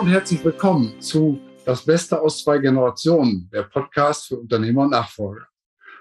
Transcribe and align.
und 0.00 0.08
herzlich 0.08 0.42
willkommen 0.42 0.98
zu 0.98 1.38
Das 1.66 1.84
Beste 1.84 2.18
aus 2.18 2.42
zwei 2.42 2.56
Generationen, 2.56 3.50
der 3.52 3.64
Podcast 3.64 4.28
für 4.28 4.38
Unternehmer 4.38 4.84
und 4.84 4.92
Nachfolger. 4.92 5.46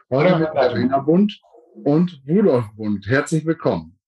Heute 0.10 0.40
mit 0.40 0.48
Katharina 0.48 1.00
Bund 1.00 1.38
und 1.84 2.22
Rudolf 2.26 2.64
Bund. 2.78 3.06
Herzlich 3.06 3.46
willkommen. 3.46 4.00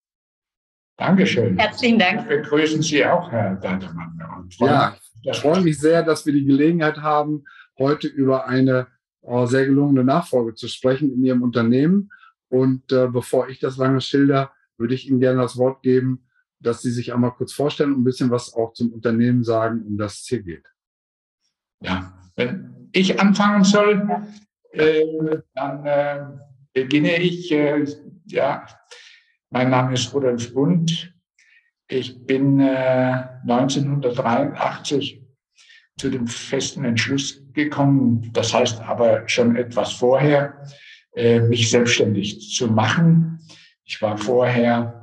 Dankeschön. 0.96 1.60
Herzlichen 1.60 2.00
Dank. 2.00 2.30
Wir 2.30 2.38
begrüßen 2.38 2.82
Sie 2.82 3.06
auch, 3.06 3.30
Herr 3.34 3.56
Deitermann. 3.56 4.18
Ja, 4.60 4.96
ich 5.24 5.38
freue 5.38 5.60
mich 5.60 5.78
sehr, 5.78 6.04
dass 6.04 6.26
wir 6.26 6.32
die 6.32 6.46
Gelegenheit 6.46 7.00
haben, 7.00 7.44
heute 7.78 8.08
über 8.08 8.48
eine 8.48 8.88
äh, 9.24 9.46
sehr 9.46 9.66
gelungene 9.66 10.06
Nachfolge 10.06 10.54
zu 10.54 10.70
sprechen 10.70 11.12
in 11.12 11.22
Ihrem 11.22 11.42
Unternehmen. 11.42 12.10
Und 12.48 12.94
äh, 12.94 13.08
bevor 13.08 13.50
ich 13.50 13.60
das 13.60 13.76
lange 13.76 14.00
schilder, 14.00 14.54
würde 14.78 14.94
ich 14.94 15.10
Ihnen 15.10 15.20
gerne 15.20 15.42
das 15.42 15.58
Wort 15.58 15.84
geben, 15.84 16.30
dass 16.62 16.82
Sie 16.82 16.92
sich 16.92 17.14
einmal 17.14 17.32
kurz 17.32 17.54
vorstellen 17.54 17.94
und 17.94 18.02
ein 18.02 18.04
bisschen 18.04 18.32
was 18.32 18.54
auch 18.54 18.74
zum 18.74 18.92
Unternehmen 18.94 19.44
sagen, 19.44 19.82
um 19.86 19.98
das 19.98 20.22
es 20.22 20.28
hier 20.28 20.44
geht. 20.44 20.66
Ja, 21.82 22.14
wenn 22.36 22.90
ich 22.92 23.20
anfangen 23.20 23.64
soll, 23.64 24.08
äh, 24.72 25.06
dann 25.54 25.86
äh, 25.86 26.26
beginne 26.74 27.18
ich. 27.18 27.52
Äh, 27.52 27.86
ja, 28.26 28.66
mein 29.50 29.70
Name 29.70 29.94
ist 29.94 30.14
Rudolf 30.14 30.54
Bund. 30.54 31.14
Ich 31.88 32.26
bin 32.26 32.60
1983 32.62 35.16
äh, 35.16 35.22
zu 35.98 36.10
dem 36.10 36.28
festen 36.28 36.86
Entschluss 36.86 37.44
gekommen, 37.54 38.30
das 38.34 38.54
heißt 38.54 38.80
aber 38.82 39.28
schon 39.28 39.58
etwas 39.58 39.94
vorher, 39.94 40.64
äh, 41.16 41.40
mich 41.42 41.70
selbstständig 41.70 42.56
zu 42.56 42.68
machen. 42.68 43.40
Ich 43.84 44.02
war 44.02 44.18
vorher 44.18 45.01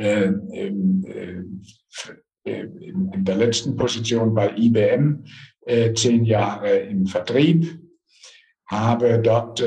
äh, 0.00 0.32
in, 0.52 1.62
in 2.44 3.24
der 3.24 3.36
letzten 3.36 3.76
Position 3.76 4.34
bei 4.34 4.56
IBM 4.56 5.24
zehn 5.94 6.24
Jahre 6.24 6.78
im 6.78 7.06
Vertrieb, 7.06 7.78
habe 8.66 9.20
dort 9.20 9.62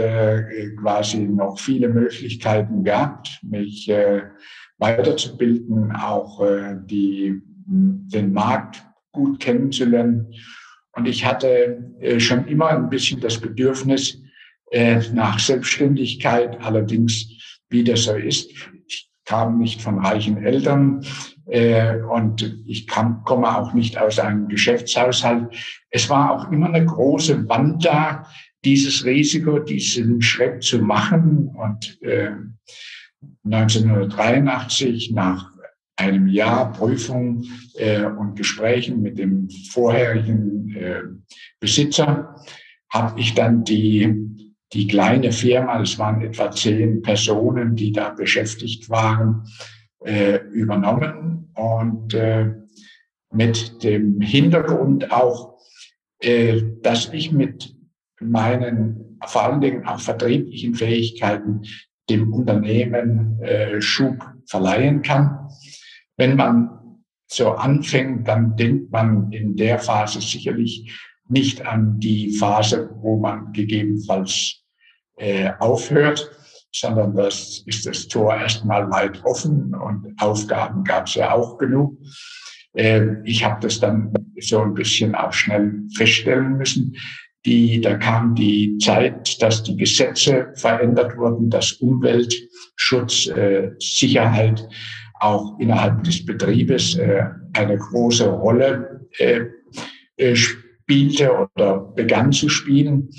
quasi 0.82 1.20
noch 1.20 1.60
viele 1.60 1.88
Möglichkeiten 1.88 2.84
gehabt, 2.84 3.40
mich 3.44 3.88
weiterzubilden, 4.80 5.92
auch 5.92 6.42
die, 6.88 7.40
den 7.68 8.34
Markt 8.34 8.84
gut 9.14 9.40
kennenzulernen. 9.40 10.34
Und 10.96 11.08
ich 11.08 11.26
hatte 11.26 11.84
äh, 12.02 12.20
schon 12.20 12.48
immer 12.48 12.70
ein 12.70 12.90
bisschen 12.90 13.20
das 13.20 13.40
Bedürfnis 13.40 14.22
äh, 14.72 15.00
nach 15.14 15.40
Selbstständigkeit. 15.40 16.60
Allerdings, 16.62 17.28
wie 17.70 17.84
das 17.84 18.04
so 18.04 18.16
ist, 18.16 18.52
kam 19.26 19.60
nicht 19.60 19.82
von 19.82 20.00
reichen 20.00 20.38
Eltern 20.38 21.06
äh, 21.46 21.98
und 22.02 22.64
ich 22.66 22.88
kam, 22.88 23.24
komme 23.24 23.58
auch 23.58 23.74
nicht 23.74 23.98
aus 23.98 24.20
einem 24.20 24.48
Geschäftshaushalt. 24.48 25.54
Es 25.90 26.10
war 26.10 26.32
auch 26.32 26.52
immer 26.52 26.68
eine 26.68 26.86
große 26.86 27.48
Wand 27.48 27.86
da, 27.86 28.28
dieses 28.66 29.06
Risiko, 29.06 29.60
diesen 29.60 30.22
Schritt 30.22 30.64
zu 30.64 30.80
machen. 30.80 31.50
Und 31.56 32.02
äh, 32.02 32.32
1983 33.46 35.12
nach 35.12 35.52
einem 35.96 36.28
Jahr 36.28 36.72
Prüfung 36.72 37.44
äh, 37.76 38.06
und 38.06 38.36
Gesprächen 38.36 39.02
mit 39.02 39.20
dem 39.20 39.50
vorherigen 39.72 40.76
äh, 40.76 41.02
Besitzer 41.60 42.36
habe 42.90 43.20
ich 43.20 43.34
dann 43.34 43.64
die, 43.64 44.14
die 44.74 44.88
kleine 44.88 45.32
Firma, 45.32 45.82
es 45.82 46.00
waren 46.00 46.22
etwa 46.22 46.52
zehn 46.52 47.02
Personen, 47.02 47.76
die 47.76 47.92
da 47.92 48.10
beschäftigt 48.10 48.90
waren, 48.90 49.44
äh, 50.04 50.40
übernommen 50.52 51.52
und 51.56 52.14
äh, 52.14 52.52
mit 53.32 53.84
dem 53.84 54.20
Hintergrund 54.22 55.12
auch, 55.12 55.60
äh, 56.20 56.62
dass 56.82 57.14
ich 57.14 57.32
mit 57.32 57.76
meinen 58.20 59.20
vor 59.26 59.44
allen 59.44 59.62
Dingen 59.62 59.86
auch 59.86 60.00
vertrieblichen 60.00 60.76
Fähigkeiten 60.76 61.62
dem 62.10 62.34
Unternehmen 62.34 63.40
äh, 63.42 63.82
Schub 63.82 64.18
verleihen 64.48 65.02
kann. 65.02 65.48
Wenn 66.18 66.36
man 66.36 67.00
so 67.28 67.52
anfängt, 67.52 68.28
dann 68.28 68.56
denkt 68.58 68.92
man 68.92 69.32
in 69.32 69.56
der 69.56 69.80
Phase 69.80 70.20
sicherlich 70.20 70.92
nicht 71.30 71.66
an 71.66 72.00
die 72.00 72.36
Phase, 72.36 72.90
wo 73.02 73.18
man 73.18 73.54
gegebenenfalls 73.54 74.63
äh, 75.18 75.52
aufhört, 75.60 76.30
sondern 76.72 77.16
das 77.16 77.64
ist 77.66 77.86
das 77.86 78.08
Tor 78.08 78.36
erstmal 78.36 78.90
weit 78.90 79.24
offen 79.26 79.76
und 79.76 80.14
Aufgaben 80.20 80.84
gab 80.84 81.08
es 81.08 81.16
ja 81.16 81.32
auch 81.32 81.58
genug. 81.58 81.98
Äh, 82.74 83.22
ich 83.24 83.44
habe 83.44 83.60
das 83.62 83.80
dann 83.80 84.14
so 84.40 84.62
ein 84.62 84.74
bisschen 84.74 85.16
auch 85.16 85.34
schnell 85.34 85.82
feststellen 85.96 86.58
müssen. 86.58 86.96
Die, 87.46 87.82
da 87.82 87.96
kam 87.96 88.36
die 88.36 88.78
Zeit, 88.78 89.42
dass 89.42 89.64
die 89.64 89.76
Gesetze 89.76 90.54
verändert 90.56 91.18
wurden, 91.18 91.50
dass 91.50 91.74
Umweltschutz, 91.74 93.28
äh, 93.28 93.72
Sicherheit 93.80 94.68
auch 95.20 95.60
innerhalb 95.60 96.04
des 96.04 96.26
Betriebes 96.26 96.96
äh, 96.96 97.26
eine 97.54 97.78
große 97.78 98.30
Rolle 98.30 99.08
äh, 99.18 99.42
äh, 100.18 100.36
spielte 100.36 101.50
oder 101.56 101.80
begann 101.80 102.32
zu 102.32 102.50
spielen. 102.50 103.10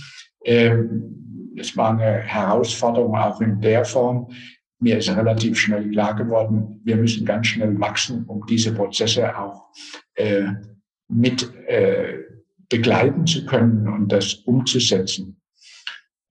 Ähm, 0.45 1.25
es 1.57 1.77
war 1.77 1.91
eine 1.91 2.21
Herausforderung 2.21 3.17
auch 3.17 3.41
in 3.41 3.61
der 3.61 3.85
Form. 3.85 4.31
Mir 4.81 4.99
ist 4.99 5.09
relativ 5.09 5.59
schnell 5.59 5.91
klar 5.91 6.15
geworden, 6.15 6.81
wir 6.85 6.97
müssen 6.97 7.25
ganz 7.25 7.47
schnell 7.47 7.79
wachsen, 7.81 8.25
um 8.27 8.45
diese 8.47 8.75
Prozesse 8.75 9.37
auch 9.39 9.69
äh, 10.15 10.47
mit 11.09 11.55
äh, 11.67 12.19
begleiten 12.69 13.27
zu 13.27 13.47
können 13.47 13.89
und 13.89 14.09
das 14.09 14.35
umzusetzen. 14.35 15.41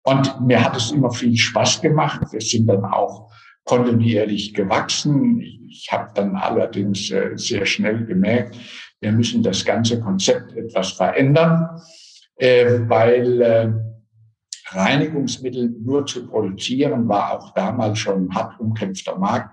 Und 0.03 0.41
mir 0.41 0.63
hat 0.63 0.75
es 0.75 0.91
immer 0.91 1.11
viel 1.11 1.37
Spaß 1.37 1.81
gemacht. 1.81 2.21
Wir 2.31 2.41
sind 2.41 2.67
dann 2.67 2.83
auch 2.83 3.31
kontinuierlich 3.63 4.53
gewachsen. 4.53 5.39
Ich 5.41 5.87
habe 5.91 6.11
dann 6.13 6.35
allerdings 6.35 7.09
äh, 7.11 7.31
sehr 7.35 7.65
schnell 7.65 8.05
gemerkt, 8.05 8.57
wir 8.99 9.11
müssen 9.11 9.43
das 9.43 9.65
ganze 9.65 9.99
Konzept 9.99 10.55
etwas 10.55 10.93
verändern, 10.93 11.81
äh, 12.37 12.79
weil 12.87 13.41
äh, 13.41 13.69
Reinigungsmittel 14.75 15.69
nur 15.81 16.05
zu 16.05 16.27
produzieren 16.27 17.07
war 17.07 17.33
auch 17.33 17.53
damals 17.53 17.99
schon 17.99 18.25
ein 18.25 18.35
hart 18.35 18.59
umkämpfter 18.59 19.17
Markt. 19.17 19.49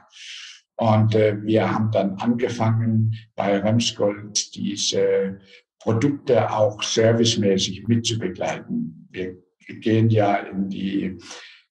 Und 0.77 1.13
wir 1.13 1.71
haben 1.71 1.91
dann 1.91 2.15
angefangen, 2.15 3.15
bei 3.37 3.59
Remsgold 3.59 4.55
diese 4.55 5.39
Produkte 5.79 6.51
auch 6.51 6.83
servicemäßig 6.83 7.87
mitzubegleiten. 7.87 9.09
Wir 9.11 9.37
gehen 9.81 10.09
ja 10.11 10.37
in 10.37 10.69
die 10.69 11.19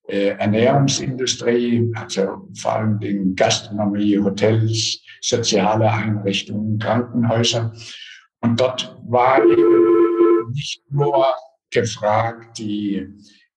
äh, 0.08 0.30
Ernährungsindustrie, 0.30 1.92
also 1.94 2.50
vor 2.56 2.74
allem 2.74 3.00
den 3.00 3.36
Gastronomie, 3.36 4.18
Hotels, 4.18 5.04
soziale 5.22 5.92
Einrichtungen, 5.92 6.80
Krankenhäuser. 6.80 7.74
Und 8.42 8.59
dort 8.59 8.98
war 9.08 9.44
eben 9.44 10.52
nicht 10.52 10.82
nur 10.90 11.26
gefragt 11.70 12.58
die, 12.58 13.08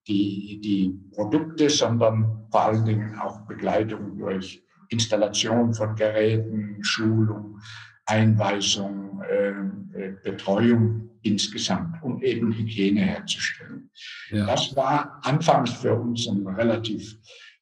die, 0.08 0.60
die 0.60 0.98
Produkte, 1.14 1.70
sondern 1.70 2.46
vor 2.50 2.62
allen 2.62 2.84
Dingen 2.84 3.18
auch 3.18 3.46
Begleitung 3.46 4.18
durch 4.18 4.62
Installation 4.88 5.72
von 5.72 5.94
Geräten, 5.94 6.78
Schulung, 6.82 7.58
Einweisung, 8.06 9.22
äh, 9.22 10.12
Betreuung 10.22 11.10
insgesamt, 11.22 12.02
um 12.02 12.20
eben 12.22 12.52
Hygiene 12.52 13.00
herzustellen. 13.00 13.90
Ja. 14.31 14.46
Das 14.46 14.75
war 14.76 15.20
anfangs 15.22 15.70
für 15.72 15.94
uns 15.94 16.26
ein 16.26 16.46
relativ 16.46 17.16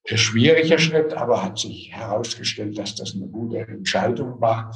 äh, 0.04 0.16
schwieriger 0.16 0.78
Schritt, 0.78 1.12
aber 1.12 1.42
hat 1.42 1.58
sich 1.58 1.92
herausgestellt, 1.92 2.78
dass 2.78 2.94
das 2.94 3.14
eine 3.14 3.28
gute 3.28 3.58
Entscheidung 3.58 4.40
war. 4.40 4.74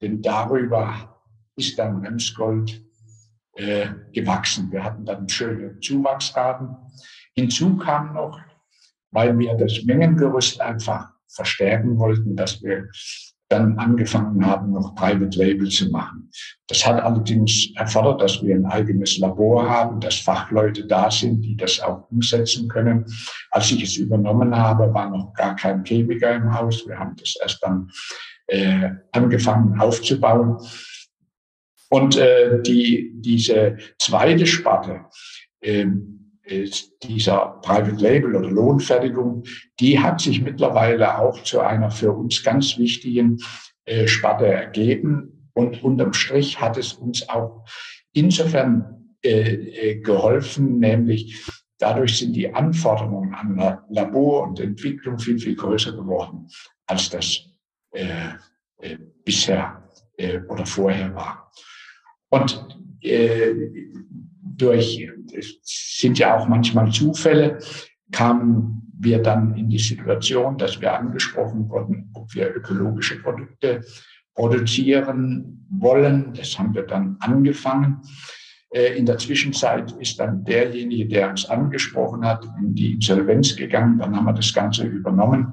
Denn 0.00 0.22
darüber 0.22 1.20
ist 1.56 1.78
dann 1.78 2.04
Remsgold 2.04 2.82
äh, 3.54 3.88
gewachsen. 4.12 4.70
Wir 4.72 4.82
hatten 4.82 5.04
dann 5.04 5.28
schöne 5.28 5.78
Zuwachsraten. 5.80 6.76
Hinzu 7.34 7.76
kam 7.76 8.14
noch, 8.14 8.38
weil 9.10 9.38
wir 9.38 9.54
das 9.54 9.84
Mengengerüst 9.84 10.60
einfach 10.60 11.10
verstärken 11.28 11.98
wollten, 11.98 12.36
dass 12.36 12.62
wir 12.62 12.88
dann 13.52 13.78
angefangen 13.78 14.44
haben, 14.46 14.72
noch 14.72 14.94
Private 14.94 15.38
Label 15.38 15.68
zu 15.68 15.90
machen. 15.90 16.30
Das 16.68 16.86
hat 16.86 17.02
allerdings 17.02 17.68
erfordert, 17.76 18.22
dass 18.22 18.42
wir 18.42 18.54
ein 18.54 18.64
eigenes 18.64 19.18
Labor 19.18 19.68
haben, 19.68 20.00
dass 20.00 20.16
Fachleute 20.16 20.86
da 20.86 21.10
sind, 21.10 21.42
die 21.42 21.56
das 21.56 21.78
auch 21.80 22.10
umsetzen 22.10 22.66
können. 22.68 23.04
Als 23.50 23.70
ich 23.70 23.82
es 23.82 23.96
übernommen 23.96 24.56
habe, 24.56 24.92
war 24.94 25.10
noch 25.10 25.34
gar 25.34 25.54
kein 25.54 25.84
Chemiker 25.84 26.34
im 26.34 26.52
Haus. 26.54 26.86
Wir 26.88 26.98
haben 26.98 27.14
das 27.16 27.36
erst 27.42 27.62
dann 27.62 27.90
äh, 28.46 28.90
angefangen 29.12 29.78
aufzubauen. 29.78 30.56
Und 31.92 32.16
äh, 32.16 32.62
die, 32.62 33.12
diese 33.16 33.76
zweite 33.98 34.46
Sparte, 34.46 35.04
äh, 35.60 35.84
dieser 37.02 37.60
Private 37.62 38.02
Label 38.02 38.34
oder 38.34 38.50
Lohnfertigung, 38.50 39.44
die 39.78 40.00
hat 40.00 40.18
sich 40.22 40.40
mittlerweile 40.40 41.18
auch 41.18 41.42
zu 41.42 41.60
einer 41.60 41.90
für 41.90 42.12
uns 42.12 42.42
ganz 42.42 42.78
wichtigen 42.78 43.36
äh, 43.84 44.06
Sparte 44.06 44.46
ergeben. 44.46 45.50
Und 45.52 45.84
unterm 45.84 46.14
Strich 46.14 46.58
hat 46.58 46.78
es 46.78 46.94
uns 46.94 47.28
auch 47.28 47.66
insofern 48.14 49.14
äh, 49.22 49.52
äh, 49.52 50.00
geholfen, 50.00 50.78
nämlich 50.78 51.46
dadurch 51.78 52.16
sind 52.16 52.32
die 52.32 52.54
Anforderungen 52.54 53.34
an 53.34 53.82
Labor 53.90 54.44
und 54.44 54.60
Entwicklung 54.60 55.18
viel, 55.18 55.38
viel 55.38 55.56
größer 55.56 55.92
geworden, 55.92 56.48
als 56.86 57.10
das 57.10 57.50
äh, 57.90 58.30
äh, 58.78 58.96
bisher 59.26 59.90
äh, 60.16 60.40
oder 60.48 60.64
vorher 60.64 61.14
war. 61.14 61.52
Und 62.32 62.66
äh, 63.02 63.52
durch, 64.42 65.06
es 65.34 65.60
sind 66.00 66.18
ja 66.18 66.38
auch 66.38 66.48
manchmal 66.48 66.90
Zufälle, 66.90 67.58
kamen 68.10 68.90
wir 68.98 69.20
dann 69.20 69.54
in 69.54 69.68
die 69.68 69.78
Situation, 69.78 70.56
dass 70.56 70.80
wir 70.80 70.98
angesprochen 70.98 71.68
wurden, 71.68 72.10
ob 72.14 72.34
wir 72.34 72.54
ökologische 72.54 73.20
Produkte 73.20 73.82
produzieren 74.34 75.66
wollen. 75.68 76.32
Das 76.32 76.58
haben 76.58 76.74
wir 76.74 76.84
dann 76.84 77.18
angefangen. 77.20 78.00
Äh, 78.70 78.96
in 78.96 79.04
der 79.04 79.18
Zwischenzeit 79.18 79.92
ist 80.00 80.18
dann 80.18 80.42
derjenige, 80.42 81.08
der 81.08 81.28
uns 81.28 81.44
angesprochen 81.44 82.24
hat, 82.24 82.46
in 82.58 82.74
die 82.74 82.94
Insolvenz 82.94 83.54
gegangen. 83.56 83.98
Dann 83.98 84.16
haben 84.16 84.24
wir 84.24 84.32
das 84.32 84.54
Ganze 84.54 84.86
übernommen. 84.86 85.52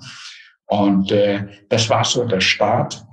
Und 0.68 1.12
äh, 1.12 1.46
das 1.68 1.90
war 1.90 2.06
so 2.06 2.24
der 2.24 2.40
Start 2.40 3.06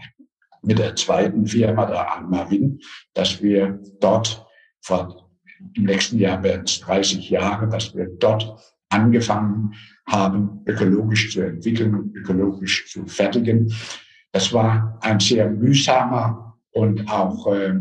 mit 0.67 0.79
der 0.79 0.97
zweiten 0.97 1.47
Firma, 1.47 1.87
der 1.87 2.17
Almavin, 2.17 2.81
dass 3.15 3.41
wir 3.43 3.81
dort 4.01 4.45
vor, 4.81 5.31
im 5.75 5.85
nächsten 5.85 6.19
Jahr 6.19 6.43
werden 6.43 6.65
es 6.67 6.81
30 6.81 7.31
Jahre, 7.31 7.69
dass 7.69 7.95
wir 7.95 8.09
dort 8.19 8.77
angefangen 8.89 9.75
haben, 10.07 10.63
ökologisch 10.67 11.33
zu 11.33 11.41
entwickeln 11.41 11.95
und 11.95 12.17
ökologisch 12.17 12.91
zu 12.91 13.07
fertigen. 13.07 13.73
Das 14.33 14.53
war 14.53 14.99
ein 15.01 15.21
sehr 15.21 15.49
mühsamer 15.51 16.59
und 16.73 17.09
auch 17.11 17.53
äh, 17.53 17.75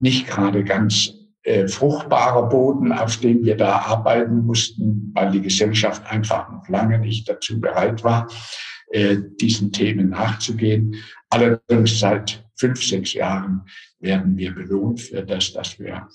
nicht 0.00 0.26
gerade 0.26 0.64
ganz 0.64 1.12
äh, 1.42 1.68
fruchtbarer 1.68 2.48
Boden, 2.48 2.92
auf 2.92 3.18
dem 3.18 3.44
wir 3.44 3.56
da 3.56 3.78
arbeiten 3.78 4.46
mussten, 4.46 5.12
weil 5.14 5.30
die 5.32 5.42
Gesellschaft 5.42 6.04
einfach 6.10 6.50
noch 6.50 6.68
lange 6.68 6.98
nicht 6.98 7.28
dazu 7.28 7.60
bereit 7.60 8.04
war, 8.04 8.28
äh, 8.90 9.16
diesen 9.40 9.70
Themen 9.70 10.10
nachzugehen. 10.10 10.96
Allerdings 11.30 11.98
seit 11.98 12.44
fünf, 12.56 12.82
sechs 12.82 13.12
Jahren 13.12 13.62
werden 14.00 14.36
wir 14.36 14.54
belohnt 14.54 15.00
für 15.00 15.22
das, 15.22 15.52
dass 15.52 15.78
wir 15.78 16.08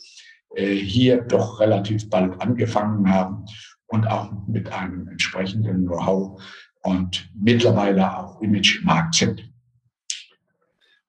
äh, 0.56 0.76
hier 0.76 1.22
doch 1.22 1.60
relativ 1.60 2.10
bald 2.10 2.40
angefangen 2.42 3.10
haben 3.12 3.46
und 3.88 4.08
auch 4.08 4.32
mit 4.48 4.72
einem 4.72 5.08
entsprechenden 5.08 5.86
Know-how 5.86 6.42
und 6.82 7.30
mittlerweile 7.36 8.18
auch 8.18 8.42
Image 8.42 8.80
im 8.80 8.86
Markt 8.86 9.16
sind. 9.16 9.50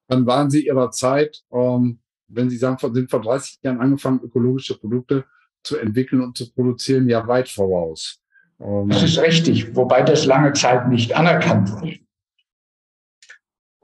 Dann 0.06 0.26
waren 0.26 0.50
Sie 0.50 0.66
Ihrer 0.66 0.90
Zeit, 0.90 1.42
ähm, 1.52 1.98
wenn 2.28 2.50
Sie 2.50 2.56
sagen, 2.56 2.76
sind 2.94 3.10
vor 3.10 3.22
30 3.22 3.60
Jahren 3.62 3.80
angefangen, 3.80 4.20
ökologische 4.22 4.78
Produkte 4.78 5.24
zu 5.62 5.78
entwickeln 5.78 6.20
und 6.20 6.36
zu 6.36 6.52
produzieren, 6.52 7.08
ja 7.08 7.26
weit 7.26 7.48
voraus. 7.48 8.20
Ähm, 8.60 8.88
das 8.88 9.02
ist 9.02 9.18
richtig, 9.18 9.74
wobei 9.74 10.02
das 10.02 10.26
lange 10.26 10.52
Zeit 10.52 10.88
nicht 10.88 11.16
anerkannt 11.16 11.72
wurde. 11.72 12.03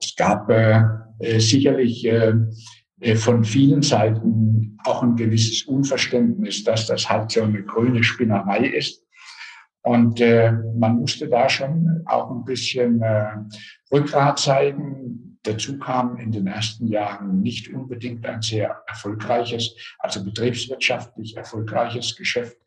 Es 0.01 0.17
gab 0.17 0.51
äh, 0.51 0.83
sicherlich 1.39 2.07
äh, 2.07 2.35
von 3.17 3.45
vielen 3.45 3.83
Seiten 3.83 4.79
auch 4.85 5.03
ein 5.03 5.17
gewisses 5.17 5.65
Unverständnis, 5.65 6.65
dass 6.65 6.87
das 6.87 7.09
halt 7.09 7.31
so 7.31 7.43
eine 7.43 7.63
grüne 7.63 8.03
Spinnerei 8.03 8.67
ist. 8.67 9.05
Und 9.83 10.21
äh, 10.21 10.53
man 10.77 10.97
musste 10.97 11.29
da 11.29 11.49
schon 11.49 12.03
auch 12.07 12.31
ein 12.31 12.45
bisschen 12.45 13.01
äh, 13.01 13.33
Rückgrat 13.91 14.39
zeigen. 14.39 15.39
Dazu 15.43 15.79
kam 15.79 16.19
in 16.19 16.33
den 16.33 16.47
ersten 16.47 16.87
Jahren 16.87 17.41
nicht 17.41 17.73
unbedingt 17.73 18.27
ein 18.27 18.43
sehr 18.43 18.83
erfolgreiches, 18.87 19.75
also 19.99 20.23
betriebswirtschaftlich 20.23 21.37
erfolgreiches 21.37 22.15
Geschäft. 22.15 22.59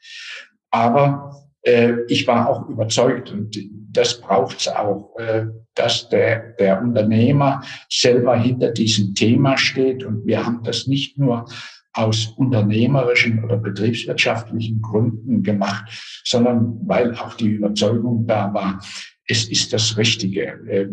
Aber 0.71 1.52
äh, 1.63 1.94
ich 2.07 2.27
war 2.27 2.50
auch 2.50 2.68
überzeugt 2.68 3.31
und 3.31 3.57
das 3.92 4.19
braucht 4.19 4.60
es 4.60 4.68
auch, 4.68 5.15
äh, 5.18 5.45
dass 5.75 6.10
der, 6.10 6.54
der 6.60 6.81
Unternehmer 6.81 7.63
selber 7.89 8.38
hinter 8.38 8.71
diesem 8.71 9.15
Thema 9.15 9.57
steht. 9.57 10.04
Und 10.04 10.25
wir 10.25 10.45
haben 10.45 10.62
das 10.63 10.88
nicht 10.88 11.18
nur 11.18 11.45
aus 11.94 12.33
unternehmerischen 12.38 13.44
oder 13.44 13.57
betriebswirtschaftlichen 13.57 14.81
Gründen 14.81 15.42
gemacht, 15.42 16.21
sondern 16.25 16.80
weil 16.86 17.15
auch 17.15 17.36
die 17.36 17.50
Überzeugung 17.50 18.27
da 18.27 18.54
war, 18.54 18.80
es 19.27 19.48
ist 19.48 19.71
das 19.74 19.98
Richtige. 19.98 20.59
Äh, 20.68 20.88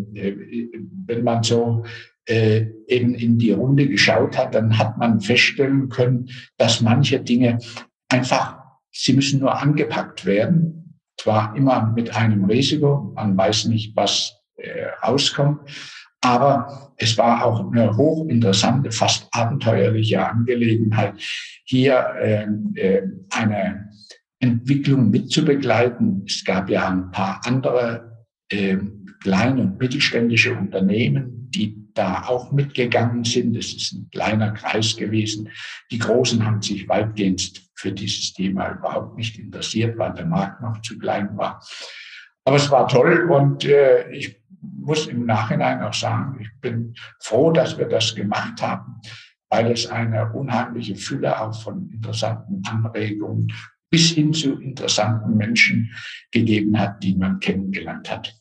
wenn 1.06 1.24
man 1.24 1.42
so 1.42 1.84
eben 2.28 3.14
in 3.14 3.38
die 3.38 3.50
Runde 3.50 3.88
geschaut 3.88 4.38
hat, 4.38 4.54
dann 4.54 4.78
hat 4.78 4.98
man 4.98 5.20
feststellen 5.20 5.88
können, 5.88 6.28
dass 6.58 6.80
manche 6.80 7.18
Dinge 7.18 7.58
einfach 8.08 8.59
Sie 8.92 9.12
müssen 9.12 9.40
nur 9.40 9.60
angepackt 9.60 10.26
werden. 10.26 11.00
Zwar 11.18 11.54
immer 11.54 11.92
mit 11.94 12.16
einem 12.16 12.44
Risiko, 12.44 13.12
man 13.14 13.36
weiß 13.36 13.66
nicht, 13.66 13.94
was 13.94 14.34
äh, 14.56 14.86
rauskommt, 15.02 15.60
aber 16.22 16.92
es 16.96 17.16
war 17.16 17.44
auch 17.44 17.70
eine 17.70 17.96
hochinteressante, 17.96 18.90
fast 18.90 19.26
abenteuerliche 19.32 20.26
Angelegenheit, 20.26 21.14
hier 21.64 22.06
äh, 22.20 22.46
äh, 22.74 23.02
eine 23.30 23.90
Entwicklung 24.38 25.10
mitzubegleiten. 25.10 26.24
Es 26.26 26.44
gab 26.44 26.68
ja 26.68 26.88
ein 26.88 27.10
paar 27.10 27.40
andere 27.44 28.26
kleine 29.20 29.62
und 29.62 29.78
mittelständische 29.78 30.54
Unternehmen, 30.54 31.50
die 31.50 31.80
da 31.94 32.24
auch 32.26 32.52
mitgegangen 32.52 33.24
sind. 33.24 33.56
Es 33.56 33.74
ist 33.74 33.92
ein 33.92 34.08
kleiner 34.10 34.52
Kreis 34.52 34.96
gewesen. 34.96 35.48
Die 35.90 35.98
Großen 35.98 36.44
haben 36.44 36.62
sich 36.62 36.88
weitgehend 36.88 37.62
für 37.74 37.92
dieses 37.92 38.32
Thema 38.32 38.72
überhaupt 38.72 39.16
nicht 39.16 39.38
interessiert, 39.38 39.98
weil 39.98 40.14
der 40.14 40.26
Markt 40.26 40.62
noch 40.62 40.80
zu 40.82 40.98
klein 40.98 41.36
war. 41.36 41.62
Aber 42.44 42.56
es 42.56 42.70
war 42.70 42.88
toll 42.88 43.30
und 43.30 43.64
äh, 43.64 44.10
ich 44.10 44.40
muss 44.62 45.06
im 45.06 45.26
Nachhinein 45.26 45.82
auch 45.82 45.94
sagen, 45.94 46.38
ich 46.40 46.50
bin 46.60 46.94
froh, 47.20 47.50
dass 47.50 47.78
wir 47.78 47.86
das 47.86 48.14
gemacht 48.14 48.62
haben, 48.62 49.00
weil 49.48 49.70
es 49.70 49.86
eine 49.86 50.32
unheimliche 50.32 50.96
Fülle 50.96 51.40
auch 51.40 51.60
von 51.62 51.90
interessanten 51.90 52.62
Anregungen 52.66 53.52
bis 53.90 54.10
hin 54.10 54.32
zu 54.32 54.58
interessanten 54.60 55.36
Menschen 55.36 55.92
gegeben 56.30 56.78
hat, 56.78 57.02
die 57.02 57.16
man 57.16 57.40
kennengelernt 57.40 58.10
hat. 58.10 58.39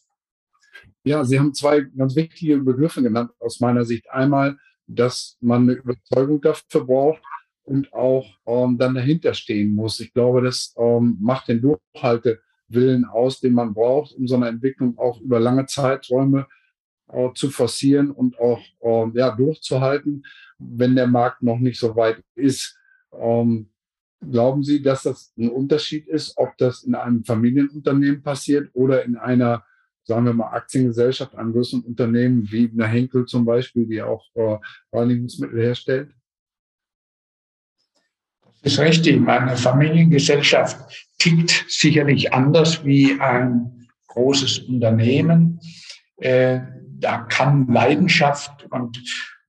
Ja, 1.04 1.24
Sie 1.24 1.40
haben 1.40 1.54
zwei 1.54 1.82
ganz 1.82 2.16
wichtige 2.16 2.58
Begriffe 2.58 3.02
genannt 3.02 3.32
aus 3.40 3.60
meiner 3.60 3.86
Sicht. 3.86 4.10
Einmal, 4.10 4.58
dass 4.88 5.38
man 5.40 5.64
eine 5.64 5.74
Überzeugung 5.74 6.42
dafür 6.42 6.86
braucht 6.86 7.22
und 7.64 7.94
auch 7.94 8.28
ähm, 8.46 8.78
dann 8.78 8.96
dahinter 8.96 9.34
stehen 9.34 9.74
muss. 9.74 10.00
Ich 10.00 10.14
glaube, 10.14 10.42
das 10.42 10.74
ähm, 10.78 11.18
macht 11.22 11.48
den 11.48 11.62
Durchhaltewillen 11.62 13.06
aus, 13.06 13.40
den 13.40 13.54
man 13.54 13.74
braucht, 13.74 14.14
um 14.16 14.28
so 14.28 14.36
eine 14.36 14.48
Entwicklung 14.50 14.98
auch 14.98 15.22
über 15.22 15.40
lange 15.40 15.68
Zeiträume 15.68 16.48
äh, 17.12 17.30
zu 17.34 17.50
forcieren 17.50 18.12
und 18.12 18.40
auch 18.40 18.62
ähm, 18.82 19.14
ja, 19.16 19.32
durchzuhalten, 19.32 20.26
wenn 20.58 20.96
der 20.96 21.08
Markt 21.08 21.44
noch 21.44 21.60
nicht 21.60 21.80
so 21.80 21.96
weit 21.96 22.24
ist. 22.36 22.78
Ähm, 23.14 23.70
glauben 24.20 24.64
Sie, 24.64 24.82
dass 24.82 25.04
das 25.04 25.34
ein 25.38 25.50
Unterschied 25.50 26.08
ist, 26.08 26.38
ob 26.38 26.58
das 26.58 26.84
in 26.84 26.96
einem 26.96 27.24
Familienunternehmen 27.24 28.22
passiert 28.22 28.70
oder 28.74 29.06
in 29.06 29.16
einer 29.16 29.64
sagen 30.04 30.26
wir 30.26 30.34
mal, 30.34 30.52
Aktiengesellschaft 30.52 31.36
an 31.36 31.52
größeren 31.52 31.84
Unternehmen 31.84 32.52
wie 32.52 32.70
eine 32.72 32.88
Henkel 32.88 33.26
zum 33.26 33.46
Beispiel, 33.46 33.86
die 33.86 34.02
auch 34.02 34.26
äh, 34.36 34.58
Reinigungsmittel 34.92 35.62
herstellt? 35.62 36.12
Das 38.64 38.74
ist 38.74 38.80
richtig. 38.80 39.22
Meine 39.22 39.56
Familiengesellschaft 39.56 41.08
tickt 41.20 41.66
sicherlich 41.70 42.34
anders 42.34 42.84
wie 42.84 43.20
ein 43.20 43.88
großes 44.08 44.60
Unternehmen. 44.60 45.60
Äh, 46.18 46.60
da 47.00 47.20
kann 47.20 47.68
Leidenschaft 47.68 48.66
und, 48.72 49.02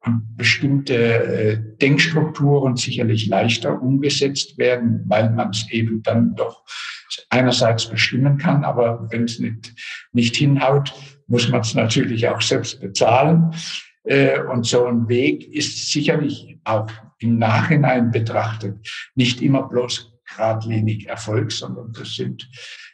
und 0.05 0.37
bestimmte 0.37 0.95
äh, 0.95 1.77
Denkstrukturen 1.79 2.77
sicherlich 2.77 3.27
leichter 3.27 3.83
umgesetzt 3.83 4.59
werden, 4.59 5.03
weil 5.07 5.31
man 5.31 5.51
es 5.51 5.69
eben 5.71 6.03
dann 6.03 6.37
doch 6.37 6.65
einerseits 7.29 7.87
bestimmen 7.87 8.39
kann, 8.39 8.65
aber 8.65 9.07
wenn 9.11 9.25
es 9.25 9.39
nicht, 9.39 9.73
nicht 10.13 10.37
hinhaut, 10.37 10.93
muss 11.27 11.49
man 11.49 11.61
es 11.61 11.75
natürlich 11.75 12.29
auch 12.29 12.41
selbst 12.41 12.81
bezahlen. 12.81 13.55
Äh, 14.05 14.41
und 14.41 14.67
so 14.67 14.87
ein 14.87 15.09
Weg 15.09 15.47
ist 15.55 15.91
sicherlich 15.91 16.59
auch 16.65 16.91
im 17.19 17.39
Nachhinein 17.39 18.11
betrachtet 18.11 18.77
nicht 19.15 19.43
immer 19.43 19.69
bloß 19.69 20.13
geradlinig 20.31 21.07
Erfolg, 21.07 21.53
sondern 21.53 21.93
das 21.93 22.15
sind, 22.15 22.49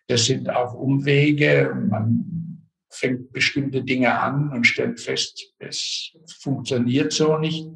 das 0.08 0.26
sind 0.26 0.50
auch 0.50 0.74
Umwege. 0.74 1.74
Man 1.88 2.62
fängt 2.90 3.32
bestimmte 3.32 3.84
Dinge 3.84 4.18
an 4.18 4.50
und 4.50 4.66
stellt 4.66 5.00
fest, 5.00 5.52
es 5.58 6.12
funktioniert 6.40 7.12
so 7.12 7.38
nicht. 7.38 7.66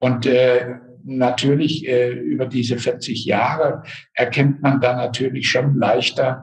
Und 0.00 0.26
äh, 0.26 0.74
natürlich 1.04 1.86
äh, 1.86 2.10
über 2.10 2.46
diese 2.46 2.78
40 2.78 3.24
Jahre 3.24 3.82
erkennt 4.14 4.62
man 4.62 4.80
da 4.80 4.96
natürlich 4.96 5.48
schon 5.48 5.76
leichter, 5.76 6.42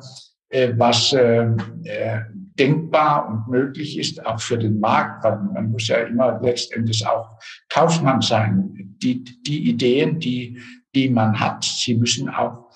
äh, 0.50 0.74
was 0.78 1.14
äh, 1.14 1.48
äh, 1.84 2.22
denkbar 2.60 3.28
und 3.28 3.48
möglich 3.48 3.98
ist, 3.98 4.26
auch 4.26 4.40
für 4.40 4.58
den 4.58 4.80
Markt, 4.80 5.24
weil 5.24 5.40
man 5.54 5.72
muss 5.72 5.88
ja 5.88 5.98
immer 5.98 6.40
letztendlich 6.42 7.06
auch 7.08 7.40
Kaufmann 7.70 8.22
sein. 8.22 8.96
Die, 9.02 9.24
die 9.24 9.70
Ideen, 9.70 10.20
die, 10.20 10.62
die 10.94 11.10
man 11.10 11.40
hat, 11.40 11.64
sie 11.64 11.96
müssen 11.96 12.30
auch 12.30 12.70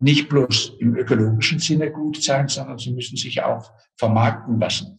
nicht 0.00 0.28
bloß 0.28 0.76
im 0.80 0.96
ökologischen 0.96 1.60
Sinne 1.60 1.92
gut 1.92 2.20
sein, 2.22 2.48
sondern 2.48 2.78
sie 2.78 2.92
müssen 2.92 3.16
sich 3.16 3.42
auch 3.42 3.70
vermarkten 3.96 4.58
lassen. 4.58 4.98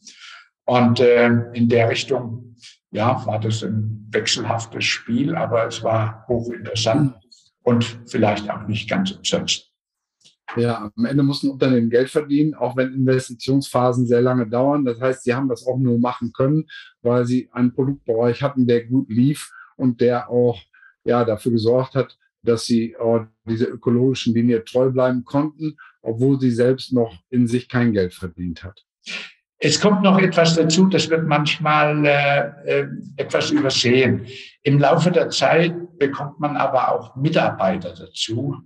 Und 0.65 1.01
äh, 1.01 1.27
in 1.53 1.68
der 1.68 1.89
Richtung, 1.89 2.56
ja, 2.93 3.25
war 3.25 3.39
das 3.39 3.63
ein 3.63 4.07
wechselhaftes 4.12 4.85
Spiel, 4.85 5.35
aber 5.35 5.67
es 5.67 5.83
war 5.83 6.25
hochinteressant 6.27 7.15
und 7.63 7.83
vielleicht 8.05 8.50
auch 8.50 8.67
nicht 8.67 8.89
ganz 8.89 9.12
umsonst. 9.12 9.71
Ja, 10.55 10.91
am 10.95 11.05
Ende 11.05 11.23
muss 11.23 11.41
ein 11.41 11.50
Unternehmen 11.50 11.89
Geld 11.89 12.12
verdienen, 12.12 12.53
auch 12.53 12.77
wenn 12.77 12.93
Investitionsphasen 12.93 14.05
sehr 14.05 14.21
lange 14.21 14.47
dauern. 14.47 14.85
Das 14.85 15.01
heißt, 15.01 15.23
sie 15.23 15.33
haben 15.33 15.50
das 15.50 15.65
auch 15.65 15.79
nur 15.79 15.97
machen 15.97 16.31
können, 16.31 16.65
weil 17.01 17.25
sie 17.25 17.50
einen 17.51 17.73
Produktbereich 17.73 18.43
hatten, 18.43 18.67
der 18.67 18.85
gut 18.85 19.09
lief 19.09 19.51
und 19.75 20.00
der 20.00 20.29
auch 20.29 20.62
ja, 21.03 21.25
dafür 21.25 21.53
gesorgt 21.53 21.95
hat, 21.95 22.17
dass 22.43 22.65
sie 22.65 22.93
äh, 22.93 23.25
diese 23.45 23.65
ökologischen 23.65 24.35
Linie 24.35 24.63
treu 24.63 24.91
bleiben 24.91 25.23
konnten, 25.23 25.77
obwohl 26.03 26.39
sie 26.39 26.51
selbst 26.51 26.93
noch 26.93 27.17
in 27.31 27.47
sich 27.47 27.67
kein 27.67 27.93
Geld 27.93 28.13
verdient 28.13 28.63
hat. 28.63 28.85
Es 29.65 29.79
kommt 29.79 30.01
noch 30.01 30.20
etwas 30.20 30.58
dazu, 30.58 30.88
das 30.88 31.10
wird 31.10 31.25
manchmal 31.25 32.05
äh, 32.05 32.82
äh, 32.82 32.88
etwas 33.15 33.50
übersehen. 33.50 34.25
Im 34.63 34.77
Laufe 34.77 35.10
der 35.10 35.29
Zeit 35.29 35.74
bekommt 35.98 36.38
man 36.41 36.58
aber 36.58 36.91
auch 36.91 37.15
Mitarbeiter 37.15 37.93
dazu, 37.98 38.58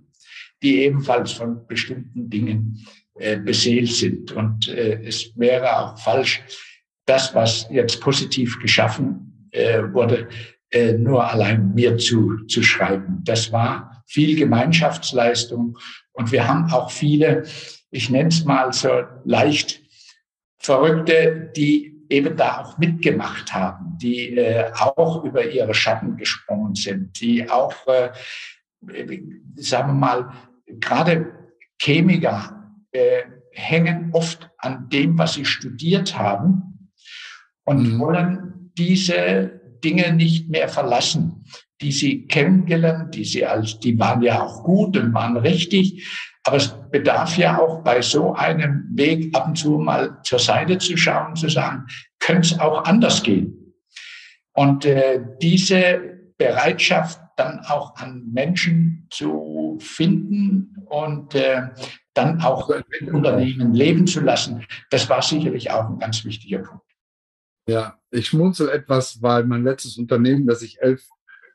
die 0.60 0.82
ebenfalls 0.82 1.30
von 1.30 1.64
bestimmten 1.68 2.28
Dingen 2.28 2.84
äh, 3.14 3.36
beseelt 3.36 3.92
sind. 3.92 4.32
Und 4.32 4.66
äh, 4.66 5.00
es 5.04 5.30
wäre 5.36 5.78
auch 5.78 5.96
falsch, 6.00 6.42
das, 7.06 7.32
was 7.32 7.68
jetzt 7.70 8.00
positiv 8.00 8.58
geschaffen 8.58 9.48
äh, 9.52 9.84
wurde, 9.92 10.28
äh, 10.72 10.94
nur 10.94 11.24
allein 11.30 11.74
mir 11.74 11.96
zu, 11.96 12.44
zu 12.46 12.60
schreiben. 12.64 13.22
Das 13.22 13.52
war 13.52 14.02
viel 14.08 14.34
Gemeinschaftsleistung 14.34 15.78
und 16.10 16.32
wir 16.32 16.48
haben 16.48 16.72
auch 16.72 16.90
viele, 16.90 17.44
ich 17.92 18.10
nenne 18.10 18.30
es 18.30 18.44
mal 18.44 18.72
so 18.72 18.88
leicht 19.24 19.87
Verrückte, 20.58 21.52
die 21.56 21.98
eben 22.08 22.36
da 22.36 22.62
auch 22.62 22.78
mitgemacht 22.78 23.52
haben, 23.52 23.96
die 23.98 24.36
äh, 24.36 24.70
auch 24.74 25.24
über 25.24 25.46
ihre 25.46 25.74
Schatten 25.74 26.16
gesprungen 26.16 26.74
sind, 26.74 27.20
die 27.20 27.48
auch, 27.48 27.74
äh, 27.86 28.10
sagen 29.56 29.88
wir 29.88 29.94
mal, 29.94 30.32
gerade 30.66 31.32
Chemiker 31.80 32.72
äh, 32.92 33.22
hängen 33.52 34.10
oft 34.12 34.50
an 34.58 34.88
dem, 34.88 35.18
was 35.18 35.34
sie 35.34 35.44
studiert 35.44 36.18
haben 36.18 36.90
und 37.64 37.94
mhm. 37.94 37.98
wollen 37.98 38.70
diese 38.76 39.60
Dinge 39.84 40.12
nicht 40.12 40.48
mehr 40.48 40.68
verlassen, 40.68 41.44
die 41.80 41.92
sie 41.92 42.26
kennengelernt, 42.26 43.14
die 43.14 43.24
sie 43.24 43.44
als, 43.44 43.78
die 43.80 43.98
waren 43.98 44.22
ja 44.22 44.42
auch 44.42 44.64
gut 44.64 44.96
und 44.96 45.12
waren 45.14 45.36
richtig. 45.36 46.27
Aber 46.48 46.56
es 46.56 46.74
bedarf 46.90 47.36
ja 47.36 47.58
auch 47.58 47.84
bei 47.84 48.00
so 48.00 48.32
einem 48.32 48.88
Weg 48.92 49.36
ab 49.36 49.48
und 49.48 49.58
zu 49.58 49.72
mal 49.72 50.18
zur 50.22 50.38
Seite 50.38 50.78
zu 50.78 50.96
schauen, 50.96 51.36
zu 51.36 51.50
sagen, 51.50 51.86
könnte 52.20 52.54
es 52.54 52.58
auch 52.58 52.84
anders 52.84 53.22
gehen? 53.22 53.74
Und 54.54 54.86
äh, 54.86 55.22
diese 55.42 56.00
Bereitschaft 56.38 57.20
dann 57.36 57.60
auch 57.66 57.96
an 57.96 58.30
Menschen 58.32 59.06
zu 59.10 59.76
finden 59.78 60.74
und 60.86 61.34
äh, 61.34 61.68
dann 62.14 62.40
auch 62.40 62.70
Unternehmen 63.12 63.74
leben 63.74 64.06
zu 64.06 64.20
lassen, 64.20 64.64
das 64.88 65.06
war 65.10 65.20
sicherlich 65.20 65.70
auch 65.70 65.90
ein 65.90 65.98
ganz 65.98 66.24
wichtiger 66.24 66.60
Punkt. 66.60 66.86
Ja, 67.68 67.98
ich 68.10 68.28
schmunzel 68.28 68.70
etwas, 68.70 69.20
weil 69.20 69.44
mein 69.44 69.64
letztes 69.64 69.98
Unternehmen, 69.98 70.46
das 70.46 70.62
ich 70.62 70.80
elf 70.80 71.06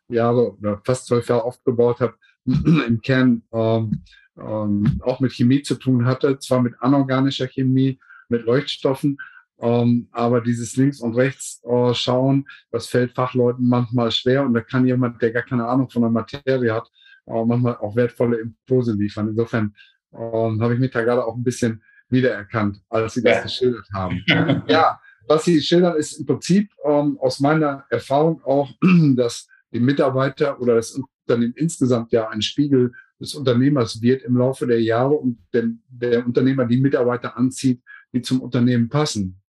Jahre 0.08 0.56
oder 0.56 0.80
fast 0.86 1.08
zwölf 1.08 1.28
Jahre 1.30 1.46
aufgebaut 1.46 2.00
habe, 2.00 2.14
im 2.88 3.02
Kern 3.02 3.44
ähm, 3.52 4.02
ähm, 4.38 5.02
auch 5.04 5.20
mit 5.20 5.34
Chemie 5.34 5.62
zu 5.62 5.76
tun 5.76 6.06
hatte, 6.06 6.40
zwar 6.40 6.62
mit 6.62 6.74
anorganischer 6.80 7.48
Chemie, 7.48 8.00
mit 8.30 8.46
Leuchtstoffen, 8.46 9.18
ähm, 9.60 10.08
aber 10.12 10.42
dieses 10.42 10.76
links 10.76 11.00
und 11.00 11.16
rechts 11.16 11.62
äh, 11.64 11.94
schauen, 11.94 12.46
das 12.72 12.88
fällt 12.88 13.14
Fachleuten 13.14 13.68
manchmal 13.68 14.12
schwer 14.12 14.44
und 14.44 14.54
da 14.54 14.62
kann 14.62 14.86
jemand, 14.86 15.22
der 15.22 15.32
gar 15.32 15.44
keine 15.44 15.68
Ahnung 15.68 15.90
von 15.90 16.02
der 16.02 16.12
Materie 16.12 16.74
hat, 16.74 16.90
äh, 17.28 17.46
manchmal 17.46 17.78
auch 17.78 17.96
wertvolle 17.96 18.38
Impulse 18.38 18.94
liefern. 18.94 19.30
Insofern 19.30 19.76
ähm, 20.14 20.62
habe 20.62 20.74
ich 20.74 20.80
mich 20.80 20.92
da 20.92 21.04
gerade 21.04 21.26
auch 21.26 21.36
ein 21.36 21.44
bisschen 21.44 21.82
wiedererkannt, 22.10 22.82
als 22.90 23.14
Sie 23.14 23.24
das 23.24 23.36
ja. 23.38 23.42
geschildert 23.44 23.88
haben. 23.94 24.24
ja, 24.68 25.00
was 25.28 25.46
Sie 25.46 25.62
schildern, 25.62 25.96
ist 25.96 26.14
im 26.20 26.26
Prinzip 26.26 26.72
ähm, 26.86 27.18
aus 27.20 27.40
meiner 27.40 27.86
Erfahrung 27.90 28.44
auch, 28.44 28.70
dass 29.16 29.48
die 29.72 29.80
Mitarbeiter 29.80 30.60
oder 30.60 30.76
das 30.76 31.00
Unternehmen 31.24 31.54
insgesamt 31.56 32.12
ja 32.12 32.30
ein 32.30 32.42
Spiegel 32.42 32.92
des 33.20 33.36
Unternehmers 33.36 34.02
wird 34.02 34.24
im 34.24 34.38
Laufe 34.38 34.68
der 34.68 34.82
Jahre 34.82 35.14
und 35.14 35.40
der, 35.54 35.70
der 35.88 36.26
Unternehmer 36.26 36.66
die 36.66 36.78
Mitarbeiter 36.78 37.38
anzieht, 37.38 37.82
die 38.14 38.22
zum 38.22 38.42
Unternehmen 38.42 38.90
passen. 38.90 39.42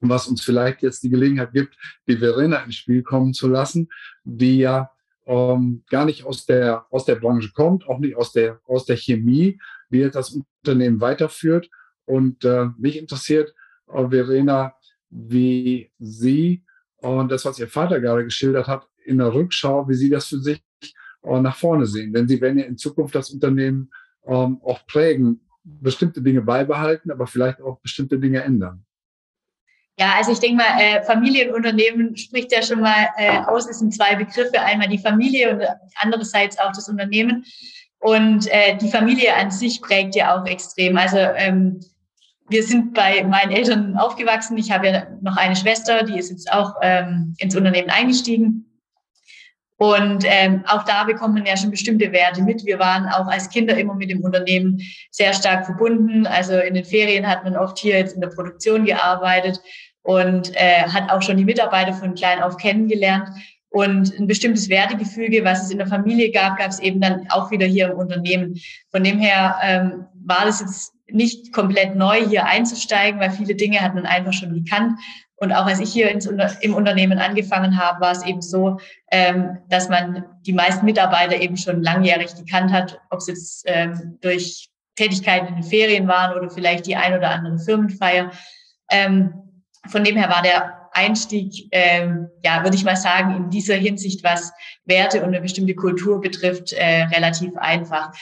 Und 0.00 0.08
was 0.08 0.26
uns 0.26 0.42
vielleicht 0.42 0.82
jetzt 0.82 1.02
die 1.02 1.10
Gelegenheit 1.10 1.52
gibt, 1.52 1.76
die 2.08 2.16
Verena 2.16 2.58
ins 2.62 2.76
Spiel 2.76 3.02
kommen 3.02 3.34
zu 3.34 3.48
lassen, 3.48 3.88
die 4.24 4.58
ja 4.58 4.90
ähm, 5.26 5.84
gar 5.90 6.06
nicht 6.06 6.24
aus 6.24 6.46
der, 6.46 6.86
aus 6.90 7.04
der 7.04 7.16
Branche 7.16 7.52
kommt, 7.52 7.86
auch 7.86 7.98
nicht 7.98 8.16
aus 8.16 8.32
der, 8.32 8.60
aus 8.66 8.86
der 8.86 8.96
Chemie, 8.96 9.60
die 9.90 9.98
jetzt 9.98 10.14
das 10.14 10.34
Unternehmen 10.64 11.00
weiterführt. 11.00 11.68
Und 12.06 12.44
äh, 12.44 12.68
mich 12.78 12.96
interessiert, 12.96 13.54
äh, 13.92 14.08
Verena, 14.08 14.72
wie 15.10 15.92
Sie 15.98 16.64
und 16.96 17.30
das, 17.30 17.44
was 17.44 17.58
Ihr 17.58 17.68
Vater 17.68 18.00
gerade 18.00 18.24
geschildert 18.24 18.66
hat, 18.66 18.88
in 19.04 19.18
der 19.18 19.34
Rückschau, 19.34 19.88
wie 19.88 19.94
Sie 19.94 20.08
das 20.08 20.26
für 20.26 20.38
sich 20.38 20.62
äh, 21.22 21.40
nach 21.40 21.56
vorne 21.56 21.86
sehen. 21.86 22.12
Denn 22.12 22.28
Sie 22.28 22.40
werden 22.40 22.58
ja 22.58 22.64
in 22.64 22.78
Zukunft 22.78 23.14
das 23.14 23.30
Unternehmen 23.30 23.90
ähm, 24.26 24.60
auch 24.62 24.86
prägen, 24.86 25.40
bestimmte 25.64 26.22
Dinge 26.22 26.42
beibehalten, 26.42 27.10
aber 27.10 27.26
vielleicht 27.26 27.60
auch 27.60 27.80
bestimmte 27.80 28.18
Dinge 28.18 28.42
ändern. 28.42 28.84
Ja, 29.98 30.14
also 30.16 30.32
ich 30.32 30.40
denke 30.40 30.56
mal, 30.56 30.80
äh, 30.80 31.02
Familienunternehmen 31.02 32.16
spricht 32.16 32.52
ja 32.52 32.62
schon 32.62 32.80
mal 32.80 33.08
äh, 33.18 33.38
aus. 33.40 33.68
Es 33.68 33.80
sind 33.80 33.94
zwei 33.94 34.16
Begriffe, 34.16 34.58
einmal 34.58 34.88
die 34.88 34.98
Familie 34.98 35.52
und 35.52 35.62
andererseits 35.96 36.58
auch 36.58 36.72
das 36.72 36.88
Unternehmen. 36.88 37.44
Und 37.98 38.46
äh, 38.50 38.78
die 38.78 38.88
Familie 38.88 39.34
an 39.36 39.50
sich 39.50 39.82
prägt 39.82 40.14
ja 40.14 40.34
auch 40.34 40.46
extrem. 40.46 40.96
Also 40.96 41.18
ähm, 41.18 41.80
wir 42.48 42.62
sind 42.62 42.94
bei 42.94 43.22
meinen 43.24 43.52
Eltern 43.52 43.96
aufgewachsen. 43.98 44.56
Ich 44.56 44.70
habe 44.70 44.86
ja 44.88 45.06
noch 45.20 45.36
eine 45.36 45.54
Schwester, 45.54 46.02
die 46.02 46.18
ist 46.18 46.30
jetzt 46.30 46.50
auch 46.50 46.76
ähm, 46.80 47.34
ins 47.38 47.54
Unternehmen 47.54 47.90
eingestiegen. 47.90 48.69
Und 49.82 50.24
ähm, 50.26 50.62
auch 50.66 50.84
da 50.84 51.04
bekommt 51.04 51.32
man 51.32 51.46
ja 51.46 51.56
schon 51.56 51.70
bestimmte 51.70 52.12
Werte 52.12 52.42
mit. 52.42 52.66
Wir 52.66 52.78
waren 52.78 53.08
auch 53.08 53.26
als 53.28 53.48
Kinder 53.48 53.74
immer 53.78 53.94
mit 53.94 54.10
dem 54.10 54.20
Unternehmen 54.20 54.78
sehr 55.10 55.32
stark 55.32 55.64
verbunden. 55.64 56.26
Also 56.26 56.58
in 56.58 56.74
den 56.74 56.84
Ferien 56.84 57.26
hat 57.26 57.44
man 57.44 57.56
oft 57.56 57.78
hier 57.78 57.96
jetzt 57.96 58.14
in 58.14 58.20
der 58.20 58.28
Produktion 58.28 58.84
gearbeitet 58.84 59.58
und 60.02 60.54
äh, 60.54 60.82
hat 60.82 61.10
auch 61.10 61.22
schon 61.22 61.38
die 61.38 61.46
Mitarbeiter 61.46 61.94
von 61.94 62.14
klein 62.14 62.42
auf 62.42 62.58
kennengelernt. 62.58 63.30
Und 63.70 64.12
ein 64.18 64.26
bestimmtes 64.26 64.68
Wertegefüge, 64.68 65.44
was 65.44 65.62
es 65.62 65.70
in 65.70 65.78
der 65.78 65.86
Familie 65.86 66.30
gab, 66.30 66.58
gab 66.58 66.68
es 66.68 66.80
eben 66.80 67.00
dann 67.00 67.26
auch 67.30 67.50
wieder 67.50 67.64
hier 67.64 67.90
im 67.90 67.96
Unternehmen. 67.96 68.60
Von 68.90 69.02
dem 69.02 69.18
her 69.18 69.56
ähm, 69.62 70.04
war 70.26 70.44
das 70.44 70.60
jetzt 70.60 70.92
nicht 71.08 71.54
komplett 71.54 71.96
neu, 71.96 72.22
hier 72.28 72.44
einzusteigen, 72.44 73.18
weil 73.18 73.30
viele 73.30 73.54
Dinge 73.54 73.80
hat 73.80 73.94
man 73.94 74.04
einfach 74.04 74.34
schon 74.34 74.52
gekannt. 74.52 74.98
Und 75.40 75.52
auch 75.52 75.64
als 75.64 75.80
ich 75.80 75.90
hier 75.90 76.10
ins, 76.10 76.26
im 76.26 76.74
Unternehmen 76.74 77.18
angefangen 77.18 77.78
habe, 77.78 78.00
war 78.00 78.12
es 78.12 78.24
eben 78.24 78.42
so, 78.42 78.78
ähm, 79.10 79.58
dass 79.70 79.88
man 79.88 80.26
die 80.46 80.52
meisten 80.52 80.84
Mitarbeiter 80.84 81.40
eben 81.40 81.56
schon 81.56 81.82
langjährig 81.82 82.34
gekannt 82.34 82.72
hat, 82.72 83.00
ob 83.08 83.20
es 83.20 83.26
jetzt 83.26 83.64
ähm, 83.66 84.18
durch 84.20 84.68
Tätigkeiten 84.96 85.48
in 85.48 85.54
den 85.54 85.62
Ferien 85.62 86.06
waren 86.06 86.36
oder 86.36 86.50
vielleicht 86.50 86.86
die 86.86 86.94
ein 86.94 87.16
oder 87.16 87.30
andere 87.30 87.58
Firmenfeier. 87.58 88.30
Ähm, 88.90 89.32
von 89.88 90.04
dem 90.04 90.16
her 90.16 90.28
war 90.28 90.42
der 90.42 90.90
Einstieg, 90.92 91.68
ähm, 91.72 92.28
ja, 92.44 92.62
würde 92.62 92.76
ich 92.76 92.84
mal 92.84 92.96
sagen, 92.96 93.34
in 93.34 93.50
dieser 93.50 93.76
Hinsicht, 93.76 94.22
was 94.22 94.52
Werte 94.84 95.20
und 95.22 95.28
eine 95.28 95.40
bestimmte 95.40 95.74
Kultur 95.74 96.20
betrifft, 96.20 96.74
äh, 96.74 97.04
relativ 97.04 97.56
einfach. 97.56 98.12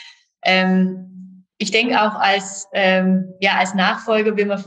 Ähm, 0.45 1.45
ich 1.59 1.73
denke 1.73 2.01
auch 2.01 2.15
als, 2.15 2.69
ähm, 2.73 3.35
ja, 3.41 3.57
als 3.57 3.75
Nachfolger 3.75 4.37
will 4.37 4.47
man 4.47 4.65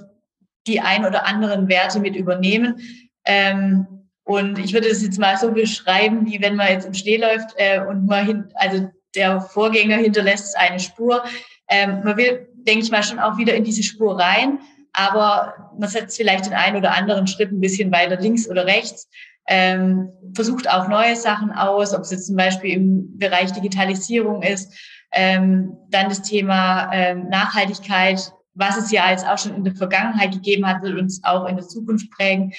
die 0.68 0.80
ein 0.80 1.06
oder 1.06 1.26
anderen 1.26 1.68
Werte 1.68 2.00
mit 2.00 2.16
übernehmen. 2.16 2.80
Ähm, 3.26 3.88
und 4.24 4.60
ich 4.60 4.74
würde 4.74 4.88
es 4.88 5.02
jetzt 5.02 5.20
mal 5.20 5.38
so 5.38 5.52
beschreiben, 5.52 6.26
wie 6.26 6.42
wenn 6.42 6.56
man 6.56 6.68
jetzt 6.68 6.86
im 6.86 6.94
Schnee 6.94 7.18
läuft 7.18 7.54
äh, 7.56 7.82
und 7.82 8.06
man 8.06 8.26
hin, 8.26 8.46
also 8.56 8.90
der 9.16 9.42
Vorgänger 9.42 9.98
hinterlässt 9.98 10.58
eine 10.58 10.80
Spur. 10.80 11.24
Ähm, 11.70 12.02
man 12.04 12.18
will, 12.18 12.48
denke 12.54 12.84
ich 12.84 12.92
mal, 12.92 13.04
schon 13.04 13.20
auch 13.20 13.38
wieder 13.38 13.54
in 13.56 13.64
diese 13.64 13.84
Spur 13.84 14.20
rein, 14.20 14.60
aber 14.94 15.72
man 15.78 15.90
setzt 15.90 16.18
vielleicht 16.18 16.46
den 16.46 16.54
einen 16.54 16.78
oder 16.78 16.94
anderen 16.94 17.28
Schritt 17.28 17.52
ein 17.52 17.62
bisschen 17.62 17.92
weiter 17.92 18.18
links 18.18 18.50
oder 18.50 18.66
rechts. 18.66 19.10
Ähm, 19.48 20.10
versucht 20.36 20.70
auch 20.70 20.88
neue 20.88 21.16
Sachen 21.16 21.52
aus, 21.52 21.94
ob 21.94 22.02
es 22.02 22.12
jetzt 22.12 22.28
zum 22.28 22.36
Beispiel 22.36 22.74
im 22.74 23.18
Bereich 23.18 23.52
Digitalisierung 23.52 24.44
ist, 24.44 24.72
ähm, 25.14 25.76
dann 25.90 26.10
das 26.10 26.22
Thema 26.22 26.90
ähm, 26.94 27.28
Nachhaltigkeit 27.28 28.32
was 28.54 28.78
es 28.78 28.92
ja 28.92 29.10
jetzt 29.12 29.26
auch 29.26 29.38
schon 29.38 29.56
in 29.56 29.64
der 29.64 29.76
Vergangenheit 29.76 30.34
gegeben 30.34 30.66
hat, 30.66 30.84
wird 30.84 31.00
uns 31.00 31.24
auch 31.24 31.48
in 31.48 31.56
der 31.56 31.68
Zukunft 31.68 32.12
prägen. 32.12 32.54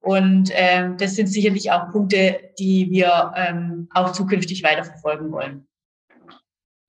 Und 0.00 0.50
ähm, 0.52 0.96
das 0.96 1.16
sind 1.16 1.26
sicherlich 1.26 1.70
auch 1.70 1.90
Punkte, 1.90 2.52
die 2.58 2.88
wir 2.90 3.32
ähm, 3.36 3.88
auch 3.92 4.12
zukünftig 4.12 4.62
weiterverfolgen 4.62 5.32
wollen. 5.32 5.66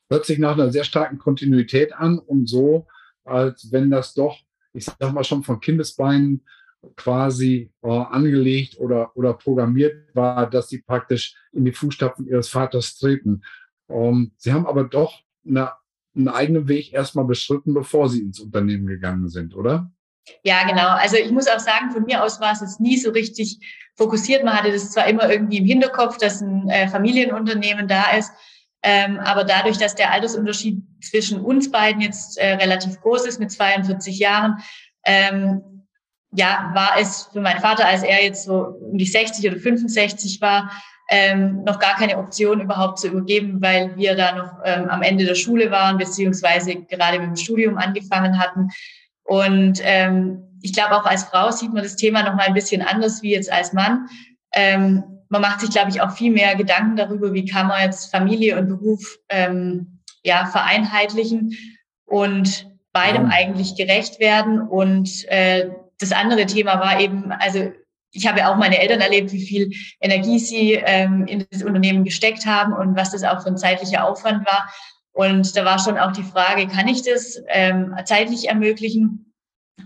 Hört 0.09 0.25
sich 0.25 0.39
nach 0.39 0.53
einer 0.53 0.71
sehr 0.71 0.83
starken 0.83 1.17
Kontinuität 1.17 1.93
an 1.93 2.19
und 2.19 2.47
so, 2.47 2.87
als 3.25 3.71
wenn 3.71 3.89
das 3.89 4.13
doch, 4.13 4.37
ich 4.73 4.85
sag 4.85 5.13
mal 5.13 5.23
schon 5.23 5.43
von 5.43 5.59
Kindesbeinen 5.59 6.43
quasi 6.95 7.71
äh, 7.83 7.89
angelegt 7.89 8.79
oder, 8.79 9.15
oder 9.15 9.33
programmiert 9.33 10.15
war, 10.15 10.49
dass 10.49 10.69
sie 10.69 10.81
praktisch 10.81 11.35
in 11.51 11.65
die 11.65 11.73
Fußstapfen 11.73 12.27
ihres 12.27 12.49
Vaters 12.49 12.97
treten. 12.97 13.41
Ähm, 13.89 14.31
sie 14.37 14.53
haben 14.53 14.65
aber 14.65 14.85
doch 14.85 15.21
eine, 15.45 15.71
einen 16.15 16.27
eigenen 16.27 16.67
Weg 16.67 16.93
erstmal 16.93 17.25
beschritten, 17.25 17.73
bevor 17.73 18.09
sie 18.09 18.21
ins 18.21 18.39
Unternehmen 18.39 18.87
gegangen 18.87 19.29
sind, 19.29 19.55
oder? 19.55 19.91
Ja, 20.43 20.63
genau. 20.67 20.89
Also 20.89 21.17
ich 21.17 21.31
muss 21.31 21.47
auch 21.47 21.59
sagen, 21.59 21.91
von 21.91 22.03
mir 22.03 22.23
aus 22.23 22.39
war 22.39 22.51
es 22.53 22.61
jetzt 22.61 22.79
nie 22.79 22.97
so 22.97 23.11
richtig 23.11 23.59
fokussiert. 23.95 24.43
Man 24.43 24.55
hatte 24.55 24.71
das 24.71 24.91
zwar 24.91 25.07
immer 25.07 25.29
irgendwie 25.29 25.57
im 25.57 25.65
Hinterkopf, 25.65 26.17
dass 26.17 26.41
ein 26.41 26.69
äh, 26.69 26.87
Familienunternehmen 26.87 27.87
da 27.87 28.11
ist, 28.17 28.31
ähm, 28.81 29.19
aber 29.19 29.43
dadurch, 29.43 29.77
dass 29.77 29.95
der 29.95 30.11
Altersunterschied 30.11 30.81
zwischen 31.01 31.41
uns 31.41 31.69
beiden 31.69 32.01
jetzt 32.01 32.37
äh, 32.37 32.53
relativ 32.53 32.99
groß 33.01 33.25
ist 33.25 33.39
mit 33.39 33.51
42 33.51 34.19
Jahren, 34.19 34.57
ähm, 35.05 35.61
ja, 36.31 36.71
war 36.73 36.99
es 36.99 37.29
für 37.33 37.41
meinen 37.41 37.59
Vater, 37.59 37.87
als 37.87 38.03
er 38.03 38.23
jetzt 38.23 38.45
so 38.45 38.59
um 38.59 38.97
die 38.97 39.05
60 39.05 39.49
oder 39.49 39.59
65 39.59 40.39
war, 40.41 40.71
ähm, 41.09 41.63
noch 41.63 41.79
gar 41.79 41.95
keine 41.95 42.17
Option 42.17 42.61
überhaupt 42.61 42.99
zu 42.99 43.07
übergeben, 43.07 43.61
weil 43.61 43.95
wir 43.97 44.15
da 44.15 44.35
noch 44.35 44.59
ähm, 44.63 44.87
am 44.89 45.01
Ende 45.01 45.25
der 45.25 45.35
Schule 45.35 45.71
waren, 45.71 45.97
beziehungsweise 45.97 46.75
gerade 46.75 47.19
mit 47.19 47.29
dem 47.29 47.35
Studium 47.35 47.77
angefangen 47.77 48.39
hatten. 48.39 48.69
Und 49.23 49.79
ähm, 49.83 50.43
ich 50.61 50.73
glaube, 50.73 50.95
auch 50.95 51.05
als 51.05 51.23
Frau 51.23 51.51
sieht 51.51 51.73
man 51.73 51.83
das 51.83 51.95
Thema 51.95 52.23
noch 52.23 52.35
mal 52.35 52.47
ein 52.47 52.53
bisschen 52.53 52.81
anders 52.81 53.21
wie 53.23 53.31
jetzt 53.31 53.51
als 53.51 53.73
Mann. 53.73 54.07
Ähm, 54.53 55.03
man 55.29 55.41
macht 55.41 55.61
sich, 55.61 55.71
glaube 55.71 55.89
ich, 55.89 56.01
auch 56.01 56.11
viel 56.11 56.31
mehr 56.31 56.55
Gedanken 56.55 56.95
darüber, 56.95 57.33
wie 57.33 57.45
kann 57.45 57.67
man 57.67 57.81
jetzt 57.81 58.11
Familie 58.11 58.57
und 58.57 58.67
Beruf 58.67 59.17
ähm, 59.29 59.99
ja 60.23 60.45
vereinheitlichen 60.45 61.55
und 62.05 62.67
beidem 62.91 63.27
eigentlich 63.27 63.75
gerecht 63.75 64.19
werden. 64.19 64.61
Und 64.61 65.25
äh, 65.29 65.69
das 65.99 66.11
andere 66.11 66.45
Thema 66.45 66.79
war 66.79 66.99
eben, 66.99 67.31
also 67.31 67.71
ich 68.11 68.27
habe 68.27 68.39
ja 68.39 68.51
auch 68.51 68.57
meine 68.57 68.79
Eltern 68.79 69.01
erlebt, 69.01 69.31
wie 69.31 69.45
viel 69.45 69.71
Energie 70.01 70.39
sie 70.39 70.73
ähm, 70.73 71.25
in 71.27 71.45
das 71.51 71.63
Unternehmen 71.63 72.03
gesteckt 72.03 72.45
haben 72.45 72.73
und 72.73 72.95
was 72.95 73.11
das 73.11 73.23
auch 73.23 73.41
für 73.41 73.49
ein 73.49 73.57
zeitlicher 73.57 74.07
Aufwand 74.07 74.45
war. 74.47 74.69
Und 75.11 75.55
da 75.55 75.65
war 75.65 75.79
schon 75.79 75.97
auch 75.97 76.11
die 76.11 76.23
Frage, 76.23 76.67
kann 76.67 76.87
ich 76.87 77.03
das 77.03 77.41
ähm, 77.49 77.95
zeitlich 78.05 78.47
ermöglichen? 78.47 79.33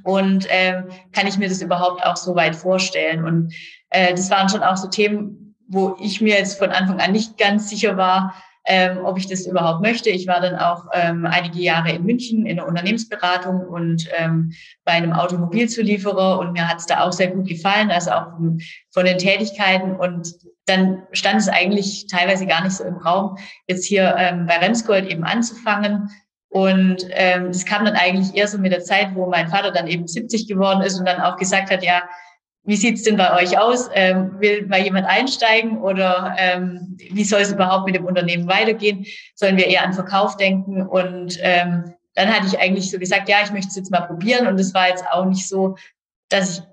Und 0.04 0.48
ähm, 0.50 0.86
kann 1.12 1.28
ich 1.28 1.38
mir 1.38 1.50
das 1.50 1.62
überhaupt 1.62 2.04
auch 2.06 2.18
so 2.18 2.36
weit 2.36 2.56
vorstellen? 2.56 3.26
Und 3.26 3.54
äh, 3.90 4.14
das 4.14 4.30
waren 4.30 4.50
schon 4.50 4.64
auch 4.64 4.78
so 4.78 4.88
Themen, 4.88 5.56
wo 5.68 5.96
ich 6.00 6.22
mir 6.22 6.38
jetzt 6.38 6.58
von 6.58 6.72
Anfang 6.72 7.00
an 7.00 7.12
nicht 7.12 7.38
ganz 7.38 7.70
sicher 7.70 7.98
war, 7.98 8.36
ähm, 8.66 9.00
ob 9.04 9.18
ich 9.18 9.28
das 9.28 9.46
überhaupt 9.46 9.82
möchte. 9.82 10.10
Ich 10.10 10.28
war 10.28 10.40
dann 10.40 10.56
auch 10.56 10.86
ähm, 10.94 11.26
einige 11.26 11.60
Jahre 11.60 11.92
in 11.92 12.04
München 12.04 12.46
in 12.46 12.58
der 12.58 12.68
Unternehmensberatung 12.68 13.62
und 13.62 14.08
ähm, 14.18 14.54
bei 14.86 14.94
einem 14.94 15.14
Automobilzulieferer 15.14 16.40
und 16.40 16.54
mir 16.54 16.68
hat 16.68 16.80
es 16.80 16.86
da 16.86 17.02
auch 17.02 17.12
sehr 17.12 17.32
gut 17.32 17.48
gefallen, 17.48 17.92
also 17.92 18.12
auch 18.12 18.32
von, 18.32 18.62
von 18.92 19.06
den 19.06 19.18
Tätigkeiten 19.18 19.96
und 19.96 20.34
dann 20.66 21.04
stand 21.12 21.42
es 21.42 21.50
eigentlich 21.50 22.08
teilweise 22.08 22.46
gar 22.46 22.64
nicht 22.64 22.76
so 22.76 22.86
im 22.86 22.98
Raum, 22.98 23.38
jetzt 23.68 23.86
hier 23.86 24.16
ähm, 24.18 24.46
bei 24.46 24.58
Remsgold 24.58 25.08
eben 25.08 25.24
anzufangen. 25.26 26.10
Und 26.48 27.08
ähm, 27.10 27.48
das 27.48 27.66
kam 27.66 27.84
dann 27.84 27.96
eigentlich 27.96 28.36
eher 28.36 28.48
so 28.48 28.60
mit 28.60 28.72
der 28.72 28.84
Zeit, 28.84 29.16
wo 29.16 29.26
mein 29.28 29.48
Vater 29.48 29.72
dann 29.72 29.88
eben 29.88 30.08
70 30.08 30.48
geworden 30.48 30.82
ist 30.82 31.00
und 31.00 31.06
dann 31.06 31.20
auch 31.20 31.36
gesagt 31.36 31.72
hat, 31.72 31.84
ja, 31.84 32.04
wie 32.66 32.76
sieht's 32.78 33.04
denn 33.04 33.18
bei 33.18 33.42
euch 33.42 33.58
aus? 33.58 33.90
Ähm, 33.94 34.40
will 34.40 34.66
mal 34.68 34.82
jemand 34.82 35.06
einsteigen 35.06 35.80
oder 35.80 36.36
ähm, 36.38 36.98
wie 36.98 37.26
soll 37.26 37.42
es 37.42 37.52
überhaupt 37.52 37.86
mit 37.86 37.96
dem 37.96 38.06
Unternehmen 38.06 38.48
weitergehen? 38.48 39.06
Sollen 39.36 39.58
wir 39.58 39.68
eher 39.68 39.84
an 39.84 39.94
Verkauf 39.94 40.38
denken? 40.38 40.82
Und 40.82 41.38
ähm, 41.42 41.94
dann 42.16 42.30
hatte 42.30 42.48
ich 42.48 42.60
eigentlich 42.60 42.90
so 42.90 43.00
gesagt, 43.00 43.28
ja, 43.28 43.38
ich 43.44 43.52
möchte 43.52 43.70
es 43.70 43.76
jetzt 43.76 43.92
mal 43.92 44.02
probieren. 44.02 44.48
Und 44.48 44.60
es 44.60 44.74
war 44.74 44.88
jetzt 44.88 45.04
auch 45.12 45.26
nicht 45.26 45.48
so, 45.48 45.76
dass 46.30 46.58
ich, 46.58 46.64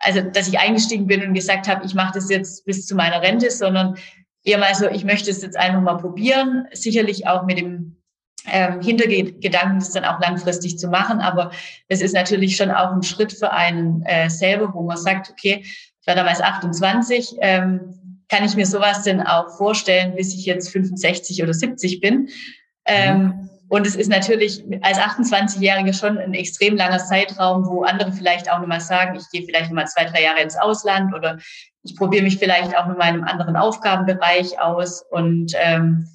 also 0.00 0.20
dass 0.20 0.48
ich 0.48 0.58
eingestiegen 0.58 1.06
bin 1.06 1.22
und 1.24 1.34
gesagt 1.34 1.68
habe, 1.68 1.86
ich 1.86 1.94
mache 1.94 2.14
das 2.14 2.28
jetzt 2.28 2.64
bis 2.64 2.84
zu 2.84 2.96
meiner 2.96 3.22
Rente, 3.22 3.50
sondern 3.50 3.96
eher 4.42 4.58
mal 4.58 4.74
so, 4.74 4.88
ich 4.88 5.04
möchte 5.04 5.30
es 5.30 5.42
jetzt 5.42 5.56
einfach 5.56 5.80
mal 5.80 5.96
probieren. 5.96 6.66
Sicherlich 6.72 7.28
auch 7.28 7.44
mit 7.44 7.58
dem 7.58 7.95
ähm, 8.50 8.80
Hintergedanken, 8.80 9.78
das 9.78 9.92
dann 9.92 10.04
auch 10.04 10.20
langfristig 10.20 10.78
zu 10.78 10.88
machen. 10.88 11.20
Aber 11.20 11.50
es 11.88 12.00
ist 12.00 12.14
natürlich 12.14 12.56
schon 12.56 12.70
auch 12.70 12.92
ein 12.92 13.02
Schritt 13.02 13.32
für 13.32 13.52
einen 13.52 14.02
äh, 14.04 14.30
selber, 14.30 14.72
wo 14.74 14.82
man 14.82 14.96
sagt, 14.96 15.30
okay, 15.30 15.62
ich 15.64 16.06
war 16.06 16.14
damals 16.14 16.40
28, 16.40 17.36
ähm, 17.40 18.22
kann 18.28 18.44
ich 18.44 18.56
mir 18.56 18.66
sowas 18.66 19.02
denn 19.02 19.20
auch 19.20 19.56
vorstellen, 19.56 20.14
bis 20.16 20.34
ich 20.34 20.46
jetzt 20.46 20.70
65 20.70 21.42
oder 21.42 21.54
70 21.54 22.00
bin? 22.00 22.28
Ähm, 22.84 23.22
mhm. 23.22 23.50
Und 23.68 23.86
es 23.86 23.96
ist 23.96 24.08
natürlich 24.08 24.64
als 24.82 24.98
28-Jährige 24.98 25.92
schon 25.92 26.18
ein 26.18 26.34
extrem 26.34 26.76
langer 26.76 26.98
Zeitraum, 26.98 27.66
wo 27.66 27.82
andere 27.82 28.12
vielleicht 28.12 28.50
auch 28.50 28.60
nochmal 28.60 28.80
sagen, 28.80 29.16
ich 29.16 29.28
gehe 29.30 29.44
vielleicht 29.44 29.70
nochmal 29.70 29.88
zwei, 29.88 30.04
drei 30.04 30.22
Jahre 30.22 30.40
ins 30.40 30.56
Ausland 30.56 31.12
oder 31.14 31.38
ich 31.82 31.96
probiere 31.96 32.22
mich 32.22 32.38
vielleicht 32.38 32.76
auch 32.76 32.86
mit 32.86 32.98
meinem 32.98 33.24
anderen 33.24 33.56
Aufgabenbereich 33.56 34.60
aus. 34.60 35.02
Und 35.10 35.52
ähm, 35.56 36.06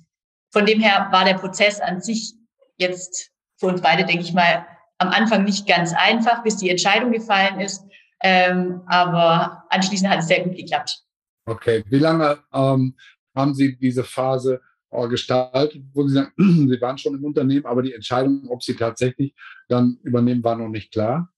von 0.52 0.66
dem 0.66 0.80
her 0.80 1.08
war 1.12 1.26
der 1.26 1.36
Prozess 1.36 1.80
an 1.80 2.02
sich 2.02 2.34
jetzt 2.78 3.32
für 3.58 3.68
uns 3.68 3.82
beide, 3.82 4.06
denke 4.06 4.24
ich 4.24 4.34
mal, 4.34 4.66
am 4.98 5.10
Anfang 5.10 5.44
nicht 5.44 5.68
ganz 5.68 5.94
einfach, 5.94 6.44
bis 6.44 6.58
die 6.58 6.70
Entscheidung 6.70 7.12
gefallen 7.12 7.60
ist. 7.60 7.84
Ähm, 8.24 8.82
aber 8.86 9.64
anschließend 9.70 10.10
hat 10.10 10.20
es 10.20 10.28
sehr 10.28 10.44
gut 10.44 10.56
geklappt. 10.56 11.04
Okay, 11.46 11.84
wie 11.90 11.98
lange 11.98 12.38
ähm, 12.54 12.96
haben 13.36 13.56
Sie 13.56 13.78
diese 13.78 14.04
Phase 14.04 14.62
äh, 14.92 15.08
gestaltet, 15.08 15.82
wo 15.94 16.08
Sie 16.08 16.14
sagen, 16.14 16.32
Sie 16.38 16.82
waren 16.82 16.98
schon 16.98 17.16
im 17.16 17.26
Unternehmen, 17.26 17.66
aber 17.66 17.82
die 17.82 17.94
Entscheidung, 17.94 18.48
ob 18.50 18.62
Sie 18.62 18.76
tatsächlich 18.76 19.34
dann 19.68 19.98
übernehmen, 20.04 20.44
war 20.44 20.56
noch 20.56 20.70
nicht 20.70 20.92
klar? 20.92 21.30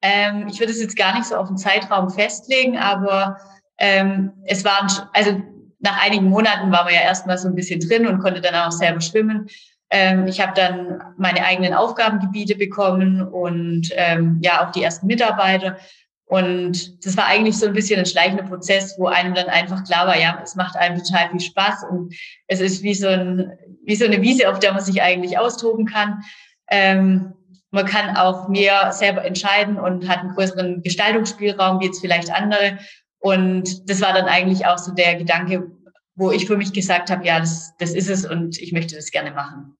Ähm, 0.00 0.48
ich 0.48 0.58
würde 0.60 0.72
es 0.72 0.80
jetzt 0.80 0.96
gar 0.96 1.14
nicht 1.14 1.26
so 1.26 1.36
auf 1.36 1.48
den 1.48 1.56
Zeitraum 1.56 2.10
festlegen, 2.10 2.78
aber 2.78 3.38
ähm, 3.78 4.32
es 4.44 4.64
waren, 4.64 4.86
also 5.12 5.42
nach 5.84 6.02
einigen 6.02 6.30
Monaten 6.30 6.72
war 6.72 6.84
man 6.84 6.94
ja 6.94 7.00
erstmal 7.00 7.38
so 7.38 7.46
ein 7.46 7.54
bisschen 7.54 7.78
drin 7.78 8.06
und 8.06 8.18
konnte 8.18 8.40
dann 8.40 8.54
auch 8.54 8.72
selber 8.72 9.00
schwimmen. 9.00 9.48
Ähm, 9.90 10.26
ich 10.26 10.40
habe 10.40 10.52
dann 10.56 11.02
meine 11.18 11.44
eigenen 11.44 11.74
Aufgabengebiete 11.74 12.56
bekommen 12.56 13.22
und 13.22 13.90
ähm, 13.92 14.40
ja 14.42 14.66
auch 14.66 14.72
die 14.72 14.82
ersten 14.82 15.06
Mitarbeiter. 15.06 15.76
Und 16.24 17.04
das 17.04 17.18
war 17.18 17.26
eigentlich 17.26 17.58
so 17.58 17.66
ein 17.66 17.74
bisschen 17.74 18.00
ein 18.00 18.06
schleichender 18.06 18.44
Prozess, 18.44 18.94
wo 18.98 19.06
einem 19.06 19.34
dann 19.34 19.46
einfach 19.46 19.84
klar 19.84 20.06
war, 20.06 20.18
ja, 20.18 20.40
es 20.42 20.56
macht 20.56 20.74
einem 20.74 20.98
total 20.98 21.28
viel 21.30 21.40
Spaß 21.40 21.84
und 21.90 22.14
es 22.48 22.60
ist 22.60 22.82
wie 22.82 22.94
so, 22.94 23.08
ein, 23.08 23.52
wie 23.84 23.94
so 23.94 24.06
eine 24.06 24.22
Wiese, 24.22 24.50
auf 24.50 24.58
der 24.58 24.72
man 24.72 24.82
sich 24.82 25.02
eigentlich 25.02 25.38
austoben 25.38 25.84
kann. 25.84 26.22
Ähm, 26.70 27.34
man 27.70 27.84
kann 27.84 28.16
auch 28.16 28.48
mehr 28.48 28.90
selber 28.92 29.22
entscheiden 29.24 29.78
und 29.78 30.08
hat 30.08 30.20
einen 30.20 30.34
größeren 30.34 30.82
Gestaltungsspielraum 30.82 31.80
wie 31.80 31.86
jetzt 31.86 32.00
vielleicht 32.00 32.32
andere. 32.32 32.78
Und 33.24 33.88
das 33.88 34.02
war 34.02 34.12
dann 34.12 34.26
eigentlich 34.26 34.66
auch 34.66 34.76
so 34.76 34.92
der 34.92 35.16
Gedanke, 35.16 35.72
wo 36.14 36.30
ich 36.30 36.46
für 36.46 36.58
mich 36.58 36.74
gesagt 36.74 37.08
habe, 37.08 37.24
ja, 37.24 37.40
das, 37.40 37.74
das 37.78 37.94
ist 37.94 38.10
es 38.10 38.26
und 38.28 38.60
ich 38.60 38.70
möchte 38.70 38.96
das 38.96 39.10
gerne 39.10 39.30
machen. 39.30 39.78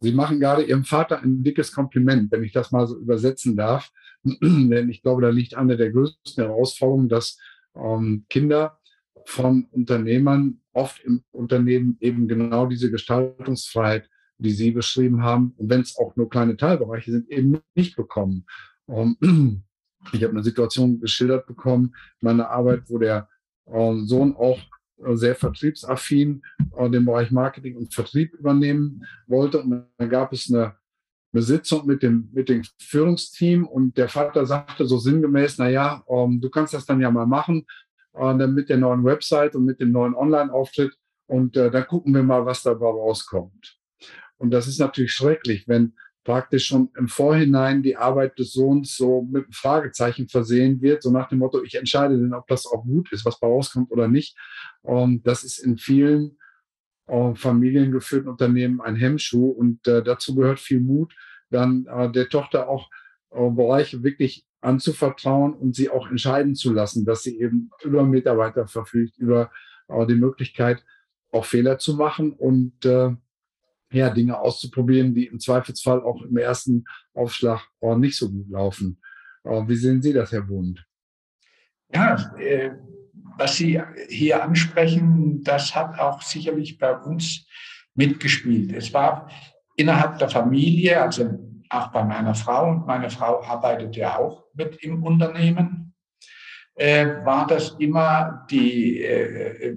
Sie 0.00 0.10
machen 0.10 0.40
gerade 0.40 0.64
Ihrem 0.64 0.82
Vater 0.82 1.22
ein 1.22 1.44
dickes 1.44 1.70
Kompliment, 1.70 2.32
wenn 2.32 2.42
ich 2.42 2.52
das 2.52 2.72
mal 2.72 2.88
so 2.88 2.98
übersetzen 2.98 3.54
darf. 3.54 3.92
Denn 4.24 4.90
ich 4.90 5.00
glaube, 5.02 5.22
da 5.22 5.28
liegt 5.28 5.54
eine 5.54 5.76
der 5.76 5.92
größten 5.92 6.44
Herausforderungen, 6.44 7.08
dass 7.08 7.38
ähm, 7.76 8.26
Kinder 8.28 8.80
von 9.26 9.68
Unternehmern 9.70 10.60
oft 10.72 11.00
im 11.04 11.22
Unternehmen 11.30 11.96
eben 12.00 12.26
genau 12.26 12.66
diese 12.66 12.90
Gestaltungsfreiheit, 12.90 14.10
die 14.38 14.50
Sie 14.50 14.72
beschrieben 14.72 15.22
haben, 15.22 15.54
wenn 15.56 15.82
es 15.82 15.96
auch 15.96 16.16
nur 16.16 16.28
kleine 16.28 16.56
Teilbereiche 16.56 17.12
sind, 17.12 17.30
eben 17.30 17.60
nicht 17.76 17.94
bekommen. 17.94 18.44
Ähm, 18.88 19.62
ich 20.12 20.22
habe 20.22 20.32
eine 20.32 20.42
Situation 20.42 21.00
geschildert 21.00 21.46
bekommen, 21.46 21.94
meine 22.20 22.48
Arbeit, 22.48 22.82
wo 22.88 22.98
der 22.98 23.28
äh, 23.66 23.96
Sohn 24.04 24.34
auch 24.36 24.58
äh, 25.04 25.14
sehr 25.16 25.34
vertriebsaffin 25.34 26.42
äh, 26.76 26.90
den 26.90 27.04
Bereich 27.04 27.30
Marketing 27.30 27.76
und 27.76 27.94
Vertrieb 27.94 28.34
übernehmen 28.34 29.04
wollte. 29.26 29.60
Und 29.60 29.86
dann 29.98 30.08
gab 30.08 30.32
es 30.32 30.52
eine, 30.52 30.74
eine 31.32 31.42
Sitzung 31.42 31.86
mit 31.86 32.02
dem, 32.02 32.30
mit 32.32 32.48
dem 32.48 32.62
Führungsteam 32.78 33.66
und 33.66 33.96
der 33.96 34.08
Vater 34.08 34.46
sagte 34.46 34.86
so 34.86 34.98
sinngemäß, 34.98 35.58
na 35.58 35.68
ja, 35.68 36.04
ähm, 36.08 36.40
du 36.40 36.48
kannst 36.50 36.74
das 36.74 36.86
dann 36.86 37.00
ja 37.00 37.10
mal 37.10 37.26
machen, 37.26 37.66
mit 38.18 38.70
der 38.70 38.78
neuen 38.78 39.04
Website 39.04 39.54
und 39.54 39.66
mit 39.66 39.78
dem 39.78 39.92
neuen 39.92 40.14
Online-Auftritt 40.14 40.96
und 41.26 41.54
dann 41.54 41.86
gucken 41.86 42.14
wir 42.14 42.22
mal, 42.22 42.46
was 42.46 42.62
dabei 42.62 42.86
rauskommt. 42.86 43.76
Und 44.38 44.52
das 44.52 44.66
ist 44.66 44.80
natürlich 44.80 45.12
schrecklich, 45.12 45.68
wenn 45.68 45.92
praktisch 46.26 46.66
schon 46.66 46.90
im 46.98 47.06
Vorhinein 47.06 47.84
die 47.84 47.96
Arbeit 47.96 48.36
des 48.40 48.52
Sohns 48.52 48.96
so 48.96 49.22
mit 49.22 49.44
einem 49.44 49.52
Fragezeichen 49.52 50.28
versehen 50.28 50.82
wird, 50.82 51.04
so 51.04 51.12
nach 51.12 51.28
dem 51.28 51.38
Motto, 51.38 51.62
ich 51.62 51.76
entscheide 51.76 52.18
denn, 52.18 52.34
ob 52.34 52.48
das 52.48 52.66
auch 52.66 52.82
gut 52.82 53.12
ist, 53.12 53.24
was 53.24 53.38
bei 53.38 53.46
rauskommt 53.46 53.92
oder 53.92 54.08
nicht. 54.08 54.36
Und 54.82 55.24
das 55.24 55.44
ist 55.44 55.58
in 55.58 55.78
vielen 55.78 56.36
äh, 57.06 57.32
familiengeführten 57.36 58.28
Unternehmen 58.28 58.80
ein 58.80 58.96
Hemmschuh 58.96 59.50
und 59.50 59.86
äh, 59.86 60.02
dazu 60.02 60.34
gehört 60.34 60.58
viel 60.58 60.80
Mut, 60.80 61.14
dann 61.50 61.86
äh, 61.86 62.10
der 62.10 62.28
Tochter 62.28 62.68
auch 62.68 62.90
äh, 63.30 63.48
Bereiche 63.48 64.02
wirklich 64.02 64.44
anzuvertrauen 64.60 65.54
und 65.54 65.76
sie 65.76 65.90
auch 65.90 66.10
entscheiden 66.10 66.56
zu 66.56 66.72
lassen, 66.72 67.04
dass 67.04 67.22
sie 67.22 67.38
eben 67.38 67.70
über 67.84 68.02
Mitarbeiter 68.02 68.66
verfügt, 68.66 69.16
über 69.16 69.52
äh, 69.86 70.04
die 70.06 70.16
Möglichkeit, 70.16 70.84
auch 71.30 71.44
Fehler 71.44 71.78
zu 71.78 71.94
machen 71.94 72.32
und 72.32 72.84
äh, 72.84 73.14
ja, 73.92 74.10
Dinge 74.10 74.38
auszuprobieren, 74.38 75.14
die 75.14 75.26
im 75.26 75.40
Zweifelsfall 75.40 76.02
auch 76.02 76.22
im 76.22 76.36
ersten 76.36 76.84
Aufschlag 77.14 77.60
äh, 77.80 77.96
nicht 77.96 78.16
so 78.16 78.30
gut 78.30 78.48
laufen. 78.50 79.00
Äh, 79.44 79.62
wie 79.66 79.76
sehen 79.76 80.02
Sie 80.02 80.12
das, 80.12 80.32
Herr 80.32 80.42
Bund? 80.42 80.84
Ja, 81.92 82.36
äh, 82.38 82.72
was 83.38 83.56
Sie 83.56 83.80
hier 84.08 84.42
ansprechen, 84.42 85.42
das 85.42 85.74
hat 85.74 85.98
auch 85.98 86.22
sicherlich 86.22 86.78
bei 86.78 86.96
uns 86.96 87.46
mitgespielt. 87.94 88.72
Es 88.72 88.92
war 88.92 89.30
innerhalb 89.76 90.18
der 90.18 90.28
Familie, 90.28 91.00
also 91.00 91.38
auch 91.68 91.88
bei 91.88 92.04
meiner 92.04 92.34
Frau, 92.34 92.70
und 92.70 92.86
meine 92.86 93.10
Frau 93.10 93.42
arbeitet 93.42 93.96
ja 93.96 94.18
auch 94.18 94.44
mit 94.54 94.82
im 94.82 95.02
Unternehmen, 95.02 95.94
äh, 96.74 97.24
war 97.24 97.46
das 97.46 97.76
immer 97.78 98.46
die, 98.50 99.00
äh, 99.00 99.70
äh, 99.70 99.76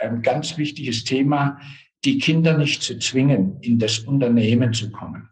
ein 0.00 0.22
ganz 0.22 0.56
wichtiges 0.56 1.04
Thema, 1.04 1.58
die 2.04 2.18
Kinder 2.18 2.56
nicht 2.56 2.82
zu 2.82 2.98
zwingen, 2.98 3.58
in 3.60 3.78
das 3.78 4.00
Unternehmen 4.00 4.72
zu 4.72 4.90
kommen. 4.90 5.28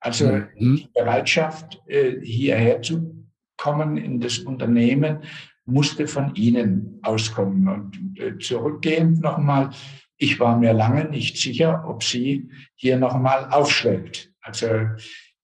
Also 0.00 0.26
mhm. 0.58 0.76
die 0.76 0.88
Bereitschaft, 0.94 1.80
äh, 1.86 2.20
hierher 2.22 2.82
zu 2.82 3.26
kommen 3.56 3.96
in 3.96 4.20
das 4.20 4.38
Unternehmen, 4.38 5.18
musste 5.66 6.06
von 6.06 6.34
ihnen 6.34 6.98
auskommen. 7.02 7.68
Und 7.68 8.18
äh, 8.18 8.38
zurückgehend 8.38 9.20
nochmal, 9.20 9.70
ich 10.16 10.40
war 10.40 10.58
mir 10.58 10.72
lange 10.72 11.04
nicht 11.04 11.36
sicher, 11.36 11.84
ob 11.86 12.02
sie 12.02 12.50
hier 12.74 12.98
nochmal 12.98 13.48
aufschlägt. 13.50 14.32
Also 14.40 14.66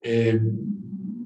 äh, 0.00 0.38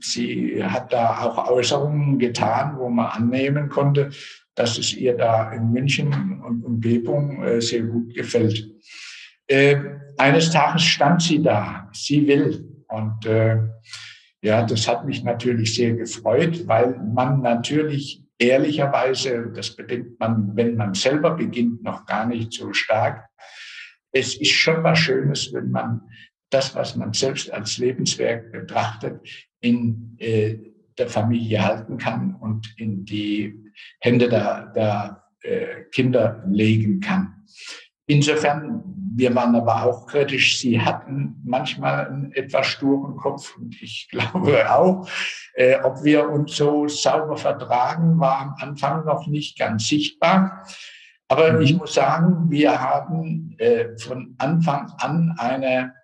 sie 0.00 0.62
hat 0.62 0.92
da 0.92 1.22
auch 1.22 1.50
Äußerungen 1.50 2.18
getan, 2.18 2.76
wo 2.78 2.88
man 2.88 3.06
annehmen 3.06 3.68
konnte, 3.68 4.10
dass 4.54 4.78
es 4.78 4.94
ihr 4.94 5.16
da 5.16 5.52
in 5.52 5.70
München 5.70 6.42
und 6.42 6.64
Umgebung 6.64 7.42
äh, 7.42 7.60
sehr 7.60 7.82
gut 7.82 8.14
gefällt. 8.14 8.68
Äh, 9.50 9.76
eines 10.16 10.52
Tages 10.52 10.82
stand 10.82 11.22
sie 11.22 11.42
da, 11.42 11.88
sie 11.92 12.24
will. 12.24 12.84
Und 12.86 13.26
äh, 13.26 13.56
ja, 14.42 14.64
das 14.64 14.86
hat 14.86 15.04
mich 15.04 15.24
natürlich 15.24 15.74
sehr 15.74 15.94
gefreut, 15.94 16.68
weil 16.68 16.96
man 16.98 17.42
natürlich 17.42 18.22
ehrlicherweise, 18.38 19.50
das 19.52 19.74
bedenkt 19.74 20.20
man, 20.20 20.54
wenn 20.54 20.76
man 20.76 20.94
selber 20.94 21.32
beginnt, 21.32 21.82
noch 21.82 22.06
gar 22.06 22.26
nicht 22.26 22.52
so 22.52 22.72
stark. 22.72 23.28
Es 24.12 24.36
ist 24.36 24.52
schon 24.52 24.84
was 24.84 25.00
Schönes, 25.00 25.52
wenn 25.52 25.72
man 25.72 26.02
das, 26.50 26.76
was 26.76 26.94
man 26.94 27.12
selbst 27.12 27.52
als 27.52 27.78
Lebenswerk 27.78 28.52
betrachtet, 28.52 29.20
in 29.60 30.14
äh, 30.18 30.58
der 30.96 31.08
Familie 31.08 31.64
halten 31.64 31.98
kann 31.98 32.36
und 32.36 32.72
in 32.76 33.04
die 33.04 33.64
Hände 33.98 34.28
der, 34.28 34.72
der 34.76 35.24
äh, 35.42 35.82
Kinder 35.90 36.44
legen 36.46 37.00
kann. 37.00 37.39
Insofern, 38.10 38.82
wir 39.14 39.32
waren 39.36 39.54
aber 39.54 39.84
auch 39.84 40.04
kritisch. 40.08 40.58
Sie 40.58 40.80
hatten 40.80 41.40
manchmal 41.44 42.08
einen 42.08 42.32
etwas 42.32 42.66
sturen 42.66 43.16
Kopf 43.16 43.56
und 43.56 43.80
ich 43.80 44.08
glaube 44.10 44.68
auch, 44.68 45.08
äh, 45.54 45.76
ob 45.84 46.02
wir 46.02 46.28
uns 46.28 46.56
so 46.56 46.88
sauber 46.88 47.36
vertragen, 47.36 48.18
war 48.18 48.40
am 48.40 48.54
Anfang 48.58 49.04
noch 49.04 49.28
nicht 49.28 49.56
ganz 49.56 49.86
sichtbar. 49.86 50.66
Aber 51.28 51.52
mhm. 51.52 51.60
ich 51.60 51.76
muss 51.76 51.94
sagen, 51.94 52.50
wir 52.50 52.80
haben 52.80 53.54
äh, 53.58 53.96
von 53.96 54.34
Anfang 54.38 54.90
an 54.98 55.36
eine, 55.38 55.94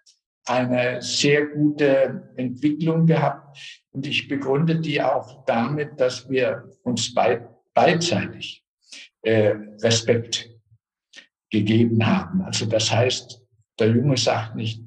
eine 0.45 1.03
sehr 1.03 1.47
gute 1.47 2.31
Entwicklung 2.37 3.07
gehabt. 3.07 3.59
Und 3.91 4.07
ich 4.07 4.29
begründe 4.29 4.79
die 4.79 5.03
auch 5.03 5.45
damit, 5.45 6.01
dass 6.01 6.31
wir 6.31 6.71
uns 6.85 7.13
beid, 7.13 7.49
beidseitig 7.75 8.65
äh, 9.23 9.55
Respekt 9.83 10.56
gegeben 11.51 12.07
haben. 12.07 12.43
Also 12.43 12.67
das 12.67 12.93
heißt, 12.93 13.41
der 13.79 13.89
Junge 13.89 14.17
sagt 14.17 14.57
nicht, 14.57 14.83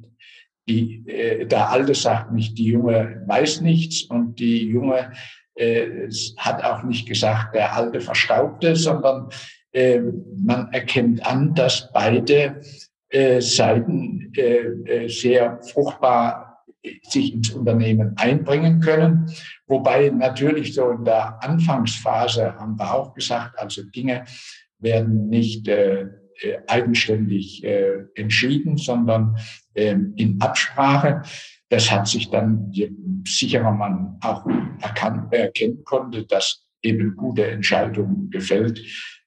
die, 0.67 1.04
äh, 1.08 1.45
der 1.45 1.69
Alte 1.69 1.95
sagt 1.95 2.32
nicht, 2.32 2.58
die 2.58 2.65
Junge 2.65 3.24
weiß 3.28 3.62
nichts 3.62 4.04
und 4.04 4.39
die 4.39 4.67
Junge 4.67 5.12
äh, 5.56 6.10
hat 6.38 6.63
auch 6.63 6.84
nicht 6.84 7.08
gesagt, 7.08 7.56
der 7.56 7.76
Alte 7.76 8.02
verstaubte, 8.02 8.76
sondern 8.76 9.30
äh, 9.72 10.00
man 10.38 10.72
erkennt 10.72 11.26
an, 11.26 11.54
dass 11.56 11.91
beide 11.91 12.62
äh, 13.10 13.41
Seiten 13.41 14.32
äh, 14.36 14.60
äh 14.86 15.08
sehr 15.10 15.60
fruchtbar 15.62 16.50
sich 17.04 17.34
ins 17.34 17.50
Unternehmen 17.50 18.13
einbringen 18.17 18.80
können. 18.80 19.32
Wobei 19.67 20.10
natürlich 20.10 20.74
so 20.74 20.91
in 20.91 21.04
der 21.04 21.43
Anfangsphase 21.43 22.56
haben 22.56 22.78
wir 22.78 22.93
auch 22.93 23.13
gesagt, 23.13 23.60
also 23.60 23.84
Dinge 23.84 24.24
werden 24.78 25.28
nicht 25.28 25.67
äh, 25.67 26.02
äh, 26.04 26.08
eigenständig 26.67 27.63
äh, 27.63 28.06
entschieden, 28.15 28.78
sondern 28.78 29.38
ähm, 29.75 30.13
in 30.15 30.39
Absprache. 30.41 31.21
Das 31.69 31.91
hat 31.91 32.08
sich 32.08 32.30
dann, 32.30 32.69
je 32.71 32.91
sicherer 33.28 33.71
man 33.71 34.17
auch 34.21 34.45
erkennen 35.32 35.84
konnte, 35.84 36.25
dass 36.25 36.65
eben 36.82 37.15
gute 37.15 37.45
Entscheidungen 37.45 38.30
gefällt 38.30 38.82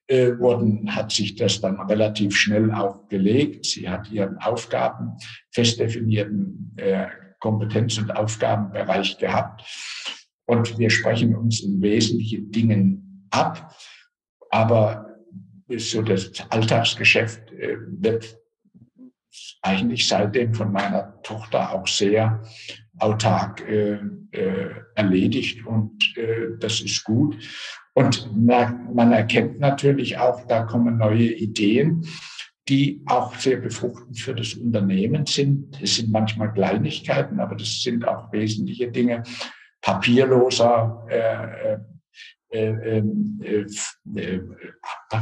äh, 0.08 0.38
wurden, 0.38 0.94
hat 0.94 1.12
sich 1.12 1.36
das 1.36 1.60
dann 1.60 1.80
relativ 1.80 2.36
schnell 2.36 2.72
auch 2.72 3.08
gelegt. 3.08 3.66
Sie 3.66 3.88
hat 3.88 4.10
ihren 4.10 4.38
Aufgaben, 4.38 5.12
fest 5.52 5.78
definierten 5.78 6.72
äh, 6.76 7.06
Kompetenz- 7.38 7.98
und 7.98 8.14
Aufgabenbereich 8.14 9.18
gehabt. 9.18 9.62
Und 10.46 10.78
wir 10.78 10.90
sprechen 10.90 11.36
uns 11.36 11.62
in 11.62 11.80
wesentlichen 11.80 12.50
Dingen 12.50 13.26
ab. 13.30 13.74
Aber 14.50 15.11
so 15.68 16.02
das 16.02 16.32
Alltagsgeschäft 16.50 17.52
äh, 17.52 17.76
wird 17.86 18.38
eigentlich 19.62 20.06
seitdem 20.06 20.54
von 20.54 20.72
meiner 20.72 21.20
Tochter 21.22 21.72
auch 21.72 21.86
sehr 21.86 22.42
autark 22.98 23.66
äh, 23.68 23.98
äh, 24.32 24.70
erledigt 24.94 25.64
und 25.66 26.16
äh, 26.16 26.58
das 26.58 26.80
ist 26.80 27.04
gut. 27.04 27.36
Und 27.94 28.34
man, 28.36 28.94
man 28.94 29.12
erkennt 29.12 29.60
natürlich 29.60 30.18
auch, 30.18 30.46
da 30.46 30.62
kommen 30.62 30.98
neue 30.98 31.32
Ideen, 31.32 32.06
die 32.68 33.02
auch 33.06 33.34
sehr 33.34 33.56
befruchtend 33.56 34.18
für 34.18 34.34
das 34.34 34.54
Unternehmen 34.54 35.26
sind. 35.26 35.80
Es 35.82 35.96
sind 35.96 36.10
manchmal 36.10 36.52
Kleinigkeiten, 36.52 37.40
aber 37.40 37.56
das 37.56 37.82
sind 37.82 38.06
auch 38.06 38.32
wesentliche 38.32 38.90
Dinge. 38.90 39.24
Papierloser 39.80 41.06
äh, 42.52 42.68
äh 42.68 42.68
äh, 42.72 42.98
ähm, 42.98 43.40
äh, 43.42 44.20
äh, 44.20 44.40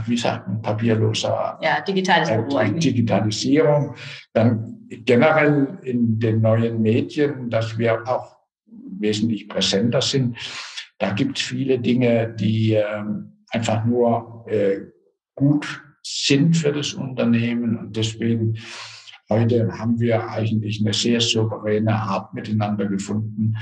wie 0.06 0.16
sagt 0.16 0.48
man, 0.48 0.62
papierloser 0.62 1.58
ja, 1.62 1.80
digitales 1.80 2.28
äh, 2.28 2.72
Digitalisierung. 2.72 3.94
Dann 4.32 4.86
generell 4.88 5.78
in 5.82 6.18
den 6.18 6.40
neuen 6.40 6.82
Medien, 6.82 7.50
dass 7.50 7.78
wir 7.78 8.06
auch 8.08 8.36
wesentlich 8.98 9.48
präsenter 9.48 10.02
sind. 10.02 10.36
Da 10.98 11.12
gibt 11.12 11.38
es 11.38 11.44
viele 11.44 11.78
Dinge, 11.78 12.34
die 12.38 12.74
äh, 12.74 13.04
einfach 13.50 13.84
nur 13.84 14.44
äh, 14.48 14.80
gut 15.34 15.82
sind 16.02 16.56
für 16.56 16.72
das 16.72 16.94
Unternehmen. 16.94 17.78
Und 17.78 17.96
deswegen 17.96 18.58
heute 19.28 19.70
haben 19.78 19.98
wir 20.00 20.28
eigentlich 20.28 20.80
eine 20.80 20.92
sehr 20.92 21.20
souveräne 21.20 21.94
Art 21.94 22.34
miteinander 22.34 22.86
gefunden, 22.86 23.56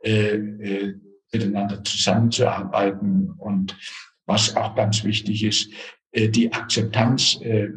äh, 0.00 0.92
miteinander 1.34 1.82
zusammenzuarbeiten. 1.84 3.32
Und 3.32 3.76
was 4.26 4.56
auch 4.56 4.74
ganz 4.74 5.04
wichtig 5.04 5.44
ist, 5.44 5.72
äh, 6.12 6.28
die 6.28 6.52
Akzeptanz 6.52 7.40
äh, 7.42 7.68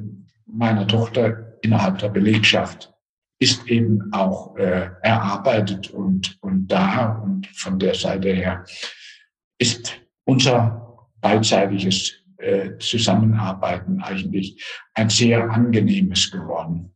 meiner 0.45 0.87
Tochter 0.87 1.57
innerhalb 1.61 1.97
der 1.99 2.09
Belegschaft 2.09 2.93
ist 3.39 3.67
eben 3.67 4.11
auch 4.13 4.55
äh, 4.57 4.89
erarbeitet 5.01 5.91
und, 5.91 6.37
und 6.41 6.67
da. 6.67 7.19
Und 7.23 7.47
von 7.47 7.77
der 7.77 7.95
Seite 7.95 8.33
her 8.33 8.63
ist 9.59 9.99
unser 10.25 11.09
beidseitiges 11.19 12.13
Zusammenarbeiten 12.77 13.99
eigentlich 13.99 14.63
ein 14.93 15.09
sehr 15.09 15.49
angenehmes 15.49 16.29
geworden. 16.29 16.95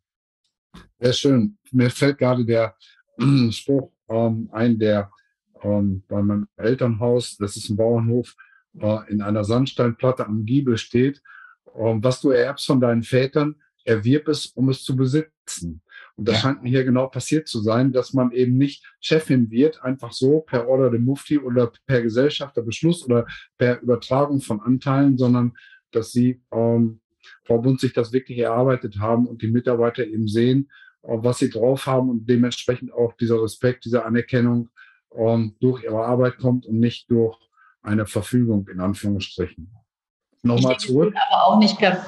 Sehr 1.00 1.13
schön. 1.13 1.58
Mir 1.71 1.89
fällt 1.89 2.19
gerade 2.19 2.45
der 2.45 2.76
Spruch 3.50 3.91
ähm, 4.08 4.50
ein, 4.52 4.78
der 4.78 5.10
ähm, 5.63 6.04
bei 6.08 6.21
meinem 6.21 6.47
Elternhaus, 6.58 7.38
das 7.38 7.58
ist 7.58 7.69
ein 7.69 7.78
Bauernhof, 7.78 8.36
äh, 8.80 9.12
in 9.12 9.21
einer 9.21 9.43
Sandsteinplatte 9.43 10.26
am 10.26 10.45
Giebel 10.45 10.78
steht. 10.78 11.21
Ähm, 11.76 12.04
was 12.04 12.21
du 12.21 12.32
ererbst 12.32 12.65
von 12.65 12.80
deinen 12.80 13.04
Vätern, 13.04 13.56
erwirb 13.84 14.28
es, 14.28 14.47
um 14.47 14.69
es 14.69 14.84
zu 14.84 14.95
besitzen. 14.95 15.82
Und 16.15 16.28
das 16.28 16.36
ja. 16.36 16.41
scheint 16.41 16.63
mir 16.63 16.69
hier 16.69 16.84
genau 16.84 17.08
passiert 17.08 17.47
zu 17.47 17.62
sein, 17.62 17.91
dass 17.91 18.13
man 18.13 18.32
eben 18.32 18.58
nicht 18.58 18.86
Chefin 19.00 19.50
wird, 19.50 19.82
einfach 19.84 20.12
so 20.12 20.41
per 20.41 20.67
Order 20.67 20.91
de 20.91 21.00
Mufti 21.00 21.39
oder 21.39 21.71
per 21.88 22.02
Gesellschafterbeschluss 22.02 23.06
oder 23.06 23.26
per 23.58 23.82
Übertragung 23.82 24.41
von 24.41 24.62
Anteilen, 24.62 25.17
sondern 25.17 25.54
dass 25.91 26.12
sie 26.12 26.41
ähm, 26.52 27.00
Frau 27.43 27.60
Bund 27.60 27.80
sich 27.80 27.93
das 27.93 28.13
wirklich 28.13 28.39
erarbeitet 28.39 29.00
haben 29.00 29.28
und 29.28 29.41
die 29.41 29.52
Mitarbeiter 29.52 30.06
eben 30.06 30.28
sehen, 30.28 30.69
was 31.04 31.39
sie 31.39 31.50
drauf 31.50 31.88
haben 31.88 32.10
und 32.10 32.30
dementsprechend 32.30 32.93
auch 32.93 33.13
dieser 33.13 33.41
Respekt, 33.41 33.86
diese 33.86 34.06
Anerkennung 34.06 34.69
ähm, 35.15 35.56
durch 35.60 35.84
ihre 35.84 36.04
Arbeit 36.04 36.38
kommt 36.38 36.65
und 36.65 36.80
nicht 36.80 37.10
durch 37.10 37.38
eine 37.84 38.06
Verfügung 38.06 38.67
in 38.71 38.80
Anführungsstrichen. 38.80 39.71
Nochmal 40.43 40.78
zurück. 40.78 41.13
Aber 41.30 41.45
auch 41.45 41.60
nicht 41.60 41.78
per, 41.78 42.04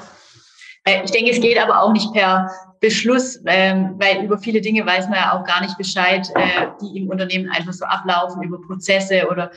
ich 0.86 1.10
denke, 1.10 1.30
es 1.30 1.40
geht 1.40 1.58
aber 1.58 1.82
auch 1.82 1.92
nicht 1.92 2.12
per 2.12 2.50
Beschluss, 2.80 3.40
ähm, 3.46 3.94
weil 3.98 4.24
über 4.24 4.38
viele 4.38 4.60
Dinge 4.60 4.84
weiß 4.84 5.08
man 5.08 5.18
ja 5.18 5.38
auch 5.38 5.44
gar 5.44 5.62
nicht 5.62 5.78
Bescheid, 5.78 6.28
äh, 6.34 6.66
die 6.82 6.98
im 6.98 7.08
Unternehmen 7.08 7.48
einfach 7.50 7.72
so 7.72 7.84
ablaufen, 7.84 8.42
über 8.42 8.60
Prozesse 8.60 9.28
oder 9.30 9.50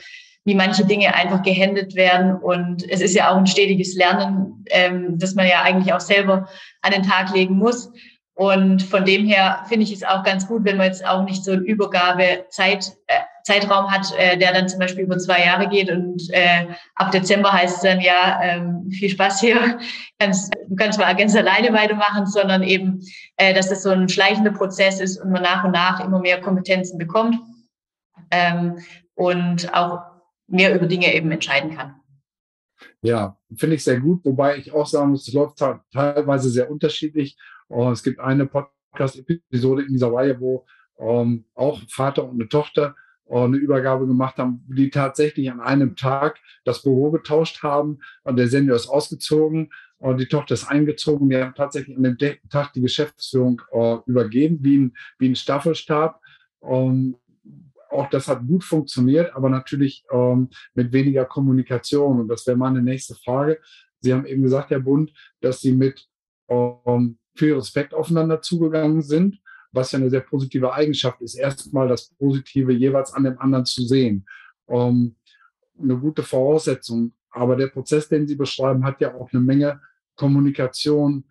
wie 0.44 0.54
manche 0.54 0.86
Dinge 0.86 1.14
einfach 1.14 1.42
gehandelt 1.42 1.94
werden. 1.94 2.36
Und 2.36 2.88
es 2.88 3.00
ist 3.00 3.14
ja 3.14 3.30
auch 3.30 3.36
ein 3.36 3.46
stetiges 3.46 3.94
Lernen, 3.94 4.64
ähm, 4.70 5.18
das 5.18 5.34
man 5.34 5.46
ja 5.46 5.62
eigentlich 5.62 5.92
auch 5.92 6.00
selber 6.00 6.48
an 6.80 6.92
den 6.92 7.02
Tag 7.02 7.34
legen 7.34 7.56
muss. 7.56 7.92
Und 8.34 8.82
von 8.82 9.04
dem 9.04 9.26
her 9.26 9.64
finde 9.68 9.82
ich 9.82 9.92
es 9.92 10.04
auch 10.04 10.22
ganz 10.22 10.46
gut, 10.46 10.64
wenn 10.64 10.76
man 10.76 10.86
jetzt 10.86 11.04
auch 11.04 11.24
nicht 11.24 11.44
so 11.44 11.52
einen 11.52 11.64
Übergabezeit, 11.64 12.92
äh, 13.08 13.18
Zeitraum 13.48 13.90
hat, 13.90 14.12
äh, 14.18 14.36
der 14.36 14.52
dann 14.52 14.68
zum 14.68 14.78
Beispiel 14.78 15.04
über 15.04 15.16
zwei 15.18 15.42
Jahre 15.42 15.68
geht 15.68 15.90
und 15.90 16.22
äh, 16.32 16.66
ab 16.94 17.10
Dezember 17.12 17.50
heißt 17.50 17.76
es 17.76 17.82
dann 17.82 18.00
ja, 18.00 18.40
ähm, 18.42 18.90
viel 18.90 19.08
Spaß 19.08 19.40
hier, 19.40 19.78
kannst, 20.18 20.54
du 20.68 20.76
kannst 20.76 20.98
mal 20.98 21.16
ganz 21.16 21.34
alleine 21.34 21.72
weitermachen, 21.72 22.26
sondern 22.26 22.62
eben, 22.62 23.00
äh, 23.38 23.54
dass 23.54 23.70
das 23.70 23.82
so 23.82 23.90
ein 23.90 24.10
schleichender 24.10 24.52
Prozess 24.52 25.00
ist 25.00 25.16
und 25.16 25.30
man 25.30 25.42
nach 25.42 25.64
und 25.64 25.72
nach 25.72 26.04
immer 26.04 26.20
mehr 26.20 26.42
Kompetenzen 26.42 26.98
bekommt 26.98 27.36
ähm, 28.30 28.78
und 29.14 29.74
auch 29.74 30.02
mehr 30.46 30.74
über 30.74 30.86
Dinge 30.86 31.14
eben 31.14 31.30
entscheiden 31.30 31.74
kann. 31.74 31.94
Ja, 33.00 33.38
finde 33.56 33.76
ich 33.76 33.84
sehr 33.84 33.98
gut, 33.98 34.24
wobei 34.24 34.58
ich 34.58 34.72
auch 34.72 34.86
sagen 34.86 35.10
muss, 35.10 35.26
es 35.26 35.32
läuft 35.32 35.58
teilweise 35.58 36.50
sehr 36.50 36.70
unterschiedlich. 36.70 37.38
Oh, 37.68 37.90
es 37.90 38.02
gibt 38.02 38.20
eine 38.20 38.44
Podcast-Episode 38.44 39.82
in 39.82 39.92
dieser 39.94 40.12
Reihe, 40.12 40.38
wo 40.38 40.66
ähm, 40.98 41.46
auch 41.54 41.80
Vater 41.88 42.24
und 42.24 42.34
eine 42.34 42.48
Tochter 42.48 42.94
eine 43.30 43.56
Übergabe 43.56 44.06
gemacht 44.06 44.38
haben, 44.38 44.64
die 44.68 44.90
tatsächlich 44.90 45.50
an 45.50 45.60
einem 45.60 45.96
Tag 45.96 46.38
das 46.64 46.82
Büro 46.82 47.10
getauscht 47.10 47.62
haben 47.62 47.98
und 48.24 48.36
der 48.36 48.48
Senior 48.48 48.76
ist 48.76 48.88
ausgezogen 48.88 49.70
und 49.98 50.18
die 50.18 50.26
Tochter 50.26 50.54
ist 50.54 50.68
eingezogen. 50.68 51.28
Wir 51.28 51.44
haben 51.44 51.54
tatsächlich 51.54 51.96
an 51.96 52.02
dem 52.04 52.18
Tag 52.48 52.72
die 52.72 52.80
Geschäftsführung 52.80 53.60
äh, 53.72 53.96
übergeben, 54.06 54.58
wie 54.62 54.78
ein, 54.78 54.96
wie 55.18 55.28
ein 55.28 55.36
Staffelstab. 55.36 56.20
Und 56.60 57.16
auch 57.90 58.08
das 58.10 58.28
hat 58.28 58.46
gut 58.46 58.64
funktioniert, 58.64 59.34
aber 59.34 59.48
natürlich 59.48 60.04
ähm, 60.12 60.50
mit 60.74 60.92
weniger 60.92 61.24
Kommunikation. 61.24 62.20
Und 62.20 62.28
das 62.28 62.46
wäre 62.46 62.56
meine 62.56 62.82
nächste 62.82 63.14
Frage. 63.14 63.60
Sie 64.00 64.12
haben 64.12 64.26
eben 64.26 64.42
gesagt, 64.42 64.70
Herr 64.70 64.80
Bund, 64.80 65.12
dass 65.40 65.60
Sie 65.60 65.72
mit 65.72 66.06
ähm, 66.48 67.18
viel 67.34 67.54
Respekt 67.54 67.94
aufeinander 67.94 68.40
zugegangen 68.40 69.02
sind, 69.02 69.40
was 69.72 69.92
ja 69.92 69.98
eine 69.98 70.10
sehr 70.10 70.20
positive 70.20 70.72
Eigenschaft 70.72 71.20
ist, 71.20 71.34
erstmal 71.34 71.88
das 71.88 72.10
Positive 72.14 72.72
jeweils 72.72 73.12
an 73.12 73.24
dem 73.24 73.38
anderen 73.38 73.66
zu 73.66 73.82
sehen. 73.82 74.26
Ähm, 74.68 75.16
eine 75.80 75.96
gute 75.96 76.22
Voraussetzung. 76.22 77.12
Aber 77.30 77.56
der 77.56 77.68
Prozess, 77.68 78.08
den 78.08 78.26
Sie 78.26 78.34
beschreiben, 78.34 78.84
hat 78.84 79.00
ja 79.00 79.14
auch 79.14 79.32
eine 79.32 79.42
Menge 79.42 79.80
Kommunikation 80.16 81.24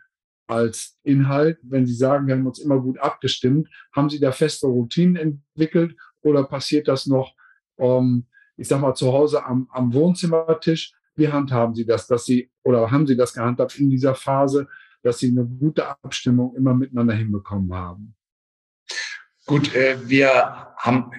als 0.47 0.97
Inhalt. 1.03 1.59
Wenn 1.63 1.85
Sie 1.85 1.93
sagen, 1.93 2.27
wir 2.27 2.35
haben 2.35 2.47
uns 2.47 2.59
immer 2.59 2.79
gut 2.79 2.99
abgestimmt, 2.99 3.69
haben 3.93 4.09
Sie 4.09 4.19
da 4.19 4.31
feste 4.31 4.67
Routinen 4.67 5.15
entwickelt 5.15 5.95
oder 6.21 6.43
passiert 6.43 6.87
das 6.87 7.05
noch, 7.05 7.33
ähm, 7.77 8.25
ich 8.55 8.67
sag 8.67 8.79
mal, 8.79 8.95
zu 8.95 9.11
Hause 9.11 9.45
am, 9.45 9.67
am 9.71 9.93
Wohnzimmertisch? 9.93 10.93
Wie 11.15 11.27
handhaben 11.27 11.75
Sie 11.75 11.85
das, 11.85 12.07
dass 12.07 12.25
Sie 12.25 12.49
oder 12.63 12.89
haben 12.91 13.07
Sie 13.07 13.17
das 13.17 13.33
gehandhabt 13.33 13.77
in 13.79 13.89
dieser 13.89 14.15
Phase, 14.15 14.67
dass 15.01 15.19
Sie 15.19 15.29
eine 15.29 15.45
gute 15.45 15.87
Abstimmung 15.87 16.55
immer 16.55 16.73
miteinander 16.73 17.13
hinbekommen 17.13 17.73
haben? 17.73 18.16
Gut, 19.47 19.73
äh, 19.73 19.97
wir 20.07 20.73
haben 20.75 21.11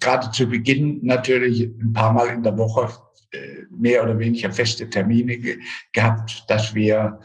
gerade 0.00 0.30
zu 0.32 0.46
Beginn 0.46 0.98
natürlich 1.02 1.62
ein 1.62 1.92
paar 1.92 2.12
Mal 2.12 2.26
in 2.26 2.42
der 2.42 2.58
Woche 2.58 2.88
äh, 3.30 3.62
mehr 3.70 4.02
oder 4.02 4.18
weniger 4.18 4.50
feste 4.50 4.90
Termine 4.90 5.38
ge 5.38 5.58
gehabt, 5.92 6.44
dass 6.48 6.74
wir 6.74 7.20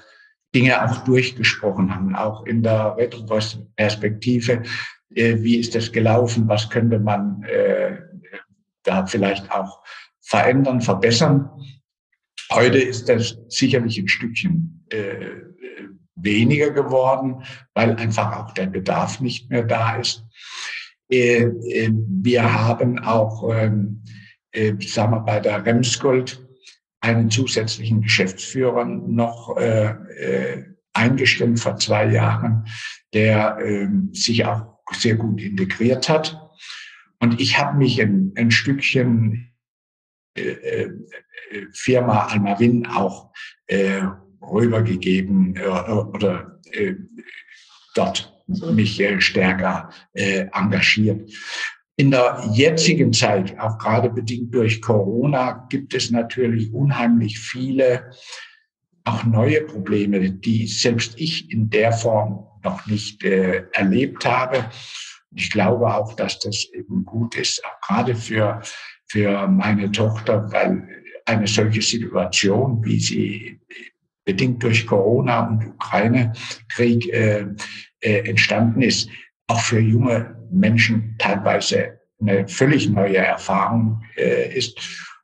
Dinge 0.53 0.83
auch 0.85 1.03
durchgesprochen 1.05 1.93
haben, 1.93 2.15
auch 2.15 2.45
in 2.45 2.61
der 2.61 2.95
Retroperspektive. 2.97 4.61
Äh, 5.15 5.37
wie 5.39 5.57
ist 5.57 5.73
das 5.73 5.91
gelaufen? 5.91 6.47
Was 6.47 6.69
könnte 6.69 6.99
man 6.99 7.41
äh, 7.43 7.97
da 8.83 9.07
vielleicht 9.07 9.51
auch 9.51 9.83
verändern, 10.21 10.81
verbessern? 10.81 11.49
Heute 12.51 12.77
ist 12.77 13.09
das 13.09 13.39
sicherlich 13.49 13.97
ein 13.97 14.07
Stückchen 14.07 14.85
äh, 14.89 15.52
weniger 16.15 16.71
geworden, 16.71 17.43
weil 17.73 17.95
einfach 17.95 18.37
auch 18.37 18.53
der 18.53 18.67
Bedarf 18.67 19.19
nicht 19.19 19.49
mehr 19.49 19.63
da 19.63 19.95
ist. 19.97 20.23
Äh, 21.13 21.43
äh, 21.43 21.91
wir 21.93 22.53
haben 22.53 22.99
auch, 22.99 23.49
ähm, 23.53 24.03
äh, 24.51 24.73
sagen 24.81 25.11
wir, 25.11 25.19
bei 25.19 25.39
der 25.39 25.65
Remsgold 25.65 26.43
einen 27.01 27.29
zusätzlichen 27.29 28.01
Geschäftsführer 28.01 28.85
noch 28.85 29.57
eingestellt 30.93 31.59
vor 31.59 31.75
zwei 31.75 32.05
Jahren, 32.09 32.65
der 33.13 33.57
ähm, 33.61 34.13
sich 34.13 34.45
auch 34.45 34.79
sehr 34.93 35.15
gut 35.15 35.41
integriert 35.41 36.07
hat. 36.07 36.39
Und 37.19 37.41
ich 37.41 37.59
habe 37.59 37.77
mich 37.77 38.01
ein, 38.01 38.31
ein 38.37 38.51
Stückchen 38.51 39.51
Firma 41.73 42.27
Almavin 42.27 42.87
auch 42.87 43.33
rübergegeben 44.51 45.55
äh, 45.55 45.67
oder 45.67 46.59
äh, 46.71 46.93
dort 47.95 48.33
mich 48.47 48.99
äh, 48.99 49.19
stärker 49.21 49.89
äh, 50.13 50.47
engagiert. 50.53 51.31
In 51.95 52.11
der 52.11 52.43
jetzigen 52.51 53.13
Zeit, 53.13 53.57
auch 53.59 53.77
gerade 53.77 54.09
bedingt 54.09 54.53
durch 54.53 54.81
Corona, 54.81 55.67
gibt 55.69 55.93
es 55.93 56.09
natürlich 56.09 56.73
unheimlich 56.73 57.39
viele 57.39 58.11
auch 59.03 59.23
neue 59.25 59.61
Probleme, 59.61 60.31
die 60.31 60.65
selbst 60.65 61.19
ich 61.19 61.51
in 61.51 61.69
der 61.69 61.91
Form 61.91 62.47
noch 62.63 62.85
nicht 62.87 63.23
äh, 63.23 63.65
erlebt 63.73 64.25
habe. 64.25 64.65
Ich 65.35 65.51
glaube 65.51 65.93
auch, 65.93 66.15
dass 66.15 66.39
das 66.39 66.65
eben 66.73 67.03
gut 67.05 67.35
ist, 67.35 67.63
auch 67.65 67.87
gerade 67.87 68.15
für, 68.15 68.61
für 69.07 69.47
meine 69.47 69.91
Tochter, 69.91 70.51
weil 70.51 70.87
eine 71.25 71.47
solche 71.47 71.81
Situation, 71.81 72.83
wie 72.83 72.99
sie 72.99 73.59
bedingt 74.25 74.63
durch 74.63 74.85
Corona 74.85 75.47
und 75.47 75.65
Ukraine-Krieg 75.65 77.11
äh, 77.13 77.45
äh, 77.99 78.29
entstanden 78.29 78.81
ist, 78.81 79.09
auch 79.47 79.59
für 79.59 79.79
junge 79.79 80.35
Menschen 80.51 81.15
teilweise 81.19 81.99
eine 82.21 82.47
völlig 82.47 82.89
neue 82.89 83.17
Erfahrung 83.17 84.01
äh, 84.17 84.57
ist. 84.57 84.79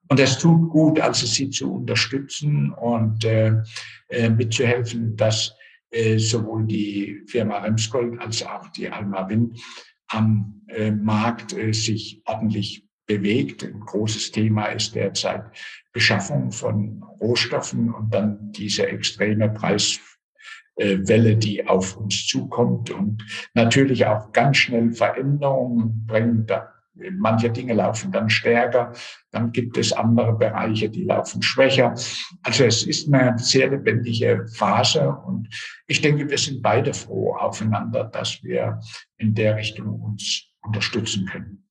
Und 0.09 0.19
es 0.19 0.37
tut 0.37 0.69
gut, 0.69 0.99
also 0.99 1.25
sie 1.25 1.49
zu 1.49 1.75
unterstützen 1.75 2.71
und 2.73 3.23
äh, 3.23 3.53
äh, 4.09 4.29
mitzuhelfen, 4.29 5.15
dass 5.15 5.55
äh, 5.91 6.17
sowohl 6.17 6.65
die 6.65 7.21
Firma 7.27 7.59
Remsgold 7.59 8.19
als 8.19 8.43
auch 8.43 8.67
die 8.69 8.89
Alma 8.89 9.29
Wind 9.29 9.59
am 10.07 10.61
äh, 10.67 10.91
Markt 10.91 11.53
äh, 11.53 11.71
sich 11.73 12.21
ordentlich 12.25 12.88
bewegt. 13.09 13.63
Ein 13.63 13.81
großes 13.81 14.31
Thema 14.31 14.67
ist 14.67 14.95
derzeit 14.95 15.43
Beschaffung 15.91 16.51
von 16.51 17.03
Rohstoffen 17.19 17.91
und 17.93 18.13
dann 18.13 18.51
diese 18.53 18.87
extreme 18.87 19.49
Preiswelle, 19.49 21.35
die 21.35 21.67
auf 21.67 21.97
uns 21.97 22.27
zukommt 22.27 22.91
und 22.91 23.25
natürlich 23.55 24.05
auch 24.05 24.31
ganz 24.31 24.57
schnell 24.57 24.93
Veränderungen 24.93 26.05
bringt. 26.05 26.53
Manche 27.17 27.49
Dinge 27.49 27.73
laufen 27.73 28.11
dann 28.11 28.29
stärker, 28.29 28.93
dann 29.31 29.51
gibt 29.51 29.77
es 29.77 29.93
andere 29.93 30.33
Bereiche, 30.33 30.89
die 30.89 31.05
laufen 31.05 31.41
schwächer. 31.41 31.95
Also 32.43 32.65
es 32.65 32.83
ist 32.83 33.11
eine 33.11 33.39
sehr 33.39 33.69
lebendige 33.69 34.45
Phase 34.53 35.09
und 35.25 35.47
ich 35.87 36.01
denke, 36.01 36.29
wir 36.29 36.37
sind 36.37 36.61
beide 36.61 36.93
froh 36.93 37.35
aufeinander, 37.35 38.03
dass 38.03 38.43
wir 38.43 38.79
in 39.17 39.33
der 39.33 39.55
Richtung 39.55 40.01
uns 40.01 40.43
unterstützen 40.61 41.25
können. 41.25 41.68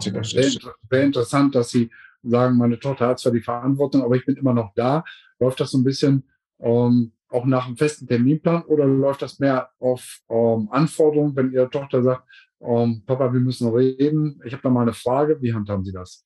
Sehr, 0.00 0.50
sehr 0.90 1.02
interessant, 1.02 1.54
dass 1.54 1.70
Sie 1.70 1.90
sagen, 2.22 2.56
meine 2.56 2.78
Tochter 2.78 3.08
hat 3.08 3.18
zwar 3.18 3.32
die 3.32 3.40
Verantwortung, 3.40 4.02
aber 4.02 4.16
ich 4.16 4.26
bin 4.26 4.36
immer 4.36 4.54
noch 4.54 4.72
da. 4.74 5.04
Läuft 5.38 5.60
das 5.60 5.70
so 5.70 5.78
ein 5.78 5.84
bisschen 5.84 6.24
ähm, 6.60 7.12
auch 7.30 7.44
nach 7.44 7.66
einem 7.66 7.76
festen 7.76 8.06
Terminplan 8.06 8.62
oder 8.64 8.84
läuft 8.84 9.22
das 9.22 9.38
mehr 9.38 9.70
auf 9.78 10.20
ähm, 10.28 10.68
Anforderungen, 10.70 11.34
wenn 11.36 11.52
Ihre 11.52 11.70
Tochter 11.70 12.02
sagt, 12.02 12.24
ähm, 12.60 13.02
Papa, 13.06 13.32
wir 13.32 13.40
müssen 13.40 13.72
reden, 13.72 14.40
ich 14.44 14.52
habe 14.52 14.62
da 14.62 14.68
mal 14.68 14.82
eine 14.82 14.92
Frage, 14.92 15.40
wie 15.40 15.54
handhaben 15.54 15.84
Sie 15.84 15.92
das? 15.92 16.24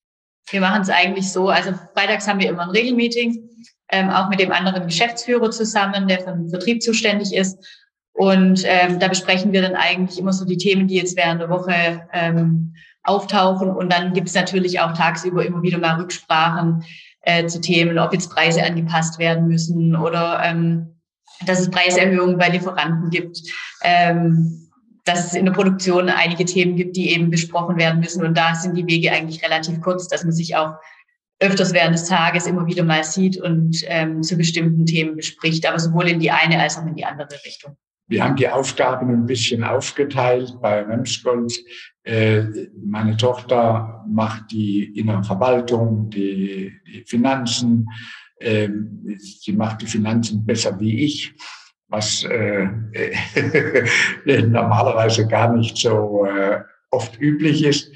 Wir 0.50 0.60
machen 0.60 0.82
es 0.82 0.90
eigentlich 0.90 1.30
so, 1.30 1.48
also 1.48 1.72
freitags 1.94 2.26
haben 2.26 2.40
wir 2.40 2.48
immer 2.48 2.62
ein 2.62 2.70
Regelmeeting, 2.70 3.48
ähm, 3.90 4.10
auch 4.10 4.28
mit 4.28 4.40
dem 4.40 4.52
anderen 4.52 4.86
Geschäftsführer 4.86 5.50
zusammen, 5.50 6.08
der 6.08 6.20
für 6.20 6.32
den 6.32 6.48
Vertrieb 6.48 6.82
zuständig 6.82 7.34
ist. 7.34 7.58
Und 8.12 8.62
ähm, 8.64 8.98
da 9.00 9.08
besprechen 9.08 9.52
wir 9.52 9.62
dann 9.62 9.74
eigentlich 9.74 10.18
immer 10.18 10.32
so 10.32 10.44
die 10.44 10.56
Themen, 10.56 10.86
die 10.86 10.96
jetzt 10.96 11.16
während 11.16 11.40
der 11.40 11.50
Woche 11.50 12.08
ähm, 12.12 12.74
auftauchen. 13.04 13.70
Und 13.70 13.92
dann 13.92 14.12
gibt 14.12 14.28
es 14.28 14.34
natürlich 14.34 14.80
auch 14.80 14.92
tagsüber 14.92 15.44
immer 15.44 15.62
wieder 15.62 15.78
mal 15.78 16.00
Rücksprachen 16.00 16.84
äh, 17.22 17.46
zu 17.46 17.60
Themen, 17.60 17.98
ob 17.98 18.12
jetzt 18.12 18.30
Preise 18.30 18.62
angepasst 18.64 19.18
werden 19.18 19.46
müssen 19.46 19.94
oder 19.96 20.40
ähm, 20.42 21.00
dass 21.46 21.60
es 21.60 21.70
Preiserhöhungen 21.70 22.38
bei 22.38 22.48
Lieferanten 22.48 23.10
gibt, 23.10 23.40
ähm, 23.82 24.70
dass 25.04 25.26
es 25.26 25.34
in 25.34 25.44
der 25.44 25.52
Produktion 25.52 26.08
einige 26.08 26.44
Themen 26.44 26.76
gibt, 26.76 26.96
die 26.96 27.10
eben 27.10 27.30
besprochen 27.30 27.76
werden 27.76 28.00
müssen. 28.00 28.24
Und 28.24 28.36
da 28.36 28.54
sind 28.54 28.76
die 28.76 28.86
Wege 28.86 29.12
eigentlich 29.12 29.42
relativ 29.42 29.80
kurz, 29.80 30.08
dass 30.08 30.24
man 30.24 30.32
sich 30.32 30.56
auch 30.56 30.74
öfters 31.40 31.74
während 31.74 31.94
des 31.94 32.06
Tages 32.06 32.46
immer 32.46 32.66
wieder 32.66 32.84
mal 32.84 33.04
sieht 33.04 33.40
und 33.40 33.82
ähm, 33.86 34.22
zu 34.22 34.36
bestimmten 34.36 34.86
Themen 34.86 35.16
bespricht, 35.16 35.66
aber 35.66 35.78
sowohl 35.78 36.08
in 36.08 36.20
die 36.20 36.30
eine 36.30 36.60
als 36.60 36.78
auch 36.78 36.86
in 36.86 36.94
die 36.94 37.04
andere 37.04 37.28
Richtung. 37.44 37.76
Wir 38.06 38.22
haben 38.22 38.36
die 38.36 38.48
Aufgaben 38.48 39.10
ein 39.10 39.26
bisschen 39.26 39.64
aufgeteilt 39.64 40.58
bei 40.60 40.82
Remsgold. 40.82 41.52
Äh, 42.02 42.44
meine 42.84 43.16
Tochter 43.16 44.04
macht 44.06 44.50
die 44.52 44.98
innere 44.98 45.24
Verwaltung, 45.24 46.10
die, 46.10 46.72
die 46.86 47.04
Finanzen. 47.06 47.88
Ähm, 48.40 49.16
sie 49.16 49.52
macht 49.52 49.80
die 49.80 49.86
Finanzen 49.86 50.44
besser 50.44 50.78
wie 50.78 51.02
ich, 51.04 51.34
was 51.88 52.24
äh, 52.24 52.68
normalerweise 54.26 55.26
gar 55.26 55.56
nicht 55.56 55.78
so 55.78 56.26
äh, 56.26 56.60
oft 56.90 57.18
üblich 57.18 57.64
ist. 57.64 57.90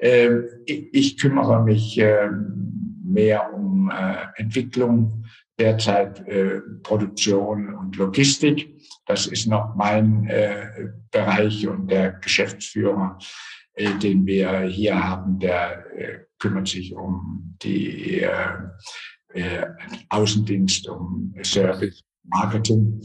Ähm, 0.00 0.48
ich 0.66 1.16
kümmere 1.18 1.62
mich 1.62 1.98
ähm, 1.98 3.00
mehr 3.04 3.52
um 3.54 3.92
Entwicklung, 4.36 5.24
derzeit 5.58 6.24
Produktion 6.82 7.74
und 7.74 7.96
Logistik. 7.96 8.71
Das 9.06 9.26
ist 9.26 9.46
noch 9.46 9.74
mein 9.74 10.26
äh, 10.28 10.88
Bereich 11.10 11.66
und 11.66 11.90
der 11.90 12.12
Geschäftsführer, 12.12 13.18
äh, 13.74 13.98
den 13.98 14.26
wir 14.26 14.60
hier 14.62 15.02
haben, 15.02 15.38
der 15.38 15.84
äh, 15.96 16.18
kümmert 16.38 16.68
sich 16.68 16.94
um 16.94 17.56
die 17.62 18.20
äh, 18.20 18.30
äh, 19.34 19.66
Außendienst, 20.08 20.88
um 20.88 21.34
Service, 21.42 22.02
Marketing, 22.24 23.02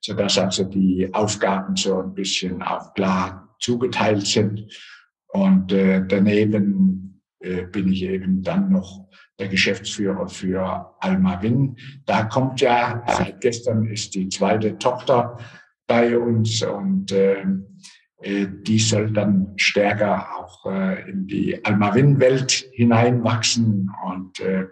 sodass 0.00 0.38
also 0.38 0.64
die 0.64 1.12
Aufgaben 1.12 1.74
so 1.74 2.00
ein 2.00 2.14
bisschen 2.14 2.62
auch 2.62 2.94
klar 2.94 3.56
zugeteilt 3.60 4.26
sind. 4.26 4.66
Und 5.28 5.72
äh, 5.72 6.04
daneben 6.06 7.22
bin 7.40 7.90
ich 7.90 8.02
eben 8.02 8.42
dann 8.42 8.70
noch 8.70 9.08
der 9.40 9.48
Geschäftsführer 9.48 10.28
für 10.28 10.94
Alma 11.00 11.42
Win. 11.42 11.76
Da 12.06 12.24
kommt 12.24 12.60
ja, 12.60 13.02
seit 13.08 13.40
gestern 13.40 13.86
ist 13.86 14.14
die 14.14 14.28
zweite 14.28 14.78
Tochter 14.78 15.38
bei 15.86 16.16
uns 16.16 16.62
und 16.62 17.10
äh, 17.10 17.44
äh 18.22 18.46
die 18.62 18.78
soll 18.78 19.10
dann 19.12 19.54
stärker 19.56 20.28
auch 20.38 20.66
äh, 20.66 21.10
in 21.10 21.26
die 21.26 21.64
Alma 21.64 21.94
Win-Welt 21.94 22.66
hineinwachsen 22.72 23.90
und 24.04 24.38
äh, 24.40 24.66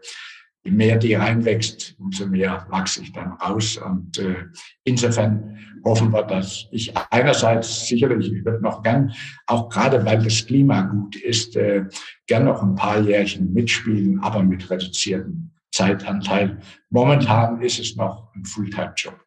je 0.64 0.70
mehr 0.70 0.96
die 0.96 1.14
reinwächst, 1.14 1.94
umso 1.98 2.26
mehr 2.26 2.66
wachse 2.70 3.02
ich 3.02 3.12
dann 3.12 3.32
raus. 3.32 3.76
Und 3.76 4.18
äh, 4.18 4.46
insofern 4.84 5.58
hoffen 5.84 6.12
wir, 6.12 6.22
dass 6.22 6.66
ich 6.72 6.96
einerseits 7.10 7.86
sicherlich, 7.86 8.32
ich 8.32 8.44
würde 8.44 8.60
noch 8.60 8.82
gern, 8.82 9.12
auch 9.46 9.68
gerade 9.68 10.04
weil 10.04 10.22
das 10.22 10.44
Klima 10.46 10.82
gut 10.82 11.16
ist, 11.16 11.56
äh, 11.56 11.84
gern 12.26 12.44
noch 12.44 12.62
ein 12.62 12.74
paar 12.74 13.00
Jährchen 13.00 13.52
mitspielen, 13.52 14.20
aber 14.20 14.42
mit 14.42 14.68
reduziertem 14.70 15.50
Zeitanteil. 15.72 16.58
Momentan 16.90 17.60
ist 17.62 17.78
es 17.78 17.96
noch 17.96 18.34
ein 18.34 18.44
Fulltime-Job. 18.44 19.18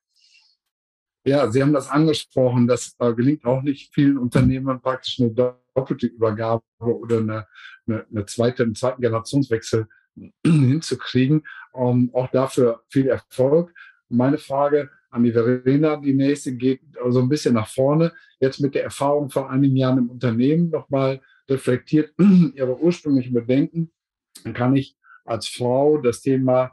Ja, 1.24 1.52
Sie 1.52 1.62
haben 1.62 1.74
das 1.74 1.90
angesprochen. 1.90 2.68
Das 2.68 2.96
äh, 3.00 3.14
gelingt 3.14 3.46
auch 3.46 3.62
nicht 3.62 3.94
vielen 3.94 4.18
Unternehmern 4.18 4.82
praktisch 4.82 5.20
eine 5.20 5.30
doppelte 5.32 6.08
Übergabe 6.08 6.64
oder 6.80 7.20
eine, 7.20 7.48
eine, 7.88 8.06
eine 8.10 8.26
zweite, 8.26 8.64
einen 8.64 8.76
zweiten 8.76 9.02
Generationswechsel 9.02 9.88
hinzukriegen. 10.46 11.44
Um, 11.74 12.14
auch 12.14 12.30
dafür 12.32 12.82
viel 12.90 13.08
Erfolg. 13.08 13.74
Meine 14.10 14.38
Frage 14.38 14.90
an 15.10 15.24
die 15.24 15.32
Verena, 15.32 15.98
die 15.98 16.14
nächste, 16.14 16.56
geht 16.56 16.82
so 16.94 17.02
also 17.02 17.22
ein 17.22 17.30
bisschen 17.30 17.54
nach 17.54 17.68
vorne. 17.68 18.14
Jetzt 18.40 18.60
mit 18.60 18.76
der 18.76 18.84
Erfahrung 18.84 19.30
von 19.30 19.48
einigen 19.48 19.76
Jahren 19.76 20.00
im 20.00 20.10
Unternehmen 20.10 20.70
nochmal 20.70 21.22
reflektiert 21.50 22.14
Ihre 22.56 22.80
ursprünglichen 22.80 23.34
Bedenken. 23.34 23.92
Dann 24.44 24.54
kann 24.54 24.76
ich 24.76 24.98
als 25.26 25.48
Frau 25.48 25.98
das 25.98 26.22
Thema 26.22 26.72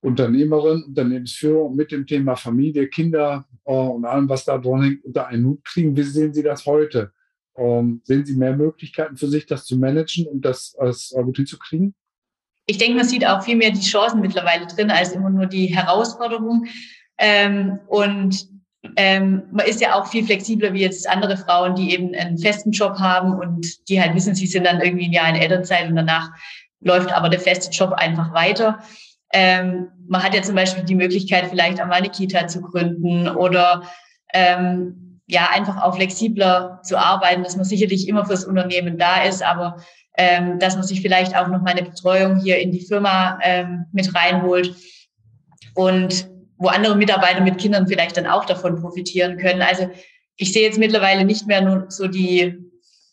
Unternehmerin, 0.00 0.82
Unternehmensführung 0.84 1.76
mit 1.76 1.92
dem 1.92 2.06
Thema 2.06 2.34
Familie, 2.34 2.88
Kinder 2.88 3.46
äh, 3.64 3.72
und 3.72 4.04
allem, 4.04 4.28
was 4.28 4.44
da 4.44 4.58
dran 4.58 4.82
hängt, 4.82 5.04
unter 5.04 5.26
einen 5.26 5.44
Hut 5.46 5.64
kriegen. 5.64 5.96
Wie 5.96 6.02
sehen 6.02 6.32
Sie 6.32 6.42
das 6.42 6.66
heute? 6.66 7.12
Ähm, 7.56 8.00
sehen 8.04 8.24
Sie 8.24 8.36
mehr 8.36 8.56
Möglichkeiten 8.56 9.16
für 9.16 9.28
sich, 9.28 9.46
das 9.46 9.66
zu 9.66 9.76
managen 9.76 10.26
und 10.26 10.44
das 10.44 10.74
gut 11.12 11.36
hinzukriegen? 11.36 11.94
Ich 12.70 12.78
denke, 12.78 12.96
man 12.96 13.06
sieht 13.06 13.26
auch 13.26 13.42
viel 13.42 13.56
mehr 13.56 13.72
die 13.72 13.80
Chancen 13.80 14.20
mittlerweile 14.20 14.66
drin 14.66 14.90
als 14.90 15.10
immer 15.10 15.28
nur 15.28 15.46
die 15.46 15.66
Herausforderung. 15.66 16.66
Ähm, 17.18 17.80
und 17.88 18.46
ähm, 18.96 19.42
man 19.50 19.66
ist 19.66 19.80
ja 19.80 19.94
auch 19.94 20.06
viel 20.06 20.24
flexibler 20.24 20.72
wie 20.72 20.82
jetzt 20.82 21.08
andere 21.08 21.36
Frauen, 21.36 21.74
die 21.74 21.92
eben 21.92 22.14
einen 22.14 22.38
festen 22.38 22.70
Job 22.70 22.98
haben 22.98 23.34
und 23.34 23.88
die 23.88 24.00
halt 24.00 24.14
wissen, 24.14 24.36
sie 24.36 24.46
sind 24.46 24.64
dann 24.64 24.80
irgendwie 24.80 25.06
ein 25.06 25.12
Jahr 25.12 25.28
in 25.28 25.34
Elternzeit 25.34 25.88
und 25.88 25.96
danach 25.96 26.30
läuft 26.80 27.12
aber 27.12 27.28
der 27.28 27.40
feste 27.40 27.70
Job 27.70 27.92
einfach 27.92 28.32
weiter. 28.32 28.78
Ähm, 29.32 29.88
man 30.08 30.22
hat 30.22 30.34
ja 30.34 30.42
zum 30.42 30.54
Beispiel 30.54 30.84
die 30.84 30.94
Möglichkeit, 30.94 31.48
vielleicht 31.50 31.80
einmal 31.80 31.98
eine 31.98 32.08
Kita 32.08 32.46
zu 32.46 32.62
gründen 32.62 33.28
oder 33.28 33.82
ähm, 34.32 35.20
ja, 35.26 35.48
einfach 35.52 35.82
auch 35.82 35.96
flexibler 35.96 36.80
zu 36.82 36.96
arbeiten, 36.96 37.42
dass 37.42 37.56
man 37.56 37.64
sicherlich 37.64 38.08
immer 38.08 38.24
fürs 38.24 38.44
Unternehmen 38.44 38.96
da 38.96 39.22
ist, 39.24 39.42
aber 39.42 39.76
ähm, 40.20 40.58
dass 40.58 40.74
man 40.74 40.84
sich 40.84 41.00
vielleicht 41.00 41.34
auch 41.34 41.48
noch 41.48 41.62
mal 41.62 41.70
eine 41.70 41.82
Betreuung 41.82 42.36
hier 42.36 42.58
in 42.58 42.72
die 42.72 42.84
Firma 42.84 43.38
ähm, 43.42 43.86
mit 43.90 44.14
reinholt 44.14 44.74
und 45.74 46.28
wo 46.58 46.68
andere 46.68 46.94
Mitarbeiter 46.94 47.40
mit 47.40 47.56
Kindern 47.56 47.88
vielleicht 47.88 48.18
dann 48.18 48.26
auch 48.26 48.44
davon 48.44 48.78
profitieren 48.78 49.38
können. 49.38 49.62
Also 49.62 49.90
ich 50.36 50.52
sehe 50.52 50.66
jetzt 50.66 50.78
mittlerweile 50.78 51.24
nicht 51.24 51.46
mehr 51.46 51.62
nur 51.62 51.86
so 51.90 52.06
die 52.06 52.54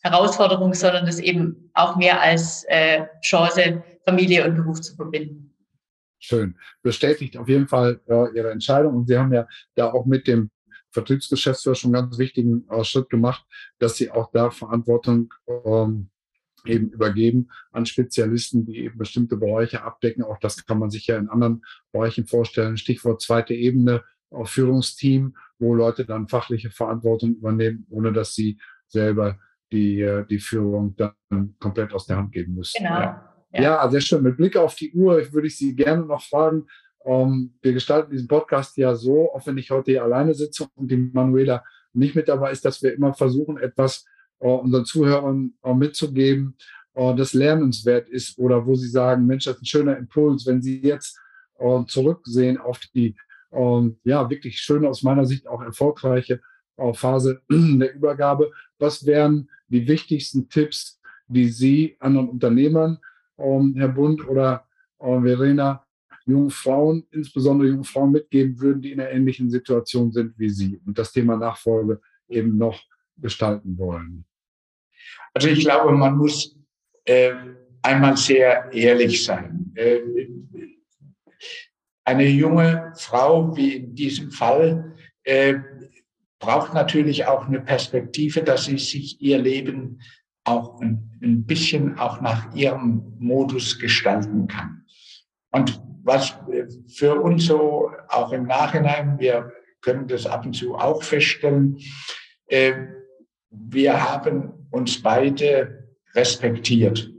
Herausforderung, 0.02 0.74
sondern 0.74 1.06
das 1.06 1.18
eben 1.18 1.70
auch 1.72 1.96
mehr 1.96 2.20
als 2.20 2.64
äh, 2.68 3.06
Chance, 3.22 3.82
Familie 4.04 4.44
und 4.44 4.54
Beruf 4.56 4.82
zu 4.82 4.94
verbinden. 4.94 5.54
Schön. 6.18 6.56
Bestätigt 6.82 7.38
auf 7.38 7.48
jeden 7.48 7.68
Fall 7.68 8.00
äh, 8.06 8.36
Ihre 8.36 8.50
Entscheidung. 8.50 8.96
Und 8.96 9.08
Sie 9.08 9.16
haben 9.16 9.32
ja 9.32 9.46
da 9.76 9.90
auch 9.90 10.04
mit 10.04 10.26
dem 10.26 10.50
Vertriebsgeschäftsführer 10.90 11.74
schon 11.74 11.94
einen 11.94 12.04
ganz 12.04 12.18
wichtigen 12.18 12.68
äh, 12.68 12.84
Schritt 12.84 13.08
gemacht, 13.08 13.46
dass 13.78 13.96
Sie 13.96 14.10
auch 14.10 14.30
da 14.30 14.50
Verantwortung 14.50 15.32
ähm, 15.64 16.10
eben 16.68 16.90
übergeben 16.90 17.48
an 17.72 17.86
Spezialisten, 17.86 18.66
die 18.66 18.78
eben 18.78 18.98
bestimmte 18.98 19.36
Bereiche 19.36 19.82
abdecken. 19.82 20.22
Auch 20.22 20.38
das 20.38 20.64
kann 20.66 20.78
man 20.78 20.90
sich 20.90 21.06
ja 21.06 21.16
in 21.16 21.28
anderen 21.28 21.64
Bereichen 21.92 22.26
vorstellen. 22.26 22.76
Stichwort 22.76 23.20
zweite 23.20 23.54
Ebene, 23.54 24.02
auch 24.30 24.48
Führungsteam, 24.48 25.36
wo 25.58 25.74
Leute 25.74 26.04
dann 26.04 26.28
fachliche 26.28 26.70
Verantwortung 26.70 27.34
übernehmen, 27.36 27.86
ohne 27.90 28.12
dass 28.12 28.34
sie 28.34 28.58
selber 28.86 29.38
die, 29.72 30.00
äh, 30.00 30.24
die 30.26 30.38
Führung 30.38 30.96
dann 30.96 31.54
komplett 31.58 31.92
aus 31.92 32.06
der 32.06 32.16
Hand 32.16 32.32
geben 32.32 32.54
müssen. 32.54 32.82
Genau. 32.82 33.00
Ja. 33.00 33.24
Ja. 33.52 33.62
ja, 33.62 33.90
sehr 33.90 34.00
schön. 34.00 34.22
Mit 34.22 34.36
Blick 34.36 34.56
auf 34.56 34.74
die 34.74 34.92
Uhr 34.92 35.32
würde 35.32 35.46
ich 35.46 35.56
Sie 35.56 35.74
gerne 35.74 36.04
noch 36.04 36.22
fragen. 36.22 36.66
Ähm, 37.04 37.54
wir 37.62 37.72
gestalten 37.72 38.10
diesen 38.10 38.28
Podcast 38.28 38.76
ja 38.76 38.94
so, 38.94 39.32
auch 39.32 39.46
wenn 39.46 39.56
ich 39.56 39.70
heute 39.70 39.92
hier 39.92 40.04
alleine 40.04 40.34
sitze 40.34 40.66
und 40.74 40.90
die 40.90 40.96
Manuela 40.96 41.64
nicht 41.94 42.14
mit 42.14 42.28
dabei 42.28 42.50
ist, 42.50 42.64
dass 42.64 42.82
wir 42.82 42.92
immer 42.92 43.14
versuchen, 43.14 43.56
etwas 43.56 44.04
unseren 44.46 44.84
Zuhörern 44.84 45.54
auch 45.62 45.74
mitzugeben, 45.74 46.56
äh, 46.98 47.14
das 47.14 47.32
lernenswert 47.32 48.08
ist 48.08 48.38
oder 48.38 48.66
wo 48.66 48.74
sie 48.74 48.88
sagen, 48.88 49.26
Mensch, 49.26 49.44
das 49.44 49.56
ist 49.56 49.62
ein 49.62 49.66
schöner 49.66 49.96
Impuls, 49.96 50.46
wenn 50.46 50.60
sie 50.60 50.80
jetzt 50.82 51.18
äh, 51.58 51.84
zurücksehen 51.86 52.58
auf 52.58 52.80
die 52.94 53.16
ähm, 53.52 53.98
ja 54.04 54.28
wirklich 54.28 54.58
schöne, 54.60 54.88
aus 54.88 55.02
meiner 55.02 55.24
Sicht 55.24 55.46
auch 55.46 55.62
erfolgreiche 55.62 56.40
Phase 56.92 57.42
der 57.50 57.94
Übergabe. 57.94 58.52
Was 58.78 59.04
wären 59.04 59.50
die 59.66 59.88
wichtigsten 59.88 60.48
Tipps, 60.48 61.00
die 61.26 61.48
Sie 61.48 61.96
anderen 61.98 62.28
Unternehmern, 62.28 62.98
ähm, 63.36 63.74
Herr 63.76 63.88
Bund 63.88 64.26
oder 64.28 64.64
Verena, 65.00 65.84
jungen 66.26 66.50
Frauen, 66.50 67.04
insbesondere 67.10 67.68
jungen 67.68 67.84
Frauen 67.84 68.12
mitgeben 68.12 68.60
würden, 68.60 68.82
die 68.82 68.92
in 68.92 69.00
einer 69.00 69.10
ähnlichen 69.10 69.50
Situation 69.50 70.12
sind 70.12 70.38
wie 70.38 70.50
Sie 70.50 70.80
und 70.86 70.98
das 70.98 71.12
Thema 71.12 71.36
Nachfolge 71.36 72.00
eben 72.28 72.56
noch 72.58 72.80
gestalten 73.16 73.78
wollen? 73.78 74.24
Also 75.34 75.48
ich 75.48 75.60
glaube, 75.60 75.92
man 75.92 76.16
muss 76.16 76.56
äh, 77.04 77.32
einmal 77.82 78.16
sehr 78.16 78.72
ehrlich 78.72 79.24
sein. 79.24 79.72
Äh, 79.74 80.00
eine 82.04 82.26
junge 82.26 82.92
Frau 82.96 83.54
wie 83.56 83.76
in 83.76 83.94
diesem 83.94 84.30
Fall 84.30 84.94
äh, 85.24 85.56
braucht 86.38 86.72
natürlich 86.72 87.26
auch 87.26 87.46
eine 87.46 87.60
Perspektive, 87.60 88.42
dass 88.42 88.64
sie 88.64 88.78
sich 88.78 89.20
ihr 89.20 89.38
Leben 89.38 90.00
auch 90.44 90.80
ein, 90.80 91.18
ein 91.22 91.44
bisschen 91.44 91.98
auch 91.98 92.20
nach 92.20 92.54
ihrem 92.54 93.14
Modus 93.18 93.78
gestalten 93.78 94.46
kann. 94.46 94.86
Und 95.50 95.82
was 96.02 96.38
für 96.88 97.20
uns 97.20 97.46
so 97.46 97.90
auch 98.08 98.32
im 98.32 98.46
Nachhinein, 98.46 99.18
wir 99.18 99.52
können 99.82 100.08
das 100.08 100.26
ab 100.26 100.46
und 100.46 100.54
zu 100.54 100.74
auch 100.74 101.02
feststellen, 101.02 101.78
äh, 102.46 102.72
wir 103.50 104.10
haben 104.10 104.57
uns 104.70 105.02
beide 105.02 105.88
respektiert, 106.14 107.10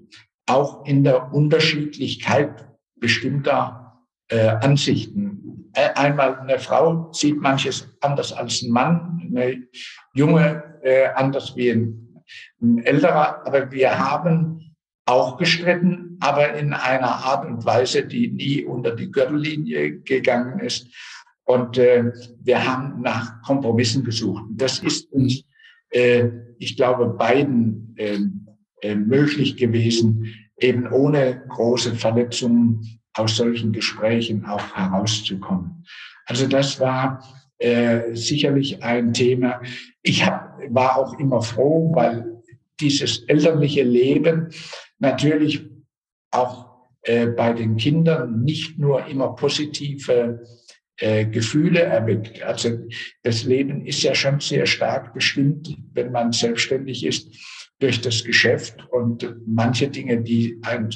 auch 0.47 0.85
in 0.85 1.03
der 1.03 1.33
Unterschiedlichkeit 1.33 2.67
bestimmter 2.95 4.05
äh, 4.29 4.47
Ansichten. 4.47 5.71
einmal 5.73 6.39
eine 6.39 6.59
Frau 6.59 7.11
sieht 7.13 7.39
manches 7.39 7.87
anders 8.01 8.33
als 8.33 8.61
ein 8.61 8.71
Mann, 8.71 9.21
eine 9.27 9.63
junge 10.13 10.63
äh, 10.83 11.07
anders 11.15 11.55
wie 11.55 11.71
ein, 11.71 12.23
ein 12.61 12.79
älterer, 12.79 13.45
aber 13.45 13.71
wir 13.71 13.97
haben 13.97 14.75
auch 15.05 15.37
gestritten, 15.37 16.17
aber 16.19 16.53
in 16.53 16.73
einer 16.73 17.25
Art 17.25 17.45
und 17.45 17.65
Weise, 17.65 18.05
die 18.05 18.29
nie 18.29 18.63
unter 18.63 18.95
die 18.95 19.11
Gürtellinie 19.11 19.99
gegangen 20.01 20.59
ist. 20.59 20.87
Und 21.45 21.79
äh, 21.79 22.11
wir 22.43 22.63
haben 22.63 23.01
nach 23.01 23.41
Kompromissen 23.41 24.03
gesucht. 24.03 24.43
Das 24.51 24.79
ist 24.79 25.11
uns, 25.11 25.43
ich 25.91 26.77
glaube, 26.77 27.07
beiden 27.07 27.95
äh, 27.97 28.19
äh, 28.81 28.95
möglich 28.95 29.57
gewesen, 29.57 30.33
eben 30.57 30.87
ohne 30.91 31.43
große 31.49 31.95
Verletzungen 31.95 32.99
aus 33.13 33.35
solchen 33.35 33.73
Gesprächen 33.73 34.45
auch 34.45 34.75
herauszukommen. 34.75 35.85
Also 36.25 36.47
das 36.47 36.79
war 36.79 37.23
äh, 37.57 38.15
sicherlich 38.15 38.81
ein 38.83 39.13
Thema. 39.13 39.61
Ich 40.01 40.25
war 40.69 40.97
auch 40.97 41.19
immer 41.19 41.41
froh, 41.41 41.93
weil 41.93 42.41
dieses 42.79 43.19
elterliche 43.23 43.83
Leben 43.83 44.49
natürlich 44.99 45.65
auch 46.31 46.69
äh, 47.01 47.27
bei 47.27 47.51
den 47.51 47.75
Kindern 47.75 48.43
nicht 48.43 48.79
nur 48.79 49.05
immer 49.07 49.35
positive 49.35 50.41
äh, 50.99 51.25
Gefühle 51.25 51.81
erweckt. 51.81 52.41
Also 52.43 52.77
das 53.23 53.43
Leben 53.43 53.85
ist 53.85 54.03
ja 54.03 54.13
schon 54.15 54.39
sehr 54.39 54.65
stark 54.65 55.13
bestimmt, 55.13 55.77
wenn 55.93 56.11
man 56.11 56.31
selbstständig 56.31 57.05
ist 57.05 57.35
durch 57.79 58.01
das 58.01 58.23
Geschäft 58.23 58.85
und 58.91 59.33
manche 59.47 59.87
Dinge, 59.87 60.21
die 60.21 60.57
ein 60.63 60.89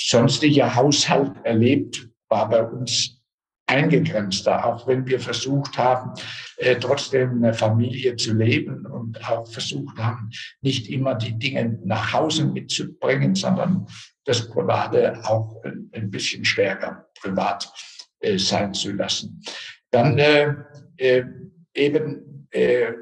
sonstiger 0.00 0.74
Haushalt 0.74 1.32
erlebt, 1.44 2.08
war 2.28 2.48
bei 2.48 2.62
uns 2.62 3.22
eingegrenzter, 3.66 4.64
auch 4.64 4.86
wenn 4.86 5.06
wir 5.06 5.20
versucht 5.20 5.78
haben, 5.78 6.12
äh, 6.56 6.76
trotzdem 6.76 7.42
eine 7.42 7.54
Familie 7.54 8.16
zu 8.16 8.34
leben 8.34 8.86
und 8.86 9.22
auch 9.28 9.50
versucht 9.50 9.98
haben, 9.98 10.30
nicht 10.60 10.88
immer 10.90 11.14
die 11.14 11.38
Dinge 11.38 11.78
nach 11.84 12.12
Hause 12.12 12.46
mitzubringen, 12.46 13.34
sondern 13.34 13.86
das 14.24 14.48
Private 14.48 15.22
auch 15.24 15.62
ein, 15.64 15.90
ein 15.92 16.10
bisschen 16.10 16.44
stärker 16.44 17.06
privat 17.20 17.70
äh, 18.24 18.38
sein 18.38 18.74
zu 18.74 18.92
lassen. 18.92 19.42
Dann 19.90 20.18
äh, 20.18 20.54
äh 20.96 21.24
eben 21.76 22.46
äh, 22.50 22.92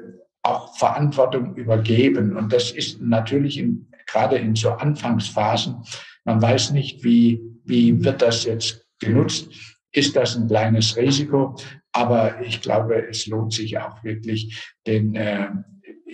auch 0.41 0.75
Verantwortung 0.77 1.55
übergeben. 1.55 2.35
Und 2.35 2.51
das 2.51 2.71
ist 2.71 3.01
natürlich 3.01 3.57
in, 3.57 3.87
gerade 4.05 4.37
in 4.37 4.55
so 4.55 4.71
Anfangsphasen, 4.71 5.83
man 6.25 6.41
weiß 6.41 6.71
nicht, 6.71 7.03
wie, 7.03 7.41
wie 7.65 8.03
wird 8.03 8.21
das 8.21 8.45
jetzt 8.45 8.85
genutzt. 8.99 9.49
Ist 9.91 10.15
das 10.15 10.35
ein 10.35 10.47
kleines 10.47 10.97
Risiko? 10.97 11.55
Aber 11.91 12.41
ich 12.41 12.61
glaube, 12.61 13.07
es 13.07 13.27
lohnt 13.27 13.53
sich 13.53 13.77
auch 13.77 14.03
wirklich, 14.03 14.73
den, 14.87 15.15
äh, 15.15 15.49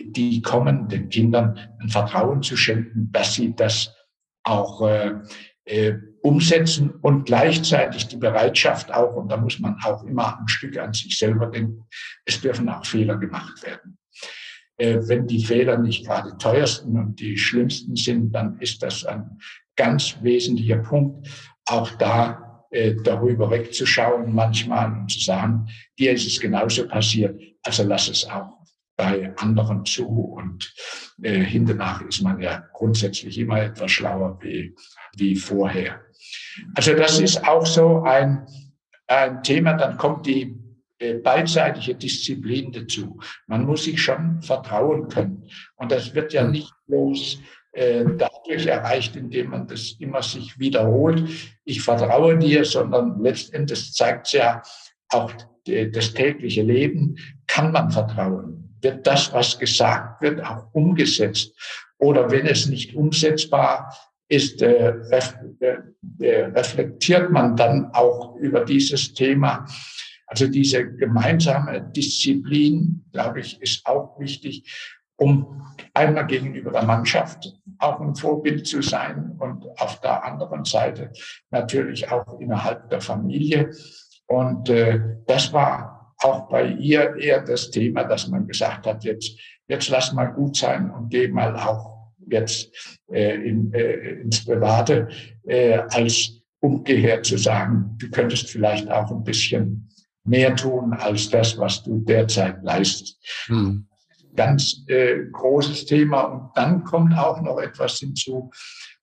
die 0.04 0.42
kommen, 0.42 0.90
den 0.90 1.10
Kindern 1.10 1.58
ein 1.80 1.90
Vertrauen 1.90 2.44
zu 2.44 2.58
schenken, 2.58 3.10
dass 3.12 3.36
sie 3.36 3.56
das 3.56 3.96
auch 4.44 4.88
äh, 4.88 5.16
äh, 5.66 5.94
umsetzen 6.22 6.92
und 7.02 7.26
gleichzeitig 7.26 8.08
die 8.08 8.18
Bereitschaft 8.18 8.94
auch, 8.94 9.16
und 9.16 9.30
da 9.30 9.38
muss 9.38 9.60
man 9.60 9.78
auch 9.84 10.04
immer 10.04 10.40
ein 10.40 10.48
Stück 10.48 10.78
an 10.78 10.94
sich 10.94 11.18
selber 11.18 11.48
denken, 11.48 11.86
es 12.26 12.42
dürfen 12.42 12.70
auch 12.70 12.86
Fehler 12.86 13.18
gemacht 13.18 13.66
werden. 13.66 13.98
Äh, 14.78 15.00
wenn 15.08 15.28
die 15.28 15.44
Fehler 15.44 15.78
nicht 15.78 16.06
gerade 16.06 16.38
teuersten 16.38 16.98
und 16.98 17.20
die 17.20 17.38
schlimmsten 17.38 17.96
sind, 17.96 18.32
dann 18.32 18.60
ist 18.60 18.82
das 18.82 19.06
ein 19.06 19.38
ganz 19.76 20.18
wesentlicher 20.22 20.78
Punkt, 20.78 21.28
auch 21.66 21.90
da 21.92 22.66
äh, 22.72 22.96
darüber 23.04 23.50
wegzuschauen 23.50 24.34
manchmal 24.34 24.92
und 24.92 25.12
zu 25.12 25.20
sagen, 25.20 25.68
dir 25.98 26.14
ist 26.14 26.28
es 26.28 26.40
genauso 26.40 26.88
passiert, 26.88 27.40
also 27.64 27.84
lass 27.84 28.10
es 28.10 28.30
auch 28.30 28.59
bei 29.00 29.34
anderen 29.38 29.86
zu 29.86 30.06
und 30.10 30.74
äh, 31.22 31.40
hinternach 31.40 32.02
ist 32.02 32.22
man 32.22 32.42
ja 32.42 32.66
grundsätzlich 32.74 33.38
immer 33.38 33.62
etwas 33.62 33.92
schlauer 33.92 34.38
wie, 34.42 34.76
wie 35.16 35.38
vorher. 35.38 36.02
Also 36.76 36.94
das 36.94 37.18
ist 37.18 37.48
auch 37.48 37.66
so 37.66 38.04
ein, 38.04 38.46
ein 39.08 39.42
Thema. 39.42 39.76
Dann 39.76 39.96
kommt 39.96 40.26
die 40.26 40.54
äh, 40.98 41.14
beidseitige 41.14 41.96
Disziplin 41.96 42.74
dazu. 42.74 43.18
Man 43.48 43.66
muss 43.66 43.86
sich 43.86 44.02
schon 44.02 44.42
vertrauen 44.42 45.08
können. 45.08 45.48
Und 45.78 45.94
das 45.94 46.14
wird 46.14 46.34
ja 46.34 46.46
nicht 46.46 46.74
bloß 46.88 47.40
äh, 47.72 48.04
dadurch 48.18 48.66
erreicht, 48.66 49.16
indem 49.16 49.52
man 49.52 49.66
das 49.66 49.96
immer 50.00 50.22
sich 50.22 50.60
wiederholt. 50.60 51.24
Ich 51.64 51.82
vertraue 51.82 52.38
dir, 52.38 52.66
sondern 52.66 53.22
letztendlich 53.22 53.94
zeigt 53.94 54.28
es 54.28 54.34
ja 54.34 54.62
auch 55.08 55.32
das 55.66 56.14
tägliche 56.14 56.64
Leben, 56.64 57.16
kann 57.48 57.72
man 57.72 57.92
vertrauen. 57.92 58.59
Wird 58.82 59.06
das, 59.06 59.34
was 59.34 59.58
gesagt 59.60 60.22
wird, 60.22 60.44
auch 60.44 60.74
umgesetzt? 60.74 61.54
Oder 61.98 62.32
wenn 62.32 62.46
es 62.46 62.68
nicht 62.68 62.96
umsetzbar 62.96 63.94
ist, 64.28 64.62
äh, 64.62 64.94
äh 66.20 66.44
reflektiert 66.46 67.32
man 67.32 67.56
dann 67.56 67.92
auch 67.94 68.36
über 68.38 68.64
dieses 68.64 69.14
Thema 69.14 69.66
also 70.30 70.48
diese 70.48 70.86
gemeinsame 70.94 71.82
Disziplin, 71.82 73.04
glaube 73.12 73.40
ich, 73.40 73.60
ist 73.64 73.84
auch 73.88 74.20
wichtig, 74.20 74.64
um 75.16 75.66
einmal 75.96 76.28
gegenüber 76.28 76.72
der 76.72 76.84
Mannschaft 76.84 77.52
auch 77.80 78.00
ein 78.00 78.14
Vorbild 78.14 78.68
zu 78.68 78.84
sein 78.84 79.36
und 79.40 79.66
auf 79.82 80.00
der 80.02 80.24
anderen 80.24 80.66
Seite 80.66 81.12
natürlich 81.50 82.12
auch 82.12 82.40
innerhalb 82.40 82.90
der 82.92 83.02
Familie. 83.02 83.72
Und 84.28 84.70
äh, 84.70 85.02
das 85.26 85.52
war 85.52 85.99
auch 86.22 86.50
bei 86.50 86.68
ihr 86.74 87.16
eher 87.16 87.42
das 87.42 87.72
Thema, 87.72 88.04
dass 88.04 88.28
man 88.28 88.48
gesagt 88.48 88.86
hat, 88.86 89.04
jetzt, 89.04 89.40
jetzt 89.68 89.90
lass 89.90 90.14
mal 90.14 90.28
gut 90.28 90.58
sein 90.58 90.92
und 90.92 91.10
geh 91.10 91.28
mal 91.28 91.56
auch 91.56 92.00
jetzt 92.30 92.72
äh, 93.12 93.36
in, 93.36 93.74
äh, 93.74 94.22
ins 94.22 94.46
Private, 94.46 95.08
äh, 95.46 95.80
als 95.90 96.42
umgekehrt 96.60 97.26
zu 97.26 97.38
sagen, 97.38 97.96
du 97.98 98.10
könntest 98.10 98.50
vielleicht 98.50 98.90
auch 98.90 99.12
ein 99.12 99.24
bisschen 99.24 99.90
mehr 100.26 100.56
tun 100.56 100.94
als 100.94 101.30
das, 101.30 101.58
was 101.58 101.84
du 101.84 102.00
derzeit 102.00 102.62
leistest. 102.64 103.18
Hm. 103.48 103.88
Ganz 104.36 104.84
äh, 104.88 105.26
großes 105.32 105.86
Thema. 105.86 106.22
Und 106.24 106.52
dann 106.56 106.84
kommt 106.84 107.18
auch 107.18 107.42
noch 107.42 107.60
etwas 107.60 107.98
hinzu, 107.98 108.52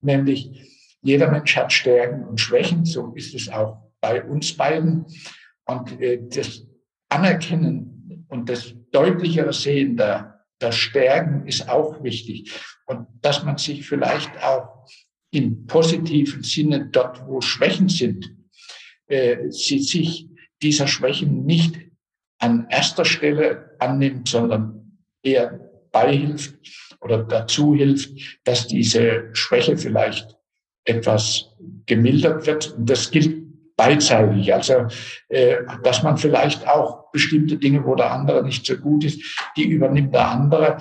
nämlich 0.01 0.73
jeder 1.03 1.31
Mensch 1.31 1.57
hat 1.57 1.73
Stärken 1.73 2.25
und 2.25 2.41
Schwächen. 2.41 2.85
So 2.85 3.13
ist 3.15 3.35
es 3.35 3.49
auch 3.49 3.79
bei 4.01 4.23
uns 4.25 4.57
beiden. 4.57 5.07
Und 5.65 6.01
äh, 6.01 6.21
das 6.29 6.67
Anerkennen 7.09 8.27
und 8.29 8.49
das 8.49 8.75
deutlichere 8.93 9.53
Sehen 9.53 9.97
der, 9.97 10.45
der 10.61 10.73
Stärken 10.73 11.47
ist 11.47 11.69
auch 11.69 12.03
wichtig. 12.03 12.53
Und 12.87 13.07
dass 13.21 13.45
man 13.45 13.59
sich 13.59 13.87
vielleicht 13.87 14.43
auch 14.43 14.87
im 15.31 15.67
positiven 15.67 16.43
Sinne 16.43 16.87
dort, 16.87 17.27
wo 17.27 17.41
Schwächen 17.41 17.89
sind, 17.89 18.35
äh, 19.07 19.51
sich 19.51 20.29
dieser 20.63 20.87
Schwächen 20.87 21.45
nicht 21.45 21.79
an 22.39 22.67
erster 22.71 23.05
Stelle 23.05 23.77
annimmt, 23.79 24.29
sondern 24.29 24.99
eher 25.23 25.61
beihilft 25.93 26.55
oder 27.01 27.23
dazu 27.23 27.75
hilft, 27.75 28.41
dass 28.45 28.67
diese 28.67 29.31
Schwäche 29.33 29.77
vielleicht 29.77 30.37
etwas 30.85 31.57
gemildert 31.87 32.47
wird. 32.47 32.73
Und 32.73 32.89
das 32.89 33.11
gilt 33.11 33.46
beidseitig. 33.77 34.53
Also, 34.53 34.87
äh, 35.29 35.57
dass 35.83 36.03
man 36.03 36.17
vielleicht 36.17 36.67
auch 36.67 37.11
bestimmte 37.13 37.57
Dinge, 37.57 37.85
wo 37.85 37.95
der 37.95 38.13
andere 38.13 38.43
nicht 38.43 38.67
so 38.67 38.77
gut 38.77 39.05
ist, 39.05 39.21
die 39.57 39.65
übernimmt 39.65 40.15
der 40.15 40.29
andere 40.29 40.79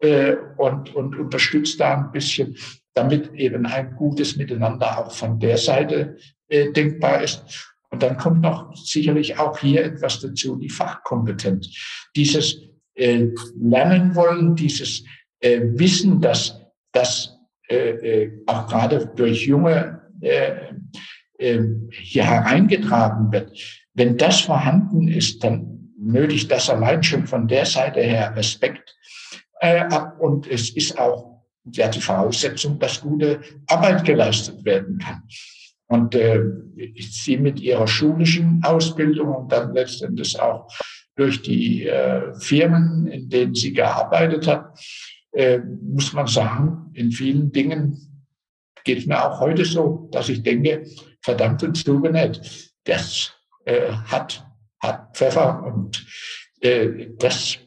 äh, 0.00 0.36
und, 0.56 0.94
und 0.94 1.18
unterstützt 1.18 1.80
da 1.80 1.96
ein 1.96 2.12
bisschen, 2.12 2.56
damit 2.94 3.32
eben 3.34 3.66
ein 3.66 3.94
gutes 3.96 4.36
Miteinander 4.36 4.98
auch 4.98 5.12
von 5.12 5.38
der 5.38 5.58
Seite 5.58 6.16
äh, 6.48 6.72
denkbar 6.72 7.22
ist. 7.22 7.44
Und 7.90 8.02
dann 8.02 8.16
kommt 8.16 8.42
noch 8.42 8.74
sicherlich 8.76 9.38
auch 9.38 9.58
hier 9.58 9.84
etwas 9.84 10.20
dazu, 10.20 10.56
die 10.56 10.68
Fachkompetenz. 10.68 11.68
Dieses 12.14 12.56
äh, 12.94 13.28
Lernen 13.58 14.14
wollen, 14.14 14.54
dieses 14.54 15.04
äh, 15.40 15.60
Wissen, 15.62 16.20
dass 16.20 16.60
das 16.92 17.38
äh, 17.68 18.22
äh, 18.22 18.42
auch 18.46 18.66
gerade 18.66 19.10
durch 19.14 19.46
Junge 19.46 20.00
äh, 21.38 21.56
äh, 21.56 21.62
hier 21.90 22.24
hereingetragen 22.24 23.32
wird. 23.32 23.56
Wenn 23.94 24.16
das 24.16 24.40
vorhanden 24.40 25.08
ist, 25.08 25.42
dann 25.44 25.92
nötigt 25.98 26.50
das 26.50 26.68
allein 26.68 27.02
schon 27.02 27.26
von 27.26 27.46
der 27.46 27.64
Seite 27.64 28.00
her 28.00 28.34
Respekt 28.36 28.96
äh, 29.60 29.80
ab. 29.80 30.16
Und 30.20 30.46
es 30.46 30.70
ist 30.70 30.98
auch 30.98 31.44
ja, 31.72 31.88
die 31.88 32.00
Voraussetzung, 32.00 32.78
dass 32.78 33.00
gute 33.00 33.40
Arbeit 33.68 34.04
geleistet 34.04 34.64
werden 34.64 34.98
kann. 34.98 35.22
Und 35.86 36.14
äh, 36.14 36.40
sie 36.98 37.38
mit 37.38 37.60
ihrer 37.60 37.86
schulischen 37.86 38.60
Ausbildung 38.64 39.34
und 39.34 39.52
dann 39.52 39.74
letztendlich 39.74 40.38
auch 40.40 40.68
durch 41.16 41.42
die 41.42 41.86
äh, 41.86 42.34
Firmen, 42.34 43.06
in 43.06 43.28
denen 43.28 43.54
sie 43.54 43.72
gearbeitet 43.72 44.46
hat, 44.46 44.78
äh, 45.32 45.60
muss 45.82 46.12
man 46.12 46.26
sagen, 46.26 46.90
in 46.94 47.10
vielen 47.10 47.52
Dingen 47.52 48.24
geht 48.84 48.98
es 48.98 49.06
mir 49.06 49.24
auch 49.24 49.40
heute 49.40 49.64
so, 49.64 50.08
dass 50.12 50.28
ich 50.28 50.42
denke, 50.42 50.84
verdammt 51.22 51.62
und 51.62 51.76
Zuge 51.76 52.10
nicht. 52.10 52.72
Das 52.84 53.32
äh, 53.64 53.92
hat 53.92 54.44
hat 54.80 55.16
Pfeffer 55.16 55.64
und 55.64 56.06
äh, 56.60 57.08
das 57.18 57.58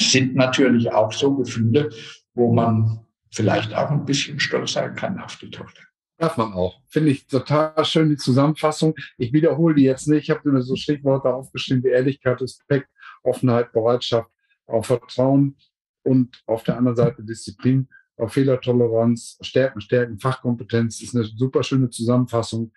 sind 0.00 0.34
natürlich 0.34 0.90
auch 0.90 1.12
so 1.12 1.34
Gefühle, 1.36 1.90
wo 2.34 2.52
man 2.52 3.06
vielleicht 3.30 3.74
auch 3.74 3.90
ein 3.90 4.04
bisschen 4.04 4.40
stolz 4.40 4.72
sein 4.72 4.94
kann 4.94 5.20
auf 5.20 5.36
die 5.36 5.50
Tochter. 5.50 5.82
Darf 6.18 6.36
man 6.36 6.52
auch. 6.52 6.80
Finde 6.88 7.10
ich 7.10 7.26
total 7.26 7.84
schön, 7.84 8.10
die 8.10 8.16
Zusammenfassung. 8.16 8.94
Ich 9.18 9.32
wiederhole 9.32 9.74
die 9.74 9.82
jetzt 9.82 10.06
nicht. 10.06 10.24
Ich 10.24 10.30
habe 10.30 10.50
mir 10.50 10.62
so 10.62 10.76
Stichworte 10.76 11.32
aufgeschrieben 11.32 11.82
wie 11.84 11.88
Ehrlichkeit, 11.88 12.40
Respekt, 12.40 12.88
Offenheit, 13.22 13.72
Bereitschaft, 13.72 14.30
auch 14.66 14.84
Vertrauen 14.84 15.56
und 16.02 16.42
auf 16.46 16.62
der 16.64 16.76
anderen 16.76 16.96
Seite 16.96 17.24
Disziplin, 17.24 17.88
auf 18.22 18.32
Fehlertoleranz, 18.32 19.38
Stärken, 19.40 19.80
Stärken, 19.80 20.18
Fachkompetenz. 20.18 20.98
Das 20.98 21.08
ist 21.08 21.16
eine 21.16 21.24
super 21.24 21.62
schöne 21.62 21.90
Zusammenfassung. 21.90 22.72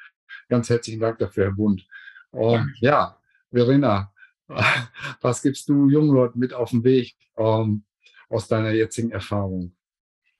Ganz 0.49 0.69
herzlichen 0.69 0.99
Dank 0.99 1.19
dafür, 1.19 1.45
Herr 1.45 1.51
Bund. 1.51 1.85
Ähm, 2.33 2.73
ja, 2.79 3.17
Verena, 3.51 4.11
was 5.21 5.41
gibst 5.41 5.69
du 5.69 5.89
jungen 5.89 6.13
Leuten 6.13 6.39
mit 6.39 6.53
auf 6.53 6.71
den 6.71 6.83
Weg 6.83 7.15
ähm, 7.37 7.83
aus 8.29 8.47
deiner 8.47 8.71
jetzigen 8.71 9.11
Erfahrung? 9.11 9.75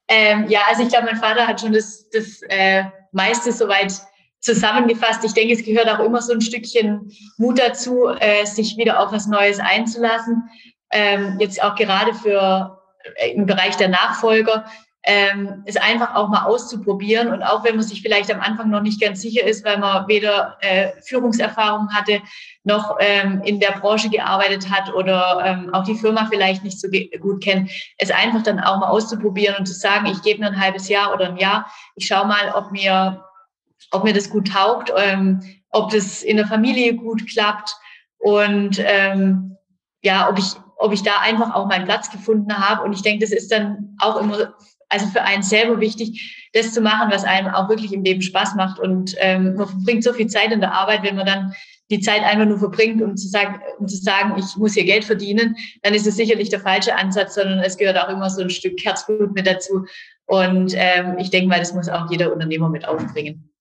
Ähm, 0.08 0.48
ja, 0.50 0.62
also 0.68 0.84
ich 0.84 0.90
glaube, 0.90 1.06
mein 1.06 1.18
Vater 1.18 1.48
hat 1.48 1.62
schon 1.62 1.74
das, 1.74 2.10
das 2.10 2.42
äh, 2.50 2.84
meiste 3.12 3.52
soweit 3.52 3.94
zusammengefasst. 4.40 5.24
Ich 5.24 5.34
denke, 5.34 5.54
es 5.54 5.64
gehört 5.64 5.90
auch 5.90 6.04
immer 6.04 6.22
so 6.22 6.34
ein 6.34 6.42
Stückchen 6.42 7.12
Mut 7.38 7.60
dazu, 7.60 8.08
äh, 8.20 8.46
sich 8.46 8.78
wieder 8.78 9.00
auf 9.00 9.12
was 9.12 9.28
Neues 9.28 9.60
einzulassen. 9.60 10.44
Ähm, 10.92 11.38
jetzt 11.40 11.62
auch 11.64 11.76
gerade 11.76 12.14
für 12.14 12.80
äh, 13.16 13.32
im 13.32 13.46
Bereich 13.46 13.76
der 13.78 13.90
Nachfolger 13.90 14.66
ähm, 15.06 15.64
es 15.66 15.78
einfach 15.78 16.16
auch 16.16 16.30
mal 16.30 16.46
auszuprobieren. 16.46 17.32
Und 17.32 17.44
auch 17.44 17.64
wenn 17.64 17.76
man 17.76 17.86
sich 17.86 18.02
vielleicht 18.02 18.34
am 18.34 18.42
Anfang 18.42 18.70
noch 18.70 18.82
nicht 18.82 19.00
ganz 19.00 19.22
sicher 19.22 19.46
ist, 19.46 19.64
weil 19.64 19.78
man 19.78 20.08
weder 20.08 20.58
äh, 20.62 20.92
Führungserfahrung 21.04 21.90
hatte, 21.94 22.22
noch 22.64 22.98
ähm, 23.00 23.42
in 23.46 23.60
der 23.60 23.74
Branche 23.74 24.10
gearbeitet 24.10 24.70
hat 24.72 24.92
oder 24.94 25.44
ähm, 25.46 25.74
auch 25.74 25.84
die 25.84 25.96
Firma 25.96 26.28
vielleicht 26.30 26.64
nicht 26.64 26.80
so 26.80 26.88
gut 27.20 27.44
kennt, 27.44 27.70
es 28.00 28.10
einfach 28.10 28.42
dann 28.42 28.60
auch 28.60 28.80
mal 28.80 28.90
auszuprobieren 28.90 29.56
und 29.60 29.68
zu 29.68 29.74
sagen, 29.74 30.08
ich 30.08 30.22
gebe 30.24 30.40
mir 30.40 30.48
ein 30.48 30.60
halbes 30.60 30.90
Jahr 30.90 31.14
oder 31.14 31.28
ein 31.28 31.38
Jahr, 31.38 31.72
ich 31.96 32.08
schaue 32.08 32.26
mal, 32.26 32.54
ob 32.56 32.72
mir, 32.72 33.24
ob 33.92 34.04
mir 34.04 34.14
das 34.14 34.32
gut 34.32 34.52
taugt, 34.52 34.92
ähm, 34.98 35.40
ob 35.70 35.92
das 35.92 36.24
in 36.24 36.38
der 36.38 36.48
Familie 36.48 36.96
gut 36.96 37.30
klappt 37.30 37.76
und 38.18 38.82
ähm, 38.84 39.58
ja, 40.02 40.30
ob 40.30 40.40
ich, 40.40 40.54
ob 40.78 40.94
ich 40.94 41.04
da 41.04 41.20
einfach 41.22 41.54
auch 41.54 41.68
meinen 41.68 41.86
Platz 41.86 42.10
gefunden 42.10 42.58
habe. 42.58 42.84
Und 42.84 42.94
ich 42.94 43.02
denke, 43.02 43.26
das 43.26 43.32
ist 43.32 43.52
dann 43.52 43.96
auch 44.00 44.18
immer 44.18 44.54
also 44.96 45.08
für 45.08 45.24
einen 45.24 45.44
selber 45.44 45.82
wichtig, 45.82 46.50
das 46.54 46.74
zu 46.74 46.80
machen, 46.80 47.12
was 47.12 47.26
einem 47.26 47.54
auch 47.54 47.68
wirklich 47.68 47.92
im 47.92 48.04
Leben 48.04 48.22
Spaß 48.22 48.56
macht. 48.56 48.80
Und 48.80 49.14
ähm, 49.18 49.56
man 49.56 49.68
verbringt 49.68 50.06
so 50.06 50.14
viel 50.14 50.28
Zeit 50.28 50.54
in 50.54 50.62
der 50.62 50.72
Arbeit, 50.72 51.04
wenn 51.04 51.18
man 51.18 51.26
dann 51.26 51.54
die 51.92 52.00
Zeit 52.00 52.24
einfach 52.24 52.46
nur 52.46 52.58
verbringt, 52.58 53.02
um 53.02 53.18
zu 53.18 53.28
sagen, 53.28 53.60
um 53.78 53.88
zu 53.88 53.98
sagen, 53.98 54.34
ich 54.38 54.56
muss 54.56 54.74
hier 54.74 54.86
Geld 54.86 55.04
verdienen, 55.04 55.56
dann 55.84 55.94
ist 55.94 56.08
es 56.08 56.16
sicherlich 56.16 56.50
der 56.50 56.62
falsche 56.62 56.96
Ansatz, 56.96 57.36
sondern 57.36 57.60
es 57.60 57.78
gehört 57.78 57.98
auch 57.98 58.10
immer 58.10 58.30
so 58.30 58.42
ein 58.42 58.50
Stück 58.50 58.84
Herzblut 58.84 59.36
mit 59.36 59.46
dazu. 59.46 59.86
Und 60.26 60.74
ähm, 60.76 61.18
ich 61.20 61.30
denke 61.30 61.50
mal, 61.50 61.60
das 61.60 61.74
muss 61.74 61.90
auch 61.90 62.10
jeder 62.10 62.32
Unternehmer 62.32 62.70
mit 62.70 62.88
aufbringen. 62.88 63.52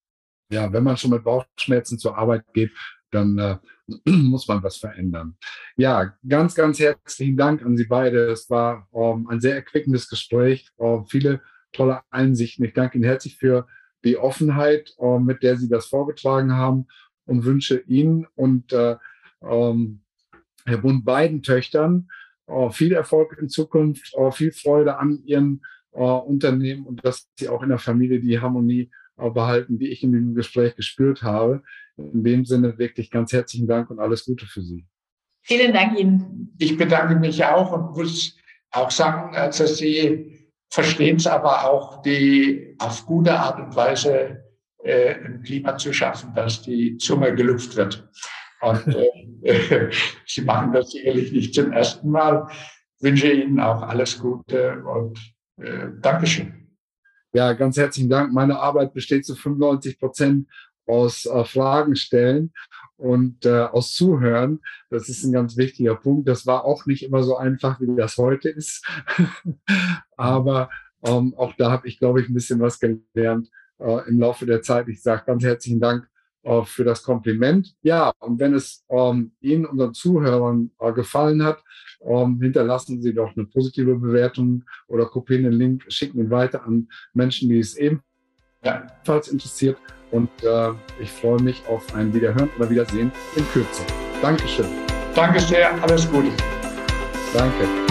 Ja, 0.50 0.72
wenn 0.72 0.84
man 0.84 0.96
schon 0.96 1.10
mit 1.10 1.24
Bauchschmerzen 1.24 1.98
zur 1.98 2.16
Arbeit 2.16 2.44
geht, 2.54 2.70
dann 3.10 3.38
äh, 3.38 3.56
muss 4.04 4.48
man 4.48 4.62
was 4.62 4.76
verändern. 4.76 5.36
Ja, 5.76 6.14
ganz, 6.26 6.54
ganz 6.54 6.78
herzlichen 6.78 7.36
Dank 7.36 7.62
an 7.62 7.76
Sie 7.76 7.84
beide. 7.84 8.26
Es 8.26 8.48
war 8.50 8.88
ähm, 8.94 9.28
ein 9.28 9.40
sehr 9.40 9.54
erquickendes 9.54 10.08
Gespräch, 10.08 10.68
äh, 10.78 10.98
viele 11.08 11.40
tolle 11.72 12.00
Einsichten. 12.10 12.64
Ich 12.64 12.72
danke 12.72 12.96
Ihnen 12.96 13.04
herzlich 13.04 13.36
für 13.36 13.66
die 14.04 14.16
Offenheit, 14.16 14.94
äh, 14.98 15.18
mit 15.18 15.42
der 15.42 15.56
Sie 15.56 15.68
das 15.68 15.86
vorgetragen 15.86 16.52
haben 16.52 16.86
und 17.26 17.44
wünsche 17.44 17.78
Ihnen 17.86 18.26
und 18.34 18.72
äh, 18.72 18.96
ähm, 19.42 20.02
Herr 20.66 20.78
Bund 20.78 21.04
beiden 21.04 21.42
Töchtern 21.42 22.08
äh, 22.46 22.70
viel 22.70 22.92
Erfolg 22.92 23.36
in 23.40 23.48
Zukunft, 23.48 24.14
äh, 24.14 24.30
viel 24.30 24.52
Freude 24.52 24.98
an 24.98 25.22
Ihren 25.24 25.62
äh, 25.92 25.98
Unternehmen 25.98 26.86
und 26.86 27.04
dass 27.04 27.28
Sie 27.36 27.48
auch 27.48 27.62
in 27.62 27.70
der 27.70 27.78
Familie 27.78 28.20
die 28.20 28.40
Harmonie 28.40 28.90
behalten, 29.16 29.78
die 29.78 29.90
ich 29.90 30.02
in 30.02 30.10
dem 30.10 30.34
Gespräch 30.34 30.74
gespürt 30.74 31.22
habe. 31.22 31.62
In 31.96 32.24
dem 32.24 32.44
Sinne 32.44 32.76
wirklich 32.78 33.10
ganz 33.10 33.32
herzlichen 33.32 33.66
Dank 33.68 33.90
und 33.90 34.00
alles 34.00 34.24
Gute 34.24 34.46
für 34.46 34.62
Sie. 34.62 34.86
Vielen 35.42 35.72
Dank 35.72 35.98
Ihnen. 35.98 36.54
Ich 36.58 36.76
bedanke 36.76 37.16
mich 37.16 37.44
auch 37.44 37.72
und 37.72 37.96
muss 37.96 38.36
auch 38.70 38.90
sagen, 38.90 39.36
also 39.36 39.66
Sie 39.66 40.50
verstehen 40.70 41.16
es 41.16 41.26
aber 41.26 41.70
auch, 41.70 42.02
die 42.02 42.74
auf 42.78 43.06
gute 43.06 43.38
Art 43.38 43.60
und 43.60 43.76
Weise 43.76 44.44
äh, 44.82 45.14
ein 45.14 45.42
Klima 45.42 45.76
zu 45.76 45.92
schaffen, 45.92 46.34
dass 46.34 46.62
die 46.62 46.96
Zunge 46.96 47.34
geluft 47.34 47.76
wird. 47.76 48.08
Und 48.60 48.96
äh, 49.42 49.90
Sie 50.26 50.42
machen 50.42 50.72
das 50.72 50.90
sicherlich 50.90 51.32
nicht 51.32 51.54
zum 51.54 51.72
ersten 51.72 52.10
Mal. 52.10 52.48
Ich 52.96 53.02
wünsche 53.02 53.30
Ihnen 53.30 53.60
auch 53.60 53.82
alles 53.82 54.18
Gute 54.18 54.82
und 54.84 55.18
äh, 55.60 55.88
Dankeschön. 56.00 56.76
Ja, 57.32 57.52
ganz 57.52 57.76
herzlichen 57.76 58.08
Dank. 58.08 58.32
Meine 58.32 58.58
Arbeit 58.58 58.94
besteht 58.94 59.26
zu 59.26 59.34
95 59.34 59.98
Prozent 59.98 60.48
aus 60.86 61.26
äh, 61.26 61.44
Fragen 61.44 61.96
stellen 61.96 62.52
und 62.96 63.44
äh, 63.46 63.62
aus 63.62 63.92
Zuhören. 63.92 64.60
Das 64.90 65.08
ist 65.08 65.24
ein 65.24 65.32
ganz 65.32 65.56
wichtiger 65.56 65.96
Punkt. 65.96 66.28
Das 66.28 66.46
war 66.46 66.64
auch 66.64 66.86
nicht 66.86 67.02
immer 67.02 67.22
so 67.22 67.36
einfach, 67.36 67.80
wie 67.80 67.94
das 67.96 68.16
heute 68.16 68.48
ist. 68.48 68.86
Aber 70.16 70.70
ähm, 71.04 71.34
auch 71.36 71.54
da 71.56 71.70
habe 71.70 71.88
ich, 71.88 71.98
glaube 71.98 72.20
ich, 72.20 72.28
ein 72.28 72.34
bisschen 72.34 72.60
was 72.60 72.80
gelernt 72.80 73.50
äh, 73.78 74.08
im 74.08 74.20
Laufe 74.20 74.46
der 74.46 74.62
Zeit. 74.62 74.88
Ich 74.88 75.02
sage 75.02 75.24
ganz 75.26 75.44
herzlichen 75.44 75.80
Dank 75.80 76.08
äh, 76.44 76.62
für 76.64 76.84
das 76.84 77.02
Kompliment. 77.02 77.74
Ja, 77.82 78.12
und 78.18 78.38
wenn 78.38 78.54
es 78.54 78.84
ähm, 78.88 79.32
Ihnen, 79.40 79.66
unseren 79.66 79.94
Zuhörern, 79.94 80.70
äh, 80.78 80.92
gefallen 80.92 81.42
hat, 81.42 81.62
ähm, 82.00 82.40
hinterlassen 82.40 83.02
Sie 83.02 83.14
doch 83.14 83.36
eine 83.36 83.46
positive 83.46 83.96
Bewertung 83.96 84.64
oder 84.88 85.06
kopieren 85.06 85.44
den 85.44 85.52
Link, 85.54 85.84
schicken 85.88 86.20
ihn 86.20 86.30
weiter 86.30 86.64
an 86.64 86.88
Menschen, 87.12 87.48
die 87.48 87.58
es 87.58 87.76
ebenfalls 87.76 89.28
interessiert. 89.28 89.78
Und 90.14 90.30
äh, 90.44 90.70
ich 91.00 91.10
freue 91.10 91.42
mich 91.42 91.64
auf 91.68 91.92
ein 91.92 92.14
Wiederhören 92.14 92.48
oder 92.56 92.70
Wiedersehen 92.70 93.10
in 93.34 93.44
Kürze. 93.52 93.82
Dankeschön. 94.22 94.66
Danke 95.12 95.40
sehr, 95.40 95.70
alles 95.82 96.08
Gute. 96.08 96.30
Danke. 97.32 97.83